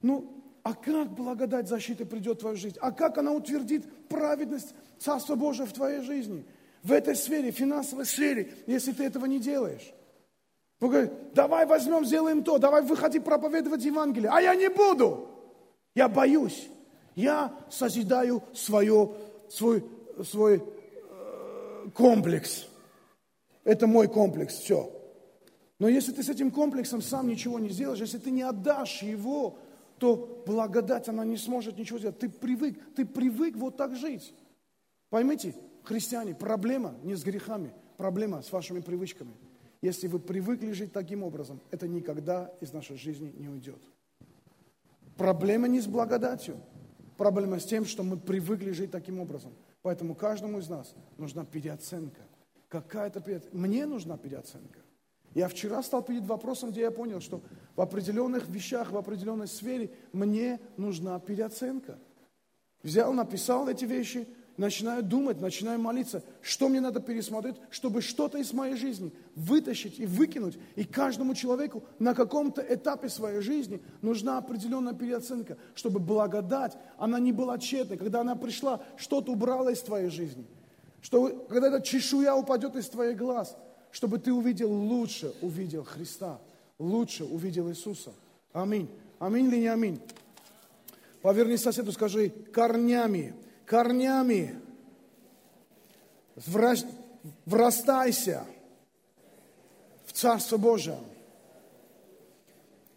Ну, 0.00 0.42
а 0.62 0.72
как 0.72 1.10
благодать 1.10 1.68
защиты 1.68 2.06
придет 2.06 2.38
в 2.38 2.40
твою 2.40 2.56
жизнь? 2.56 2.78
А 2.80 2.92
как 2.92 3.18
она 3.18 3.30
утвердит 3.30 4.08
праведность 4.08 4.74
Царства 4.98 5.34
Божия 5.34 5.66
в 5.66 5.74
твоей 5.74 6.00
жизни? 6.00 6.46
В 6.82 6.92
этой 6.92 7.14
сфере, 7.14 7.50
финансовой 7.50 8.06
сфере, 8.06 8.54
если 8.66 8.92
ты 8.92 9.04
этого 9.04 9.26
не 9.26 9.38
делаешь. 9.38 9.92
Бог 10.80 10.92
говорит, 10.92 11.12
давай 11.34 11.66
возьмем, 11.66 12.06
сделаем 12.06 12.42
то, 12.42 12.58
давай 12.58 12.82
выходи 12.82 13.18
проповедовать 13.18 13.84
Евангелие. 13.84 14.30
А 14.32 14.40
я 14.40 14.54
не 14.54 14.70
буду. 14.70 15.28
Я 15.94 16.08
боюсь. 16.08 16.68
Я 17.14 17.54
созидаю 17.68 18.42
свое, 18.54 19.12
свой, 19.50 19.84
свой 20.24 20.62
э, 20.62 21.88
комплекс. 21.94 22.66
Это 23.64 23.86
мой 23.86 24.08
комплекс, 24.08 24.54
все. 24.54 24.90
Но 25.78 25.88
если 25.88 26.12
ты 26.12 26.22
с 26.22 26.30
этим 26.30 26.50
комплексом 26.50 27.02
сам 27.02 27.28
ничего 27.28 27.58
не 27.58 27.68
сделаешь, 27.68 28.00
если 28.00 28.18
ты 28.18 28.30
не 28.30 28.42
отдашь 28.42 29.02
его 29.02 29.58
то 29.98 30.42
благодать, 30.46 31.08
она 31.08 31.26
не 31.26 31.36
сможет 31.36 31.76
ничего 31.76 31.98
сделать. 31.98 32.18
Ты 32.18 32.30
привык, 32.30 32.94
ты 32.94 33.04
привык 33.04 33.54
вот 33.56 33.76
так 33.76 33.94
жить. 33.96 34.34
Поймите, 35.10 35.54
христиане, 35.82 36.34
проблема 36.34 36.94
не 37.02 37.14
с 37.14 37.22
грехами, 37.22 37.74
проблема 37.98 38.40
с 38.40 38.50
вашими 38.50 38.80
привычками. 38.80 39.34
Если 39.82 40.08
вы 40.08 40.18
привыкли 40.18 40.72
жить 40.72 40.92
таким 40.92 41.22
образом, 41.22 41.60
это 41.70 41.88
никогда 41.88 42.52
из 42.60 42.72
нашей 42.72 42.96
жизни 42.96 43.32
не 43.36 43.48
уйдет. 43.48 43.80
Проблема 45.16 45.68
не 45.68 45.80
с 45.80 45.86
благодатью, 45.86 46.56
проблема 47.16 47.58
с 47.58 47.64
тем, 47.64 47.84
что 47.84 48.02
мы 48.02 48.18
привыкли 48.18 48.72
жить 48.72 48.90
таким 48.90 49.20
образом. 49.20 49.52
Поэтому 49.82 50.14
каждому 50.14 50.58
из 50.58 50.68
нас 50.68 50.94
нужна 51.16 51.44
переоценка. 51.44 52.20
Какая-то 52.68 53.20
переоценка. 53.20 53.56
Мне 53.56 53.86
нужна 53.86 54.18
переоценка. 54.18 54.80
Я 55.34 55.48
вчера 55.48 55.82
стал 55.82 56.02
перед 56.02 56.26
вопросом, 56.26 56.70
где 56.70 56.82
я 56.82 56.90
понял, 56.90 57.20
что 57.20 57.42
в 57.76 57.80
определенных 57.80 58.48
вещах, 58.48 58.90
в 58.90 58.96
определенной 58.96 59.46
сфере 59.46 59.90
мне 60.12 60.60
нужна 60.76 61.18
переоценка. 61.20 61.98
Взял, 62.82 63.12
написал 63.12 63.68
эти 63.68 63.84
вещи, 63.84 64.26
начинаю 64.56 65.02
думать, 65.02 65.40
начинаю 65.40 65.78
молиться, 65.78 66.22
что 66.42 66.68
мне 66.68 66.80
надо 66.80 67.00
пересмотреть, 67.00 67.56
чтобы 67.70 68.02
что-то 68.02 68.38
из 68.38 68.52
моей 68.52 68.76
жизни 68.76 69.12
вытащить 69.34 69.98
и 69.98 70.06
выкинуть. 70.06 70.58
И 70.76 70.84
каждому 70.84 71.34
человеку 71.34 71.84
на 71.98 72.14
каком-то 72.14 72.60
этапе 72.62 73.08
своей 73.08 73.40
жизни 73.40 73.82
нужна 74.02 74.38
определенная 74.38 74.94
переоценка, 74.94 75.56
чтобы 75.74 76.00
благодать, 76.00 76.76
она 76.98 77.18
не 77.18 77.32
была 77.32 77.58
тщетной. 77.58 77.96
Когда 77.96 78.20
она 78.20 78.36
пришла, 78.36 78.80
что-то 78.96 79.32
убрала 79.32 79.72
из 79.72 79.80
твоей 79.80 80.10
жизни. 80.10 80.46
Что, 81.00 81.28
когда 81.48 81.68
эта 81.68 81.80
чешуя 81.80 82.34
упадет 82.34 82.76
из 82.76 82.88
твоих 82.88 83.16
глаз– 83.16 83.56
чтобы 83.90 84.18
ты 84.18 84.32
увидел 84.32 84.72
лучше, 84.72 85.32
увидел 85.40 85.84
Христа, 85.84 86.40
лучше 86.78 87.24
увидел 87.24 87.68
Иисуса. 87.70 88.12
Аминь. 88.52 88.88
Аминь 89.18 89.46
или 89.46 89.58
не 89.58 89.66
аминь? 89.66 90.00
Поверни 91.22 91.56
соседу, 91.56 91.92
скажи 91.92 92.30
корнями, 92.30 93.34
корнями. 93.70 94.58
Врастайся 97.46 98.44
в 100.04 100.12
Царство 100.12 100.56
Божие. 100.56 100.98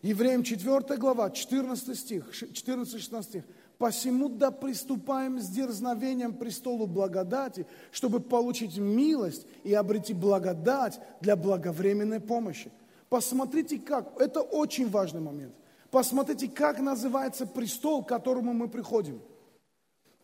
Евреям 0.02 0.42
4 0.44 0.98
глава, 0.98 1.30
14 1.30 1.98
стих, 1.98 2.30
14-16 2.42 3.24
стих. 3.24 3.44
«Посему 3.78 4.30
да 4.30 4.50
приступаем 4.50 5.40
с 5.40 5.48
дерзновением 5.48 6.34
престолу 6.34 6.88
благодати, 6.88 7.68
чтобы 7.92 8.20
получить 8.20 8.78
милость 8.78 9.46
и 9.64 9.74
обрети 9.74 10.14
благодать 10.14 11.00
для 11.22 11.36
благовременной 11.36 12.20
помощи». 12.20 12.72
Посмотрите 13.10 13.78
как, 13.78 14.20
это 14.20 14.42
очень 14.42 14.90
важный 14.90 15.22
момент. 15.22 15.54
Посмотрите, 15.92 16.48
как 16.48 16.80
называется 16.80 17.46
престол, 17.46 18.04
к 18.04 18.10
которому 18.10 18.54
мы 18.54 18.68
приходим. 18.68 19.22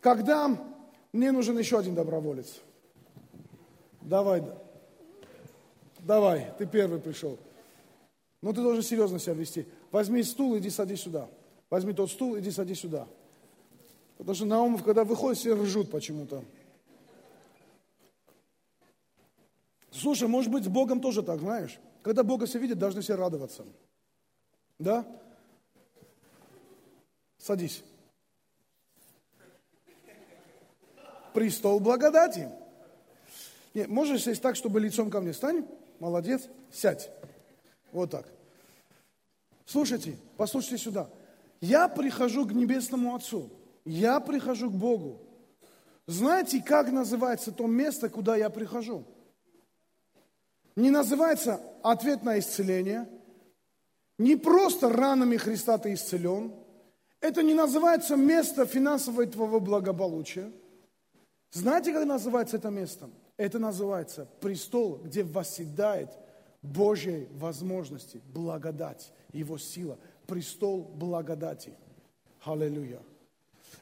Когда 0.02 0.58
мне 1.12 1.32
нужен 1.32 1.58
еще 1.58 1.80
один 1.80 1.96
доброволец. 1.96 2.60
Давай, 4.02 4.44
давай, 6.00 6.54
ты 6.58 6.66
первый 6.66 7.00
пришел. 7.00 7.38
Но 8.42 8.54
ты 8.54 8.62
должен 8.62 8.84
серьезно 8.84 9.20
себя 9.20 9.34
вести. 9.34 9.68
Возьми 9.92 10.24
стул, 10.24 10.58
иди 10.58 10.70
садись 10.70 11.02
сюда. 11.02 11.28
Возьми 11.70 11.94
тот 11.94 12.10
стул, 12.10 12.40
иди 12.40 12.52
садись 12.52 12.80
сюда. 12.80 13.08
Потому 14.18 14.36
что 14.36 14.46
Наумов, 14.46 14.84
когда 14.84 15.04
выходит, 15.04 15.38
все 15.38 15.54
ржут 15.54 15.92
почему-то. 15.92 16.44
Слушай, 19.92 20.28
может 20.28 20.52
быть, 20.52 20.64
с 20.64 20.68
Богом 20.68 21.02
тоже 21.02 21.24
так, 21.24 21.40
знаешь? 21.40 21.80
Когда 22.02 22.24
Бога 22.24 22.46
все 22.46 22.60
видят, 22.60 22.78
должны 22.78 23.02
все 23.02 23.16
радоваться. 23.16 23.66
Да? 24.78 25.06
Садись. 27.38 27.84
Престол 31.34 31.80
благодати. 31.80 32.50
Нет, 33.74 33.88
можешь 33.88 34.24
сесть 34.24 34.42
так, 34.42 34.56
чтобы 34.56 34.80
лицом 34.80 35.10
ко 35.10 35.22
мне 35.22 35.34
стань? 35.34 35.66
Молодец. 36.00 36.44
Сядь. 36.72 37.10
Вот 37.92 38.12
так. 38.12 38.26
Слушайте, 39.66 40.16
послушайте 40.38 40.78
сюда. 40.78 41.10
Я 41.62 41.88
прихожу 41.88 42.48
к 42.48 42.52
Небесному 42.52 43.16
Отцу. 43.16 43.50
Я 43.86 44.20
прихожу 44.20 44.70
к 44.70 44.74
Богу. 44.74 45.20
Знаете, 46.08 46.64
как 46.66 46.92
называется 46.92 47.52
то 47.52 47.68
место, 47.68 48.10
куда 48.10 48.36
я 48.36 48.50
прихожу? 48.50 49.04
Не 50.76 50.90
называется 50.90 51.62
ответ 51.84 52.24
на 52.24 52.40
исцеление. 52.40 53.08
Не 54.18 54.36
просто 54.36 54.90
ранами 54.90 55.38
Христа 55.38 55.78
ты 55.78 55.94
исцелен. 55.94 56.54
Это 57.22 57.44
не 57.44 57.54
называется 57.54 58.16
место 58.16 58.66
финансового 58.66 59.60
благополучия. 59.60 60.52
Знаете, 61.52 61.94
как 61.94 62.06
называется 62.06 62.58
это 62.58 62.70
место? 62.70 63.10
Это 63.38 63.58
называется 63.58 64.28
престол, 64.40 65.00
где 65.04 65.24
восседает 65.24 66.10
Божьей 66.62 67.28
возможности, 67.32 68.22
благодать, 68.34 69.12
Его 69.32 69.58
сила, 69.58 69.98
престол 70.28 70.84
благодати. 70.84 71.74
Аллилуйя. 72.44 73.02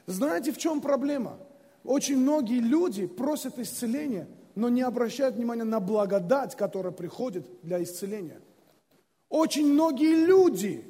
Знаете, 0.05 0.51
в 0.51 0.57
чем 0.57 0.79
проблема? 0.79 1.37
Очень 1.83 2.17
многие 2.17 2.59
люди 2.59 3.05
просят 3.07 3.59
исцеления, 3.59 4.27
но 4.55 4.69
не 4.69 4.81
обращают 4.81 5.35
внимания 5.35 5.63
на 5.63 5.79
благодать, 5.79 6.55
которая 6.55 6.93
приходит 6.93 7.45
для 7.63 7.83
исцеления. 7.83 8.41
Очень 9.29 9.73
многие 9.73 10.25
люди 10.25 10.83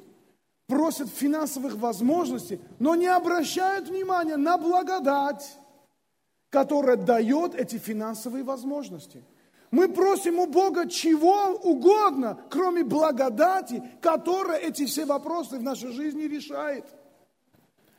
просят 0.66 1.08
финансовых 1.08 1.76
возможностей, 1.76 2.60
но 2.78 2.94
не 2.94 3.06
обращают 3.06 3.88
внимания 3.88 4.36
на 4.36 4.58
благодать, 4.58 5.56
которая 6.50 6.96
дает 6.96 7.54
эти 7.54 7.76
финансовые 7.76 8.44
возможности– 8.44 9.24
мы 9.70 9.88
просим 9.88 10.38
у 10.38 10.46
Бога 10.46 10.88
чего 10.88 11.50
угодно, 11.62 12.38
кроме 12.48 12.84
благодати, 12.84 13.82
которая 14.00 14.58
эти 14.58 14.86
все 14.86 15.04
вопросы 15.04 15.58
в 15.58 15.62
нашей 15.62 15.92
жизни 15.92 16.22
решает. 16.22 16.86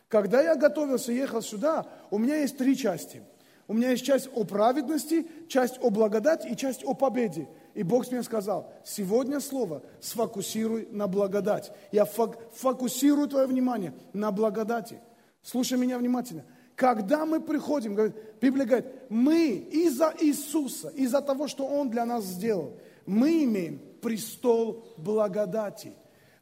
Когда 0.07 0.41
я 0.41 0.55
готовился, 0.55 1.11
ехал 1.11 1.43
сюда, 1.43 1.85
у 2.09 2.17
меня 2.17 2.37
есть 2.37 2.57
три 2.57 2.75
части. 2.75 3.21
У 3.67 3.73
меня 3.73 3.91
есть 3.91 4.03
часть 4.03 4.27
о 4.33 4.45
праведности, 4.45 5.27
часть 5.47 5.77
о 5.79 5.91
благодати 5.91 6.47
и 6.47 6.57
часть 6.57 6.83
о 6.83 6.95
победе. 6.95 7.47
И 7.75 7.83
Бог 7.83 8.09
мне 8.09 8.23
сказал, 8.23 8.73
сегодня 8.83 9.39
слово 9.39 9.83
сфокусируй 10.01 10.87
на 10.89 11.05
благодать. 11.07 11.71
Я 11.91 12.05
фокусирую 12.05 13.27
твое 13.27 13.45
внимание 13.45 13.93
на 14.11 14.31
благодати. 14.31 14.99
Слушай 15.43 15.77
меня 15.77 15.99
внимательно. 15.99 16.45
Когда 16.79 17.25
мы 17.25 17.41
приходим, 17.41 17.93
говорит, 17.93 18.15
Библия 18.39 18.65
говорит, 18.65 18.85
мы 19.09 19.49
из-за 19.49 20.15
Иисуса, 20.21 20.87
из-за 20.87 21.21
того, 21.21 21.49
что 21.49 21.65
Он 21.65 21.89
для 21.89 22.05
нас 22.05 22.23
сделал, 22.23 22.79
мы 23.05 23.43
имеем 23.43 23.81
престол 24.01 24.85
благодати. 24.95 25.91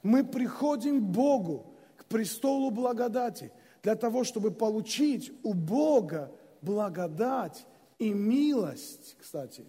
Мы 0.03 0.23
приходим 0.23 0.99
к 0.99 1.05
Богу, 1.05 1.73
к 1.95 2.05
престолу 2.05 2.69
благодати, 2.69 3.51
для 3.81 3.95
того, 3.95 4.23
чтобы 4.23 4.51
получить 4.51 5.33
у 5.41 5.55
Бога 5.55 6.31
благодать 6.61 7.65
и 7.97 8.13
милость, 8.13 9.17
кстати, 9.19 9.65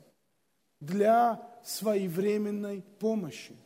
для 0.80 1.48
своевременной 1.64 2.84
помощи. 2.98 3.56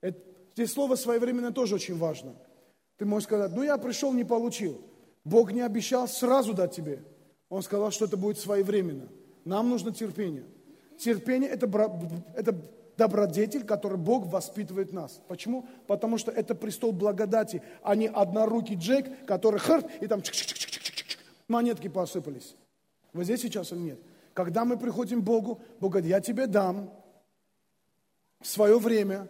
Это, 0.00 0.18
здесь 0.54 0.72
слово 0.72 0.96
«своевременно» 0.96 1.52
тоже 1.52 1.76
очень 1.76 1.96
важно. 1.96 2.34
Ты 2.96 3.04
можешь 3.04 3.28
сказать, 3.28 3.52
ну 3.54 3.62
я 3.62 3.78
пришел, 3.78 4.12
не 4.12 4.24
получил. 4.24 4.87
Бог 5.28 5.52
не 5.52 5.60
обещал 5.60 6.08
сразу 6.08 6.54
дать 6.54 6.74
тебе. 6.74 7.04
Он 7.48 7.62
сказал, 7.62 7.90
что 7.90 8.06
это 8.06 8.16
будет 8.16 8.38
своевременно. 8.38 9.08
Нам 9.44 9.68
нужно 9.68 9.92
терпение. 9.92 10.44
Терпение 10.98 11.50
это,– 11.50 11.66
это 12.34 12.54
добродетель, 12.96 13.64
который 13.64 13.98
Бог 13.98 14.26
воспитывает 14.26 14.92
нас. 14.92 15.20
Почему? 15.28 15.66
Потому 15.86 16.18
что 16.18 16.30
это 16.30 16.54
престол 16.54 16.92
благодати, 16.92 17.62
а 17.82 17.94
не 17.94 18.08
однорукий 18.08 18.76
Джек, 18.76 19.26
который 19.26 19.60
хрт, 19.60 19.86
и 20.00 20.06
там 20.06 20.22
чик 20.22 20.34
-чик 20.34 20.56
-чик 20.56 21.18
монетки 21.46 21.88
посыпались. 21.88 22.56
Вы 23.12 23.24
здесь 23.24 23.42
сейчас 23.42 23.72
или 23.72 23.80
нет? 23.80 23.98
Когда 24.34 24.64
мы 24.64 24.76
приходим 24.76 25.20
к 25.20 25.24
Богу, 25.24 25.60
Бог 25.80 25.92
говорит, 25.92 26.10
я 26.10 26.20
тебе 26.20 26.46
дам 26.46 26.90
в 28.40 28.46
свое 28.46 28.78
время, 28.78 29.28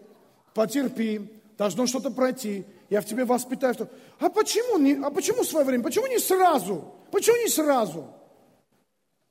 потерпи, 0.54 1.30
должно 1.56 1.86
что-то 1.86 2.10
пройти, 2.10 2.66
я 2.90 3.00
в 3.00 3.04
тебе 3.04 3.24
воспитаю. 3.24 3.74
Что... 3.74 3.88
А 4.18 4.28
почему 4.28 4.78
не, 4.78 4.94
а 4.94 5.10
почему 5.10 5.44
свое 5.44 5.64
время? 5.64 5.84
Почему 5.84 6.06
не 6.06 6.18
сразу? 6.18 6.84
Почему 7.10 7.36
не 7.36 7.48
сразу? 7.48 8.06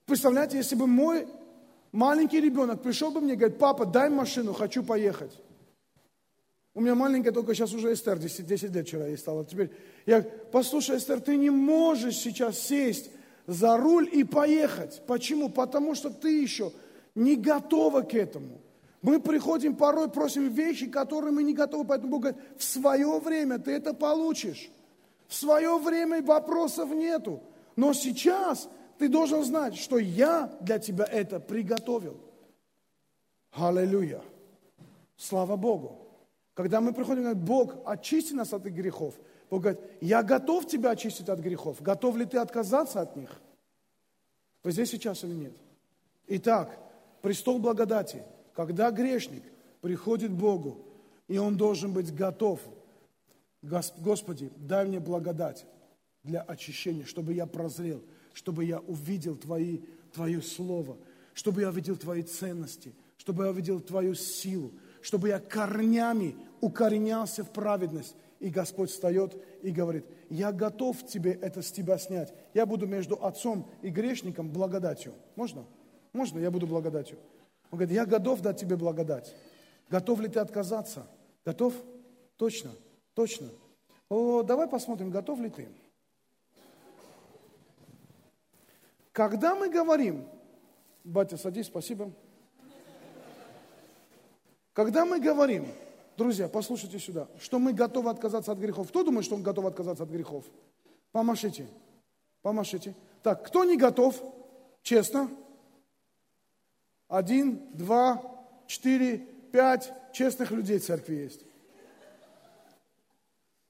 Представляете, 0.05 0.57
если 0.57 0.75
бы 0.75 0.87
мой 0.87 1.27
маленький 1.91 2.39
ребенок 2.39 2.81
пришел 2.81 3.11
бы 3.11 3.21
мне 3.21 3.33
и 3.33 3.35
говорит, 3.35 3.57
папа, 3.57 3.85
дай 3.85 4.09
машину, 4.09 4.53
хочу 4.53 4.83
поехать. 4.83 5.31
У 6.73 6.81
меня 6.81 6.93
маленькая 6.93 7.31
только 7.31 7.55
сейчас 7.55 7.73
уже 7.73 7.91
Эстер, 7.91 8.19
10, 8.19 8.45
10 8.45 8.75
лет 8.75 8.87
вчера 8.87 9.07
ей 9.07 9.17
стала. 9.17 9.43
Теперь 9.43 9.71
я, 10.05 10.21
послушай, 10.21 10.97
Эстер, 10.97 11.19
ты 11.19 11.35
не 11.35 11.49
можешь 11.49 12.17
сейчас 12.17 12.59
сесть 12.59 13.09
за 13.47 13.77
руль 13.77 14.07
и 14.13 14.23
поехать. 14.23 15.01
Почему? 15.07 15.49
Потому 15.49 15.95
что 15.95 16.11
ты 16.11 16.39
еще 16.39 16.71
не 17.15 17.35
готова 17.35 18.01
к 18.01 18.13
этому. 18.13 18.61
Мы 19.07 19.21
приходим 19.21 19.73
порой, 19.73 20.09
просим 20.09 20.49
вещи, 20.49 20.85
которые 20.85 21.31
мы 21.31 21.41
не 21.41 21.53
готовы, 21.53 21.85
поэтому 21.85 22.11
Бог 22.11 22.23
говорит, 22.23 22.41
в 22.57 22.63
свое 22.65 23.19
время 23.19 23.57
ты 23.57 23.71
это 23.71 23.93
получишь. 23.93 24.69
В 25.29 25.33
свое 25.33 25.77
время 25.77 26.21
вопросов 26.21 26.89
нету. 26.89 27.41
Но 27.77 27.93
сейчас 27.93 28.67
ты 28.97 29.07
должен 29.07 29.45
знать, 29.45 29.77
что 29.77 29.97
я 29.97 30.51
для 30.59 30.77
тебя 30.79 31.05
это 31.05 31.39
приготовил. 31.39 32.19
Аллилуйя. 33.53 34.21
Слава 35.15 35.55
Богу. 35.55 35.99
Когда 36.53 36.81
мы 36.81 36.91
приходим, 36.91 37.21
говорит, 37.21 37.41
Бог, 37.41 37.75
очисти 37.85 38.33
нас 38.33 38.51
от 38.51 38.63
грехов. 38.63 39.15
Бог 39.49 39.61
говорит, 39.61 39.79
я 40.01 40.21
готов 40.21 40.67
тебя 40.67 40.89
очистить 40.89 41.29
от 41.29 41.39
грехов. 41.39 41.81
Готов 41.81 42.17
ли 42.17 42.25
ты 42.25 42.39
отказаться 42.39 42.99
от 42.99 43.15
них? 43.15 43.29
Вы 44.63 44.73
здесь 44.73 44.89
сейчас 44.89 45.23
или 45.23 45.31
нет? 45.33 45.53
Итак, 46.27 46.77
престол 47.21 47.57
благодати– 47.59 48.21
когда 48.57 48.89
грешник 48.89 49.43
приходит 49.81 50.31
к 50.31 50.33
Богу, 50.33 50.83
и 51.27 51.37
он 51.37 51.57
должен 51.57 51.93
быть 51.93 52.11
готов, 52.11 52.59
Господи, 53.61 54.51
дай 54.55 54.87
мне 54.87 54.99
благодать 54.99 55.67
для 56.23 56.41
очищения, 56.41 57.05
чтобы 57.05 57.35
я 57.35 57.45
прозрел, 57.45 58.01
чтобы 58.33 58.65
я 58.65 58.79
увидел 58.79 59.35
Твои, 59.35 59.81
Твое 60.11 60.41
Слово, 60.41 60.97
чтобы 61.35 61.61
я 61.61 61.69
увидел 61.69 61.97
Твои 61.97 62.23
ценности, 62.23 62.95
чтобы 63.17 63.43
я 63.43 63.51
увидел 63.51 63.79
Твою 63.79 64.15
силу, 64.15 64.73
чтобы 65.03 65.27
я 65.27 65.39
корнями 65.39 66.35
укоренялся 66.59 67.43
в 67.43 67.51
праведность. 67.51 68.15
И 68.39 68.49
Господь 68.49 68.89
встает 68.89 69.39
и 69.61 69.69
говорит, 69.69 70.07
я 70.31 70.51
готов 70.51 71.05
тебе 71.05 71.33
это 71.33 71.61
с 71.61 71.71
тебя 71.71 71.99
снять. 71.99 72.33
Я 72.55 72.65
буду 72.65 72.87
между 72.87 73.23
отцом 73.23 73.69
и 73.83 73.89
грешником 73.89 74.49
благодатью. 74.49 75.13
Можно? 75.35 75.63
Можно, 76.11 76.39
я 76.39 76.49
буду 76.49 76.65
благодатью. 76.65 77.19
Он 77.71 77.79
говорит, 77.79 77.95
я 77.95 78.05
готов 78.05 78.41
дать 78.41 78.59
тебе 78.59 78.75
благодать. 78.75 79.33
Готов 79.89 80.19
ли 80.19 80.27
ты 80.27 80.39
отказаться? 80.39 81.07
Готов? 81.45 81.73
Точно, 82.37 82.71
точно. 83.13 83.49
О, 84.09 84.43
давай 84.43 84.67
посмотрим, 84.67 85.09
готов 85.09 85.39
ли 85.39 85.49
ты. 85.49 85.67
Когда 89.11 89.55
мы 89.55 89.69
говорим, 89.69 90.27
батя, 91.03 91.37
садись, 91.37 91.65
спасибо. 91.65 92.11
Когда 94.73 95.05
мы 95.05 95.19
говорим, 95.19 95.65
друзья, 96.17 96.47
послушайте 96.47 96.99
сюда, 96.99 97.27
что 97.39 97.57
мы 97.57 97.73
готовы 97.73 98.11
отказаться 98.11 98.51
от 98.51 98.59
грехов. 98.59 98.89
Кто 98.89 99.03
думает, 99.03 99.25
что 99.25 99.35
он 99.35 99.41
готов 99.41 99.65
отказаться 99.65 100.03
от 100.03 100.09
грехов? 100.09 100.45
Помашите. 101.11 101.67
Помашите. 102.43 102.93
Так, 103.23 103.45
кто 103.45 103.63
не 103.63 103.75
готов? 103.75 104.21
Честно. 104.83 105.29
Один, 107.07 107.61
два, 107.73 108.21
четыре, 108.67 109.19
пять 109.51 109.93
честных 110.13 110.51
людей 110.51 110.79
в 110.79 110.85
церкви 110.85 111.15
есть. 111.15 111.41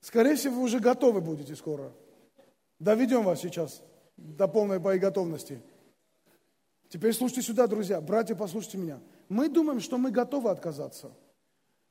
Скорее 0.02 0.36
всего, 0.36 0.56
вы 0.56 0.62
уже 0.64 0.80
готовы 0.80 1.22
будете 1.22 1.56
скоро. 1.56 1.92
Доведем 2.80 3.24
вас 3.24 3.42
сейчас 3.42 3.82
до 4.16 4.48
полной 4.48 4.80
боеготовности. 4.80 5.62
Теперь 6.90 7.14
слушайте 7.14 7.42
сюда, 7.42 7.68
друзья, 7.68 8.00
братья, 8.00 8.34
послушайте 8.34 8.78
меня. 8.78 9.00
Мы 9.30 9.50
думаем, 9.50 9.82
что 9.82 9.98
мы 9.98 10.10
готовы 10.10 10.50
отказаться. 10.50 11.12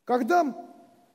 Когда 0.05 0.57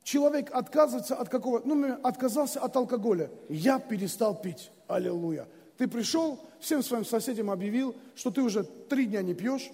человек 0.03 0.51
отказывается 0.53 1.15
от 1.15 1.29
какого, 1.29 1.61
ну, 1.65 1.99
отказался 2.03 2.59
от 2.59 2.75
алкоголя, 2.75 3.31
я 3.49 3.79
перестал 3.79 4.39
пить, 4.39 4.71
аллилуйя. 4.87 5.47
Ты 5.77 5.87
пришел, 5.87 6.39
всем 6.59 6.83
своим 6.83 7.05
соседям 7.05 7.49
объявил, 7.49 7.95
что 8.15 8.29
ты 8.29 8.41
уже 8.41 8.63
три 8.63 9.07
дня 9.07 9.23
не 9.23 9.33
пьешь 9.33 9.71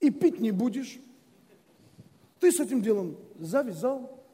и 0.00 0.10
пить 0.10 0.40
не 0.40 0.50
будешь. 0.50 0.98
Ты 2.40 2.50
с 2.50 2.58
этим 2.58 2.82
делом 2.82 3.16
завязал. 3.38 4.24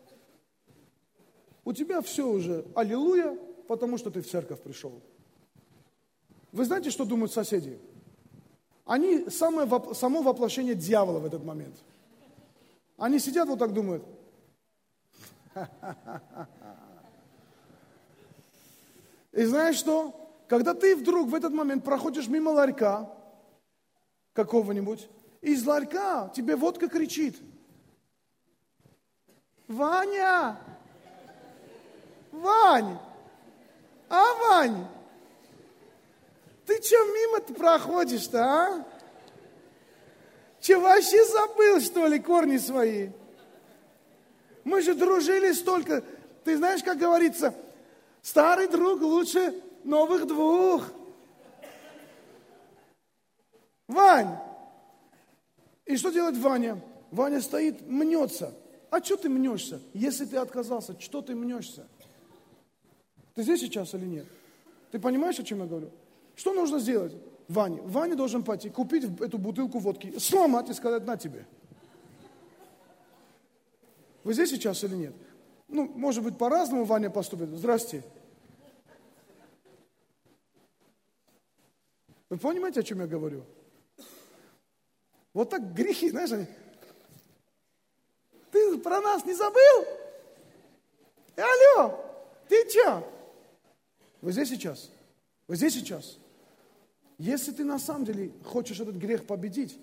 У 1.64 1.72
тебя 1.72 2.00
все 2.00 2.28
уже 2.28 2.64
аллилуйя, 2.74 3.36
потому 3.66 3.98
что 3.98 4.10
ты 4.10 4.22
в 4.22 4.28
церковь 4.28 4.60
пришел. 4.62 5.02
Вы 6.52 6.64
знаете, 6.64 6.90
что 6.90 7.04
думают 7.04 7.32
соседи? 7.32 7.78
Они 8.84 9.28
самое, 9.28 9.68
само 9.94 10.22
воплощение 10.22 10.76
дьявола 10.76 11.18
в 11.18 11.26
этот 11.26 11.44
момент. 11.44 11.74
Они 12.96 13.18
сидят 13.18 13.48
вот 13.48 13.58
так 13.58 13.72
думают. 13.72 14.04
И 19.32 19.42
знаешь 19.42 19.76
что? 19.76 20.14
Когда 20.46 20.72
ты 20.74 20.94
вдруг 20.94 21.28
в 21.28 21.34
этот 21.34 21.52
момент 21.52 21.84
проходишь 21.84 22.28
мимо 22.28 22.50
ларька 22.50 23.12
какого-нибудь, 24.32 25.08
из 25.46 25.64
ларька 25.64 26.28
тебе 26.34 26.56
водка 26.56 26.88
кричит. 26.88 27.36
Ваня! 29.68 30.58
Вань! 32.32 32.98
А, 34.08 34.34
Вань? 34.34 34.86
Ты 36.66 36.82
что 36.82 36.96
мимо-то 36.96 37.54
проходишь-то, 37.54 38.44
а? 38.44 38.84
Че, 40.60 40.80
вообще 40.80 41.24
забыл, 41.24 41.80
что 41.80 42.08
ли, 42.08 42.18
корни 42.18 42.58
свои? 42.58 43.10
Мы 44.64 44.82
же 44.82 44.96
дружили 44.96 45.52
столько. 45.52 46.02
Ты 46.42 46.56
знаешь, 46.56 46.82
как 46.82 46.98
говорится, 46.98 47.54
старый 48.20 48.66
друг 48.66 49.00
лучше 49.00 49.54
новых 49.84 50.26
двух. 50.26 50.88
Вань! 53.86 54.45
И 55.86 55.96
что 55.96 56.10
делает 56.10 56.36
Ваня? 56.36 56.82
Ваня 57.10 57.40
стоит, 57.40 57.86
мнется. 57.88 58.54
А 58.90 59.02
что 59.02 59.16
ты 59.16 59.28
мнешься? 59.28 59.80
Если 59.94 60.24
ты 60.24 60.36
отказался, 60.36 61.00
что 61.00 61.22
ты 61.22 61.34
мнешься? 61.34 61.86
Ты 63.34 63.42
здесь 63.42 63.60
сейчас 63.60 63.94
или 63.94 64.04
нет? 64.04 64.26
Ты 64.90 64.98
понимаешь, 64.98 65.38
о 65.38 65.44
чем 65.44 65.60
я 65.60 65.66
говорю? 65.66 65.90
Что 66.34 66.52
нужно 66.52 66.78
сделать 66.78 67.14
Ване? 67.48 67.80
Ваня 67.82 68.16
должен 68.16 68.42
пойти, 68.42 68.70
купить 68.70 69.04
эту 69.20 69.38
бутылку 69.38 69.78
водки, 69.78 70.18
сломать 70.18 70.68
и 70.70 70.74
сказать 70.74 71.04
на 71.06 71.16
тебе. 71.16 71.46
Вы 74.24 74.34
здесь 74.34 74.50
сейчас 74.50 74.82
или 74.84 74.96
нет? 74.96 75.14
Ну, 75.68 75.86
может 75.94 76.24
быть, 76.24 76.36
по-разному 76.36 76.84
Ваня 76.84 77.10
поступит. 77.10 77.50
Здрасте. 77.50 78.02
Вы 82.28 82.38
понимаете, 82.38 82.80
о 82.80 82.82
чем 82.82 83.00
я 83.00 83.06
говорю? 83.06 83.44
Вот 85.36 85.50
так 85.50 85.74
грехи, 85.74 86.08
знаешь, 86.08 86.32
они... 86.32 86.46
Ты 88.50 88.78
про 88.78 89.02
нас 89.02 89.22
не 89.26 89.34
забыл? 89.34 89.84
Алло, 91.36 91.94
ты 92.48 92.66
что? 92.70 93.06
Вы 94.22 94.32
здесь 94.32 94.48
сейчас? 94.48 94.90
Вы 95.46 95.56
здесь 95.56 95.74
сейчас? 95.74 96.16
Если 97.18 97.52
ты 97.52 97.64
на 97.64 97.78
самом 97.78 98.06
деле 98.06 98.32
хочешь 98.44 98.80
этот 98.80 98.96
грех 98.96 99.26
победить, 99.26 99.78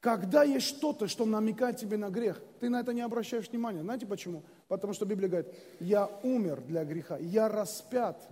когда 0.00 0.42
есть 0.42 0.68
что-то, 0.68 1.06
что 1.06 1.26
намекает 1.26 1.76
тебе 1.76 1.98
на 1.98 2.08
грех, 2.08 2.40
ты 2.60 2.70
на 2.70 2.80
это 2.80 2.94
не 2.94 3.02
обращаешь 3.02 3.50
внимания. 3.50 3.82
Знаете 3.82 4.06
почему? 4.06 4.42
Потому 4.68 4.94
что 4.94 5.04
Библия 5.04 5.28
говорит, 5.28 5.52
я 5.80 6.06
умер 6.22 6.62
для 6.62 6.82
греха, 6.86 7.18
я 7.18 7.50
распят, 7.50 8.26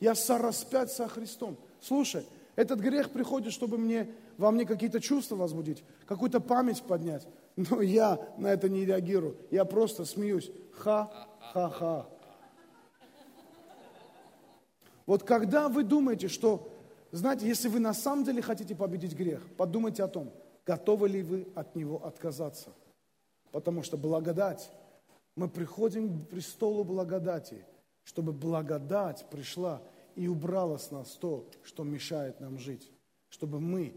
я 0.00 0.16
сораспят 0.16 0.90
со 0.90 1.06
Христом. 1.06 1.56
Слушай, 1.80 2.26
этот 2.56 2.80
грех 2.80 3.10
приходит, 3.10 3.52
чтобы 3.52 3.78
мне, 3.78 4.12
во 4.40 4.50
мне 4.50 4.64
какие-то 4.64 5.00
чувства 5.00 5.36
возбудить, 5.36 5.84
какую-то 6.06 6.40
память 6.40 6.82
поднять. 6.82 7.28
Но 7.56 7.82
я 7.82 8.18
на 8.38 8.46
это 8.46 8.70
не 8.70 8.86
реагирую. 8.86 9.36
Я 9.50 9.66
просто 9.66 10.06
смеюсь. 10.06 10.50
Ха-ха-ха. 10.72 12.06
Вот 15.04 15.24
когда 15.24 15.68
вы 15.68 15.84
думаете, 15.84 16.28
что, 16.28 16.72
знаете, 17.12 17.46
если 17.46 17.68
вы 17.68 17.80
на 17.80 17.92
самом 17.92 18.24
деле 18.24 18.40
хотите 18.40 18.74
победить 18.74 19.14
грех, 19.14 19.46
подумайте 19.58 20.02
о 20.02 20.08
том, 20.08 20.32
готовы 20.64 21.10
ли 21.10 21.22
вы 21.22 21.46
от 21.54 21.76
него 21.76 22.02
отказаться. 22.06 22.70
Потому 23.52 23.82
что 23.82 23.98
благодать, 23.98 24.70
мы 25.36 25.50
приходим 25.50 26.24
к 26.24 26.28
престолу 26.28 26.82
благодати, 26.84 27.66
чтобы 28.04 28.32
благодать 28.32 29.26
пришла 29.30 29.82
и 30.14 30.28
убрала 30.28 30.78
с 30.78 30.90
нас 30.90 31.10
то, 31.10 31.46
что 31.62 31.84
мешает 31.84 32.40
нам 32.40 32.58
жить. 32.58 32.90
Чтобы 33.28 33.60
мы 33.60 33.94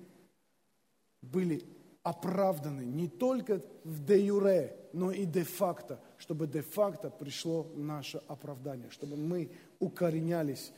были 1.23 1.65
оправданы 2.03 2.81
не 2.81 3.07
только 3.07 3.61
в 3.83 4.05
де 4.05 4.25
юре, 4.25 4.77
но 4.91 5.11
и 5.11 5.25
де-факто, 5.25 5.99
чтобы 6.17 6.47
де-факто 6.47 7.09
пришло 7.09 7.71
наше 7.75 8.21
оправдание, 8.27 8.89
чтобы 8.91 9.15
мы 9.15 9.51
укоренялись 9.79 10.71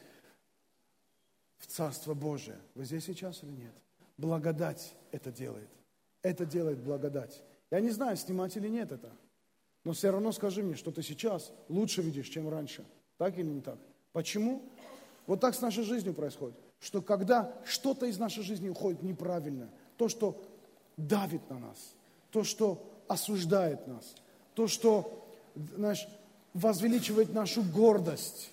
в 1.58 1.68
Царство 1.68 2.14
Божие. 2.14 2.58
Вы 2.76 2.86
здесь 2.86 3.06
сейчас 3.06 3.44
или 3.44 3.52
нет? 3.52 3.74
Благодать 4.18 4.96
это 5.12 5.32
делает. 5.32 5.70
Это 6.22 6.46
делает 6.46 6.80
благодать. 6.80 7.44
Я 7.72 7.80
не 7.80 7.90
знаю, 7.90 8.16
снимать 8.18 8.56
или 8.56 8.70
нет 8.70 8.92
это. 8.92 9.12
Но 9.84 9.94
все 9.94 10.12
равно 10.12 10.32
скажи 10.32 10.64
мне, 10.64 10.76
что 10.76 10.92
ты 10.92 11.02
сейчас 11.02 11.52
лучше 11.70 12.02
видишь, 12.02 12.30
чем 12.30 12.50
раньше. 12.50 12.86
Так 13.18 13.38
или 13.38 13.48
не 13.48 13.62
так? 13.62 13.78
Почему? 14.14 14.64
Вот 15.28 15.42
так 15.42 15.56
с 15.56 15.62
нашей 15.62 15.84
жизнью 15.84 16.14
происходит. 16.14 16.56
Что 16.80 17.02
когда 17.02 17.54
что-то 17.66 18.06
из 18.06 18.18
нашей 18.18 18.44
жизни 18.44 18.70
уходит 18.70 19.02
неправильно, 19.02 19.70
то, 19.98 20.10
что 20.10 20.42
давит 20.98 21.50
на 21.50 21.60
нас, 21.60 21.94
то, 22.32 22.44
что 22.44 22.84
осуждает 23.08 23.88
нас, 23.88 24.16
то, 24.54 24.68
что, 24.68 25.28
знаешь, 25.76 26.08
возвеличивает 26.54 27.34
нашу 27.34 27.64
гордость, 27.64 28.52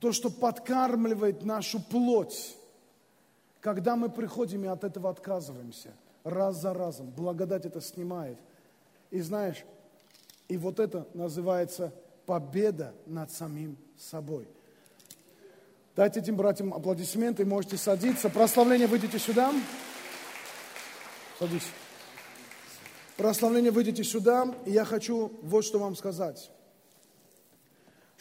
то, 0.00 0.12
что 0.12 0.30
подкармливает 0.30 1.44
нашу 1.44 1.80
плоть, 1.80 2.56
когда 3.60 3.94
мы 3.94 4.10
приходим 4.10 4.64
и 4.64 4.68
от 4.68 4.82
этого 4.82 5.10
отказываемся, 5.10 5.92
раз 6.24 6.60
за 6.60 6.74
разом, 6.74 7.10
благодать 7.10 7.64
это 7.64 7.80
снимает. 7.80 8.38
И 9.10 9.20
знаешь, 9.20 9.64
и 10.48 10.56
вот 10.56 10.80
это 10.80 11.06
называется 11.14 11.94
победа 12.26 12.94
над 13.06 13.30
самим 13.30 13.76
собой. 13.96 14.48
Дайте 15.94 16.20
этим 16.20 16.36
братьям 16.36 16.72
аплодисменты, 16.72 17.44
можете 17.44 17.76
садиться. 17.76 18.30
Прославление, 18.30 18.86
выйдите 18.86 19.18
сюда. 19.18 19.52
Садись. 21.38 21.68
Прославление, 23.16 23.70
выйдите 23.70 24.02
сюда. 24.02 24.54
И 24.64 24.70
я 24.70 24.84
хочу 24.84 25.32
вот 25.42 25.64
что 25.64 25.78
вам 25.78 25.96
сказать 25.96 26.50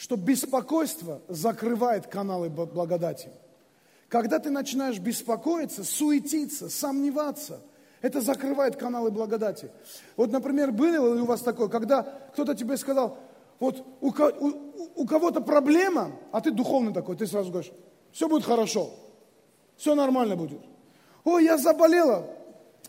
что 0.01 0.15
беспокойство 0.15 1.21
закрывает 1.27 2.07
каналы 2.07 2.49
благодати. 2.49 3.29
Когда 4.09 4.39
ты 4.39 4.49
начинаешь 4.49 4.97
беспокоиться, 4.97 5.83
суетиться, 5.83 6.71
сомневаться, 6.71 7.61
это 8.01 8.19
закрывает 8.19 8.77
каналы 8.77 9.11
благодати. 9.11 9.69
Вот, 10.17 10.31
например, 10.31 10.71
было 10.71 11.13
ли 11.13 11.21
у 11.21 11.25
вас 11.25 11.41
такое, 11.41 11.67
когда 11.67 12.01
кто-то 12.33 12.55
тебе 12.55 12.77
сказал, 12.77 13.19
вот 13.61 13.85
у, 14.01 14.07
у, 14.09 14.53
у 14.95 15.05
кого-то 15.05 15.39
проблема, 15.39 16.11
а 16.31 16.41
ты 16.41 16.49
духовный 16.49 16.91
такой, 16.91 17.15
ты 17.15 17.27
сразу 17.27 17.51
говоришь, 17.51 17.71
все 18.11 18.27
будет 18.27 18.43
хорошо, 18.43 18.89
все 19.77 19.93
нормально 19.93 20.35
будет. 20.35 20.61
О, 21.23 21.37
я 21.37 21.59
заболела, 21.59 22.25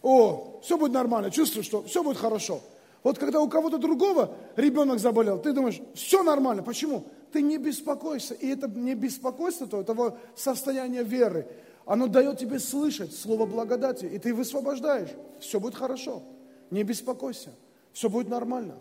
о, 0.01 0.61
все 0.63 0.79
будет 0.79 0.93
нормально, 0.93 1.31
чувствую, 1.31 1.63
что 1.63 1.83
все 1.83 2.03
будет 2.03 2.17
хорошо. 2.17 2.61
Вот 3.03 3.19
когда 3.19 3.43
у 3.43 3.51
кого-то 3.51 3.77
другого 3.77 4.35
ребенок 4.57 4.99
заболел, 4.99 5.39
ты 5.39 5.53
думаешь, 5.53 5.81
все 5.95 6.23
нормально. 6.23 6.63
Почему? 6.63 7.05
Ты 7.33 7.43
не 7.43 7.59
беспокойся. 7.59 8.33
И 8.33 8.49
это 8.49 8.67
не 8.69 8.95
беспокойство, 8.95 9.67
то 9.67 9.81
это 9.81 10.17
состояние 10.37 11.03
веры. 11.03 11.49
Оно 11.85 12.07
дает 12.07 12.39
тебе 12.39 12.59
слышать 12.61 13.13
слово 13.15 13.45
благодати, 13.45 14.07
и 14.07 14.19
ты 14.19 14.33
высвобождаешь. 14.33 15.11
Все 15.41 15.61
будет 15.61 15.75
хорошо. 15.75 16.23
Не 16.71 16.85
беспокойся. 16.85 17.51
Все 17.93 18.09
будет 18.09 18.29
нормально. 18.29 18.77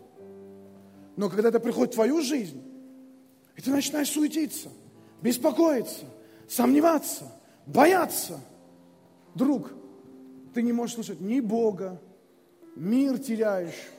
Но 1.16 1.28
когда 1.28 1.48
это 1.48 1.60
приходит 1.60 1.92
в 1.92 1.96
твою 1.96 2.22
жизнь, 2.22 2.62
и 3.56 3.60
ты 3.60 3.70
начинаешь 3.70 4.10
суетиться, 4.10 4.68
беспокоиться, 5.20 6.06
сомневаться, 6.48 7.30
бояться, 7.66 8.40
друг, 9.34 9.70
ты 10.54 10.62
не 10.62 10.72
можешь 10.72 10.96
слышать 10.96 11.20
ни 11.20 11.40
Бога, 11.40 12.00
мир 12.76 13.18
теряешь, 13.18 13.90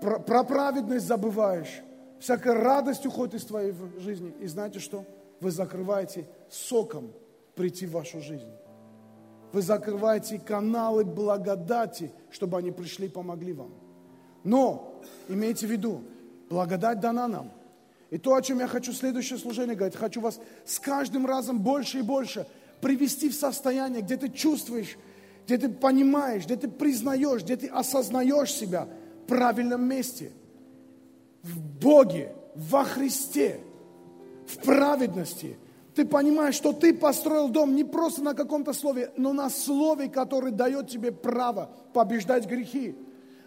про, 0.00 0.18
про 0.18 0.42
праведность 0.42 1.06
забываешь, 1.06 1.82
всякая 2.18 2.54
радость 2.54 3.06
уходит 3.06 3.34
из 3.34 3.44
твоей 3.44 3.74
жизни. 3.98 4.34
И 4.40 4.46
знаете 4.46 4.80
что? 4.80 5.04
Вы 5.40 5.50
закрываете 5.50 6.26
соком 6.50 7.12
прийти 7.54 7.86
в 7.86 7.92
вашу 7.92 8.20
жизнь. 8.20 8.50
Вы 9.52 9.60
закрываете 9.60 10.38
каналы 10.38 11.04
благодати, 11.04 12.10
чтобы 12.30 12.58
они 12.58 12.70
пришли 12.70 13.06
и 13.06 13.10
помогли 13.10 13.52
вам. 13.52 13.74
Но 14.44 15.02
имейте 15.28 15.66
в 15.66 15.70
виду, 15.70 16.02
благодать 16.52 17.00
дана 17.00 17.26
нам. 17.28 17.50
И 18.10 18.18
то, 18.18 18.34
о 18.34 18.42
чем 18.42 18.60
я 18.60 18.68
хочу 18.68 18.92
следующее 18.92 19.38
служение 19.38 19.74
говорить, 19.74 19.96
хочу 19.96 20.20
вас 20.20 20.38
с 20.66 20.78
каждым 20.78 21.26
разом 21.26 21.60
больше 21.60 22.00
и 22.00 22.02
больше 22.02 22.46
привести 22.82 23.30
в 23.30 23.34
состояние, 23.34 24.02
где 24.02 24.18
ты 24.18 24.28
чувствуешь, 24.28 24.98
где 25.46 25.56
ты 25.56 25.70
понимаешь, 25.70 26.44
где 26.44 26.56
ты 26.56 26.68
признаешь, 26.68 27.42
где 27.42 27.56
ты 27.56 27.68
осознаешь 27.68 28.52
себя 28.52 28.86
в 29.24 29.28
правильном 29.28 29.88
месте, 29.88 30.32
в 31.42 31.58
Боге, 31.80 32.34
во 32.54 32.84
Христе, 32.84 33.60
в 34.46 34.58
праведности. 34.58 35.56
Ты 35.94 36.04
понимаешь, 36.04 36.54
что 36.54 36.74
ты 36.74 36.92
построил 36.92 37.48
дом 37.48 37.74
не 37.74 37.84
просто 37.84 38.22
на 38.22 38.34
каком-то 38.34 38.74
слове, 38.74 39.10
но 39.16 39.32
на 39.32 39.48
слове, 39.48 40.08
которое 40.08 40.52
дает 40.52 40.88
тебе 40.88 41.12
право 41.12 41.70
побеждать 41.94 42.46
грехи, 42.46 42.94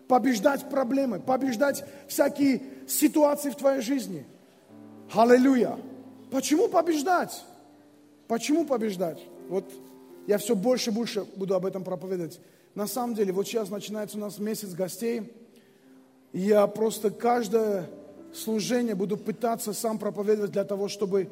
побеждать 0.08 0.70
проблемы, 0.70 1.20
побеждать 1.20 1.84
всякие 2.08 2.62
ситуации 2.88 3.50
в 3.50 3.56
твоей 3.56 3.82
жизни. 3.82 4.26
Аллилуйя. 5.14 5.78
Почему 6.32 6.68
побеждать? 6.68 7.44
Почему 8.28 8.66
побеждать? 8.66 9.22
Вот 9.50 9.66
я 10.28 10.38
все 10.38 10.56
больше 10.56 10.90
и 10.90 10.94
больше 10.94 11.26
буду 11.36 11.56
об 11.56 11.66
этом 11.66 11.84
проповедовать. 11.84 12.40
На 12.74 12.88
самом 12.88 13.16
деле, 13.16 13.32
вот 13.32 13.48
сейчас 13.48 13.70
начинается 13.70 14.18
у 14.18 14.20
нас 14.20 14.38
месяц 14.40 14.74
гостей. 14.74 15.32
И 16.34 16.40
я 16.40 16.68
просто 16.68 17.12
каждое 17.12 17.90
служение 18.34 18.96
буду 18.96 19.18
пытаться 19.18 19.74
сам 19.74 19.98
проповедовать 19.98 20.52
для 20.52 20.66
того, 20.66 20.90
чтобы 20.90 21.30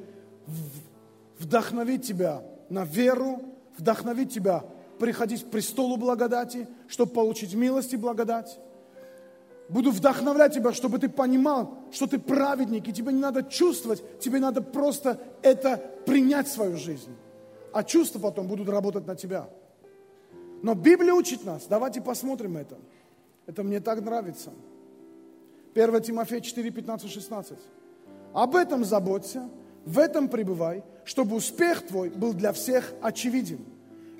вдохновить 1.39 2.05
тебя 2.05 2.43
на 2.69 2.85
веру, 2.85 3.41
вдохновить 3.77 4.33
тебя 4.33 4.63
приходить 4.99 5.43
к 5.43 5.49
престолу 5.49 5.97
благодати, 5.97 6.67
чтобы 6.87 7.11
получить 7.11 7.53
милость 7.53 7.93
и 7.93 7.97
благодать. 7.97 8.57
Буду 9.69 9.91
вдохновлять 9.91 10.53
тебя, 10.53 10.73
чтобы 10.73 10.99
ты 10.99 11.09
понимал, 11.09 11.77
что 11.91 12.05
ты 12.07 12.19
праведник, 12.19 12.87
и 12.87 12.93
тебе 12.93 13.13
не 13.13 13.19
надо 13.19 13.43
чувствовать, 13.43 14.19
тебе 14.19 14.39
надо 14.39 14.61
просто 14.61 15.19
это 15.41 15.77
принять 16.05 16.47
в 16.47 16.51
свою 16.51 16.77
жизнь 16.77 17.15
а 17.73 17.83
чувства 17.83 18.19
потом 18.19 18.47
будут 18.47 18.69
работать 18.69 19.05
на 19.07 19.15
тебя. 19.15 19.49
Но 20.61 20.75
Библия 20.75 21.13
учит 21.13 21.43
нас, 21.43 21.65
давайте 21.67 22.01
посмотрим 22.01 22.55
это. 22.55 22.77
Это 23.47 23.63
мне 23.63 23.81
так 23.81 24.01
нравится. 24.01 24.51
1 25.73 26.01
Тимофея 26.03 26.39
4, 26.39 26.71
15, 26.71 27.11
16. 27.11 27.57
Об 28.33 28.55
этом 28.55 28.85
заботься, 28.85 29.49
в 29.85 29.99
этом 29.99 30.29
пребывай, 30.29 30.83
чтобы 31.03 31.35
успех 31.35 31.85
твой 31.85 32.09
был 32.09 32.33
для 32.33 32.53
всех 32.53 32.93
очевиден. 33.01 33.65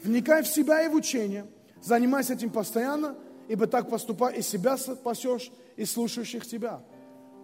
Вникай 0.04 0.44
в 0.44 0.48
себя 0.48 0.84
и 0.84 0.90
в 0.90 0.96
учение, 0.96 1.46
занимайся 1.82 2.34
этим 2.34 2.50
постоянно, 2.50 3.16
ибо 3.48 3.68
так 3.68 3.90
поступай, 3.90 4.38
и 4.38 4.42
себя 4.42 4.78
спасешь, 4.78 5.52
и 5.76 5.86
слушающих 5.86 6.46
тебя. 6.46 6.82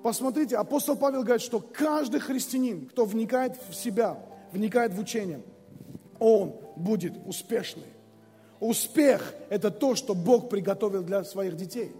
Посмотрите, 0.03 0.57
апостол 0.57 0.95
Павел 0.95 1.23
говорит, 1.23 1.41
что 1.41 1.59
каждый 1.59 2.19
христианин, 2.19 2.87
кто 2.87 3.05
вникает 3.05 3.57
в 3.69 3.73
себя, 3.75 4.17
вникает 4.51 4.93
в 4.93 4.99
учение– 4.99 5.41
он 6.19 6.55
будет 6.75 7.13
успешный. 7.25 7.87
Успех– 8.59 9.33
это 9.49 9.71
то, 9.71 9.95
что 9.95 10.13
Бог 10.13 10.49
приготовил 10.49 11.01
для 11.01 11.23
своих 11.23 11.55
детей. 11.55 11.91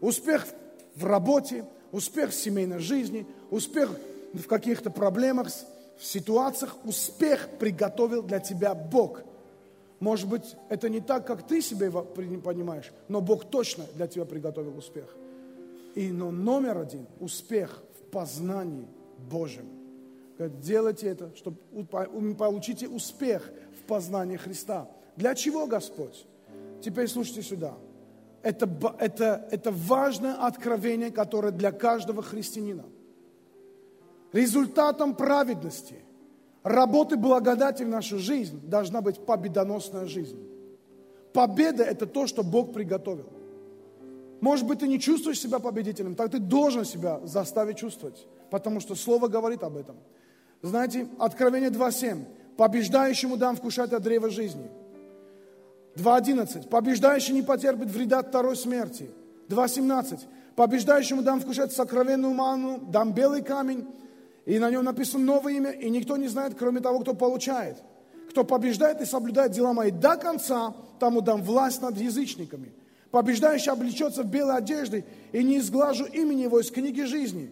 Успех 0.00 0.46
в 0.94 1.04
работе, 1.04 1.64
успех 1.92 2.30
в 2.30 2.34
семейной 2.34 2.78
жизни, 2.78 3.26
успех 3.50 3.90
в 4.32 4.46
каких-то 4.46 4.90
проблемах, 4.90 5.48
в 5.98 6.04
ситуациях. 6.04 6.76
Успех 6.84 7.48
приготовил 7.58 8.22
для 8.22 8.40
тебя 8.40 8.74
Бог. 8.74 9.20
Может 10.00 10.28
быть, 10.28 10.56
это 10.68 10.88
не 10.88 11.00
так, 11.00 11.26
как 11.26 11.46
ты 11.46 11.60
себе 11.60 11.90
понимаешь, 11.90 12.92
но 13.08 13.20
Бог 13.20 13.50
точно 13.50 13.84
для 13.94 14.06
тебя 14.06 14.24
приготовил 14.24 14.76
успех. 14.78 15.16
И 15.94 16.12
но 16.12 16.30
номер 16.30 16.78
один– 16.78 17.06
успех 17.20 17.82
в 18.00 18.10
познании 18.10 18.86
Божьем. 19.30 19.66
Делайте 20.38 21.08
это, 21.08 21.34
чтобы 21.34 21.58
получите 22.36 22.88
успех 22.88 23.50
в 23.80 23.88
познании 23.88 24.36
Христа. 24.36 24.88
Для 25.16 25.34
чего, 25.34 25.66
Господь? 25.66 26.26
Теперь 26.80 27.08
слушайте 27.08 27.42
сюда. 27.42 27.74
Это, 28.42 28.70
это, 29.00 29.48
это 29.50 29.72
важное 29.72 30.34
откровение, 30.34 31.10
которое 31.10 31.50
для 31.50 31.72
каждого 31.72 32.22
христианина. 32.22 32.84
Результатом 34.32 35.16
праведности, 35.16 35.96
работы 36.62 37.16
благодати 37.16 37.82
в 37.82 37.88
нашу 37.88 38.18
жизнь 38.18 38.60
должна 38.68 39.00
быть 39.00 39.24
победоносная 39.24 40.06
жизнь. 40.06 40.38
Победа– 41.32 41.84
это 41.84 42.06
то, 42.06 42.26
что 42.26 42.42
Бог 42.42 42.72
приготовил. 42.72 43.28
Может 44.40 44.66
быть, 44.66 44.78
ты 44.80 44.88
не 44.88 45.00
чувствуешь 45.00 45.40
себя 45.40 45.58
победителем, 45.58 46.14
так 46.14 46.30
ты 46.30 46.38
должен 46.38 46.84
себя 46.84 47.20
заставить 47.24 47.78
чувствовать, 47.78 48.26
потому 48.50 48.80
что 48.80 48.94
Слово 48.94 49.28
говорит 49.28 49.62
об 49.62 49.76
этом– 49.76 49.96
знаете, 50.62 51.08
Откровение 51.18 51.70
2.7. 51.70 52.24
Побеждающему 52.56 53.36
дам 53.36 53.56
вкушать 53.56 53.92
от 53.92 54.02
древа 54.02 54.30
жизни. 54.30 54.68
2.11. 55.96 56.68
Побеждающий 56.68 57.34
не 57.34 57.42
потерпит 57.42 57.90
вреда 57.90 58.20
от 58.20 58.28
второй 58.28 58.56
смерти. 58.56 59.10
2.17. 59.48 60.20
Побеждающему 60.56 61.22
дам 61.22 61.40
вкушать 61.40 61.72
сокровенную 61.72 62.34
ману, 62.34 62.78
дам 62.78 63.12
белый 63.12 63.42
камень, 63.42 63.86
и 64.48 64.58
на 64.58 64.70
нем 64.70 64.82
написано 64.82 65.22
новое 65.24 65.52
имя, 65.52 65.70
и 65.70 65.90
никто 65.90 66.16
не 66.16 66.26
знает, 66.26 66.54
кроме 66.58 66.80
того, 66.80 67.00
кто 67.00 67.12
получает. 67.12 67.76
Кто 68.30 68.44
побеждает 68.44 69.02
и 69.02 69.04
соблюдает 69.04 69.52
дела 69.52 69.74
мои 69.74 69.90
до 69.90 70.16
конца, 70.16 70.72
тому 70.98 71.20
дам 71.20 71.42
власть 71.42 71.82
над 71.82 71.98
язычниками. 71.98 72.72
Побеждающий 73.10 73.70
облечется 73.70 74.22
в 74.22 74.26
белой 74.26 74.56
одежды, 74.56 75.04
и 75.32 75.42
не 75.44 75.58
изглажу 75.58 76.06
имени 76.06 76.42
его 76.42 76.60
из 76.60 76.70
книги 76.70 77.02
жизни 77.02 77.50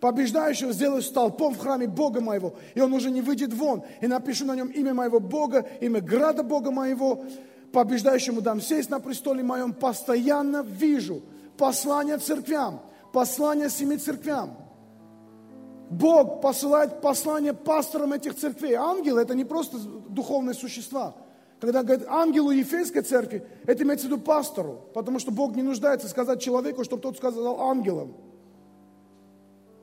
побеждающего 0.00 0.72
сделаю 0.72 1.02
столпом 1.02 1.54
в 1.54 1.58
храме 1.58 1.88
Бога 1.88 2.20
моего, 2.20 2.54
и 2.74 2.80
он 2.80 2.92
уже 2.92 3.10
не 3.10 3.20
выйдет 3.20 3.52
вон, 3.52 3.82
и 4.00 4.06
напишу 4.06 4.44
на 4.44 4.54
нем 4.54 4.68
имя 4.68 4.94
моего 4.94 5.18
Бога, 5.18 5.66
имя 5.80 6.00
града 6.00 6.44
Бога 6.44 6.70
моего, 6.70 7.24
побеждающему 7.72 8.40
дам 8.40 8.60
сесть 8.60 8.90
на 8.90 9.00
престоле 9.00 9.42
моем, 9.42 9.72
постоянно 9.72 10.62
вижу 10.62 11.20
послание 11.56 12.18
церквям, 12.18 12.80
послание 13.12 13.70
семи 13.70 13.96
церквям. 13.96 14.67
Бог 15.90 16.40
посылает 16.40 17.00
послание 17.00 17.54
пасторам 17.54 18.12
этих 18.12 18.36
церквей. 18.36 18.74
Ангелы– 18.74 19.20
это 19.22 19.34
не 19.34 19.44
просто 19.44 19.78
духовные 19.78 20.54
существа. 20.54 21.14
Когда 21.60 21.82
говорят 21.82 22.06
ангелу 22.08 22.50
Ефейской 22.50 23.02
церкви, 23.02 23.44
это 23.66 23.82
имеется 23.82 24.06
в 24.06 24.10
виду 24.10 24.20
пастору, 24.20 24.82
потому 24.94 25.18
что 25.18 25.32
Бог 25.32 25.56
не 25.56 25.62
нуждается 25.62 26.08
сказать 26.08 26.40
человеку, 26.40 26.84
чтобы 26.84 27.02
тот 27.02 27.16
сказал 27.16 27.60
ангелам. 27.60 28.14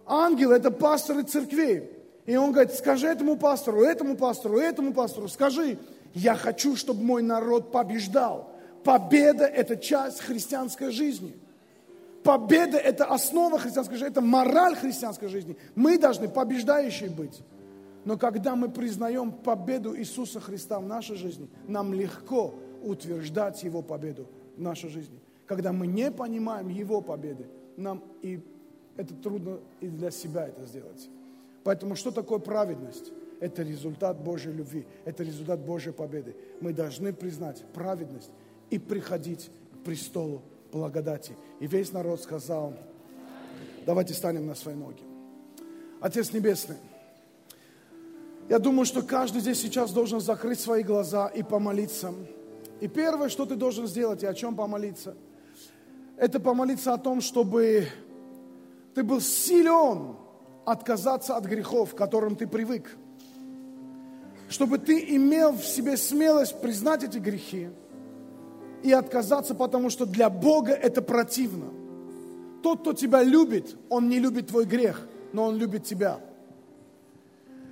Ангел– 0.05 0.51
это 0.53 0.71
пасторы 0.71 1.23
церквей. 1.23 1.89
И 2.25 2.35
он 2.35 2.51
говорит, 2.51 2.73
скажи 2.73 3.07
этому 3.07 3.37
пастору, 3.37 3.81
этому 3.81 4.15
пастору, 4.15 4.57
этому 4.57 4.93
пастору, 4.93 5.27
скажи, 5.27 5.77
я 6.13 6.35
хочу, 6.35 6.75
чтобы 6.75 7.03
мой 7.03 7.21
народ 7.21 7.71
побеждал. 7.71 8.51
Победа– 8.83 9.45
это 9.45 9.75
часть 9.75 10.21
христианской 10.21 10.91
жизни. 10.91 11.35
Победа– 12.25 12.77
это 12.79 13.05
основа 13.05 13.59
христианской 13.59 13.97
жизни, 13.97 14.11
это 14.11 14.21
мораль 14.21 14.75
христианской 14.75 15.27
жизни. 15.27 15.55
Мы 15.75 15.99
должны 15.99 16.27
побеждающие 16.27 17.11
быть. 17.11 17.43
Но 18.03 18.17
когда 18.17 18.55
мы 18.55 18.67
признаем 18.67 19.31
победу 19.31 19.95
Иисуса 19.95 20.39
Христа 20.39 20.79
в 20.79 20.87
нашей 20.87 21.17
жизни, 21.17 21.47
нам 21.67 21.93
легко 21.93 22.55
утверждать 22.81 23.61
Его 23.61 23.83
победу 23.83 24.27
в 24.57 24.61
нашей 24.61 24.89
жизни. 24.89 25.19
Когда 25.45 25.71
мы 25.71 25.85
не 25.85 26.09
понимаем 26.09 26.67
Его 26.69 27.01
победы, 27.01 27.45
нам 27.77 28.03
и 28.23 28.39
это 28.97 29.13
трудно 29.13 29.59
и 29.79 29.87
для 29.87 30.09
себя 30.09 30.47
это 30.47 30.65
сделать. 30.65 31.07
Поэтому 31.63 31.95
что 31.95 32.09
такое 32.09 32.39
праведность? 32.39 33.11
Это 33.39 33.61
результат 33.61 34.19
Божьей 34.19 34.51
любви, 34.53 34.87
это 35.03 35.23
результат 35.23 35.59
Божьей 35.59 35.93
победы. 35.93 36.35
Мы 36.59 36.73
должны 36.73 37.13
признать 37.13 37.63
праведность 37.71 38.31
и 38.71 38.79
приходить 38.79 39.51
к 39.73 39.85
престолу 39.85 40.41
благодати. 40.71 41.35
И 41.59 41.67
весь 41.67 41.91
народ 41.91 42.21
сказал, 42.21 42.73
давайте 43.85 44.13
станем 44.13 44.45
на 44.45 44.55
свои 44.55 44.75
ноги. 44.75 45.03
Отец 46.01 46.33
Небесный, 46.33 46.77
я 48.49 48.59
думаю, 48.59 48.85
что 48.85 49.01
каждый 49.01 49.41
здесь 49.41 49.59
сейчас 49.59 49.91
должен 49.91 50.19
закрыть 50.19 50.59
свои 50.59 50.83
глаза 50.83 51.27
и 51.27 51.41
помолиться. 51.41 52.13
И 52.79 52.87
первое, 52.87 53.29
что 53.29 53.45
ты 53.45 53.55
должен 53.55 53.87
сделать, 53.87 54.21
и 54.21 54.27
о 54.27 54.33
чем 54.33 54.55
помолиться, 54.55 55.15
это 56.17 56.39
помолиться 56.39 56.93
о 56.93 56.97
том, 56.97 57.21
чтобы 57.21 57.87
ты 58.93 59.03
был 59.03 59.19
силен 59.19 60.15
отказаться 60.65 61.35
от 61.37 61.45
грехов, 61.45 61.93
к 61.93 61.97
которым 61.97 62.35
ты 62.35 62.47
привык. 62.47 62.95
Чтобы 64.49 64.77
ты 64.77 65.15
имел 65.15 65.53
в 65.53 65.65
себе 65.65 65.97
смелость 65.97 66.61
признать 66.61 67.03
эти 67.03 67.17
грехи 67.17 67.69
и 68.85 68.91
отказаться, 68.91 69.55
потому 69.55 69.89
что 69.89 70.05
для 70.05 70.29
Бога 70.29 70.71
это 70.71 71.01
противно. 71.01 71.65
Тот, 72.61 72.81
кто 72.81 72.93
тебя 72.93 73.23
любит, 73.23 73.75
он 73.89 74.09
не 74.09 74.19
любит 74.19 74.47
твой 74.47 74.65
грех, 74.65 75.07
но 75.33 75.45
он 75.45 75.57
любит 75.57 75.85
тебя. 75.85 76.19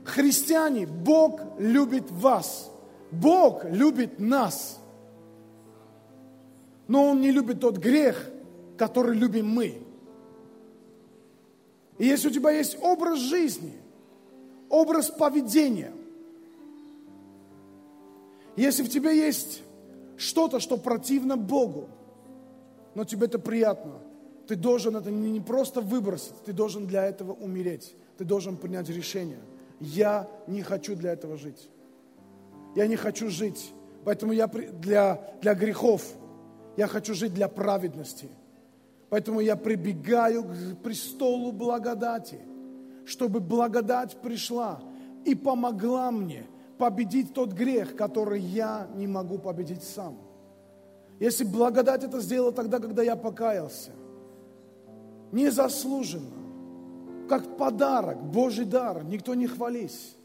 Христиане, 0.03 0.88
Бог 0.88 1.39
любит 1.59 2.09
вас. 2.09 2.72
Бог 3.11 3.64
любит 3.66 4.20
нас. 4.20 4.80
Но 6.88 7.09
Он 7.09 7.22
не 7.22 7.32
любит 7.32 7.61
тот 7.61 7.78
грех, 7.78 8.30
который 8.78 9.16
любим 9.16 9.47
мы. 9.47 9.82
И 11.99 12.05
если 12.05 12.28
у 12.28 12.32
тебя 12.32 12.49
есть 12.51 12.78
образ 12.82 13.20
жизни, 13.20 13.74
образ 14.68 15.09
поведения, 15.09 15.93
если 18.55 18.84
в 18.84 18.89
тебе 18.89 19.16
есть 19.16 19.61
что-то, 20.24 20.59
что 20.59 20.78
противно 20.78 21.38
Богу, 21.38 21.89
но 22.95 23.05
тебе 23.05 23.28
это 23.28 23.39
приятно, 23.39 23.99
ты 24.47 24.55
должен 24.55 24.95
это 24.95 25.11
не 25.11 25.39
просто 25.39 25.82
выбросить, 25.82 26.36
ты 26.45 26.53
должен 26.53 26.88
для 26.88 27.05
этого 27.05 27.34
умереть, 27.34 27.95
ты 28.17 28.26
должен 28.26 28.57
принять 28.57 28.89
решение– 28.89 29.39
я 29.84 30.30
не 30.47 30.61
хочу 30.61 30.95
для 30.95 31.11
этого 31.11 31.38
жить. 31.38 31.69
Я 32.76 32.88
не 32.88 32.95
хочу 32.95 33.30
жить. 33.30 33.74
Поэтому 34.05 34.32
я 34.32 34.47
для, 34.47 35.19
для 35.41 35.53
грехов. 35.55 36.03
Я 36.78 36.88
хочу 36.88 37.13
жить 37.13 37.34
для 37.34 37.49
праведности. 37.49 38.30
Поэтому 39.09 39.41
я 39.41 39.57
прибегаю 39.57 40.45
к 40.45 40.84
престолу 40.84 41.51
благодати, 41.51 42.39
чтобы 43.05 43.41
благодать 43.41 44.15
пришла 44.21 44.82
и 45.26 45.36
помогла 45.36 46.11
мне 46.11 46.45
победить 46.78 47.34
тот 47.34 47.53
грех, 47.53 47.95
который 47.95 48.41
я 48.41 48.88
не 48.95 49.07
могу 49.07 49.38
победить 49.38 49.84
сам. 49.84 50.17
Если 51.19 51.43
благодать 51.43 52.03
это 52.03 52.19
сделала 52.19 52.51
тогда, 52.51 52.80
когда 52.80 53.03
я 53.03 53.15
покаялся, 53.15 53.91
незаслуженно, 55.32 56.43
как 57.30 57.57
подарок, 57.57 58.21
Божий 58.24 58.65
дар, 58.65 59.03
никто 59.03 59.34
не 59.34 59.47
хвались. 59.47 60.15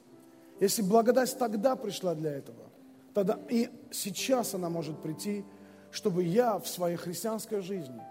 Если 0.61 0.83
благодать 0.83 1.37
тогда 1.39 1.77
пришла 1.77 2.15
для 2.15 2.33
этого, 2.33 2.71
тогда 3.15 3.39
и 3.49 3.69
сейчас 3.91 4.55
она 4.55 4.69
может 4.69 5.01
прийти, 5.01 5.45
чтобы 5.91 6.25
я 6.25 6.59
в 6.59 6.67
своей 6.67 6.97
христианской 6.97 7.61
жизни, 7.61 8.03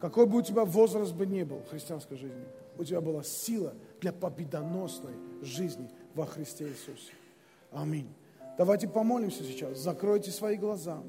какой 0.00 0.26
бы 0.26 0.38
у 0.38 0.42
тебя 0.42 0.64
возраст 0.64 1.12
бы 1.12 1.26
ни 1.26 1.42
был 1.42 1.58
в 1.58 1.70
христианской 1.70 2.16
жизни, 2.16 2.44
у 2.78 2.84
тебя 2.84 3.00
была 3.00 3.24
сила 3.24 3.74
для 4.00 4.12
победоносной 4.12 5.14
жизни 5.42 5.90
во 6.14 6.24
Христе 6.24 6.68
Иисусе. 6.68 7.12
Аминь. 7.70 8.14
Давайте 8.56 8.88
помолимся 8.88 9.44
сейчас. 9.44 9.78
Закройте 9.78 10.30
свои 10.30 10.56
глаза. 10.56 11.02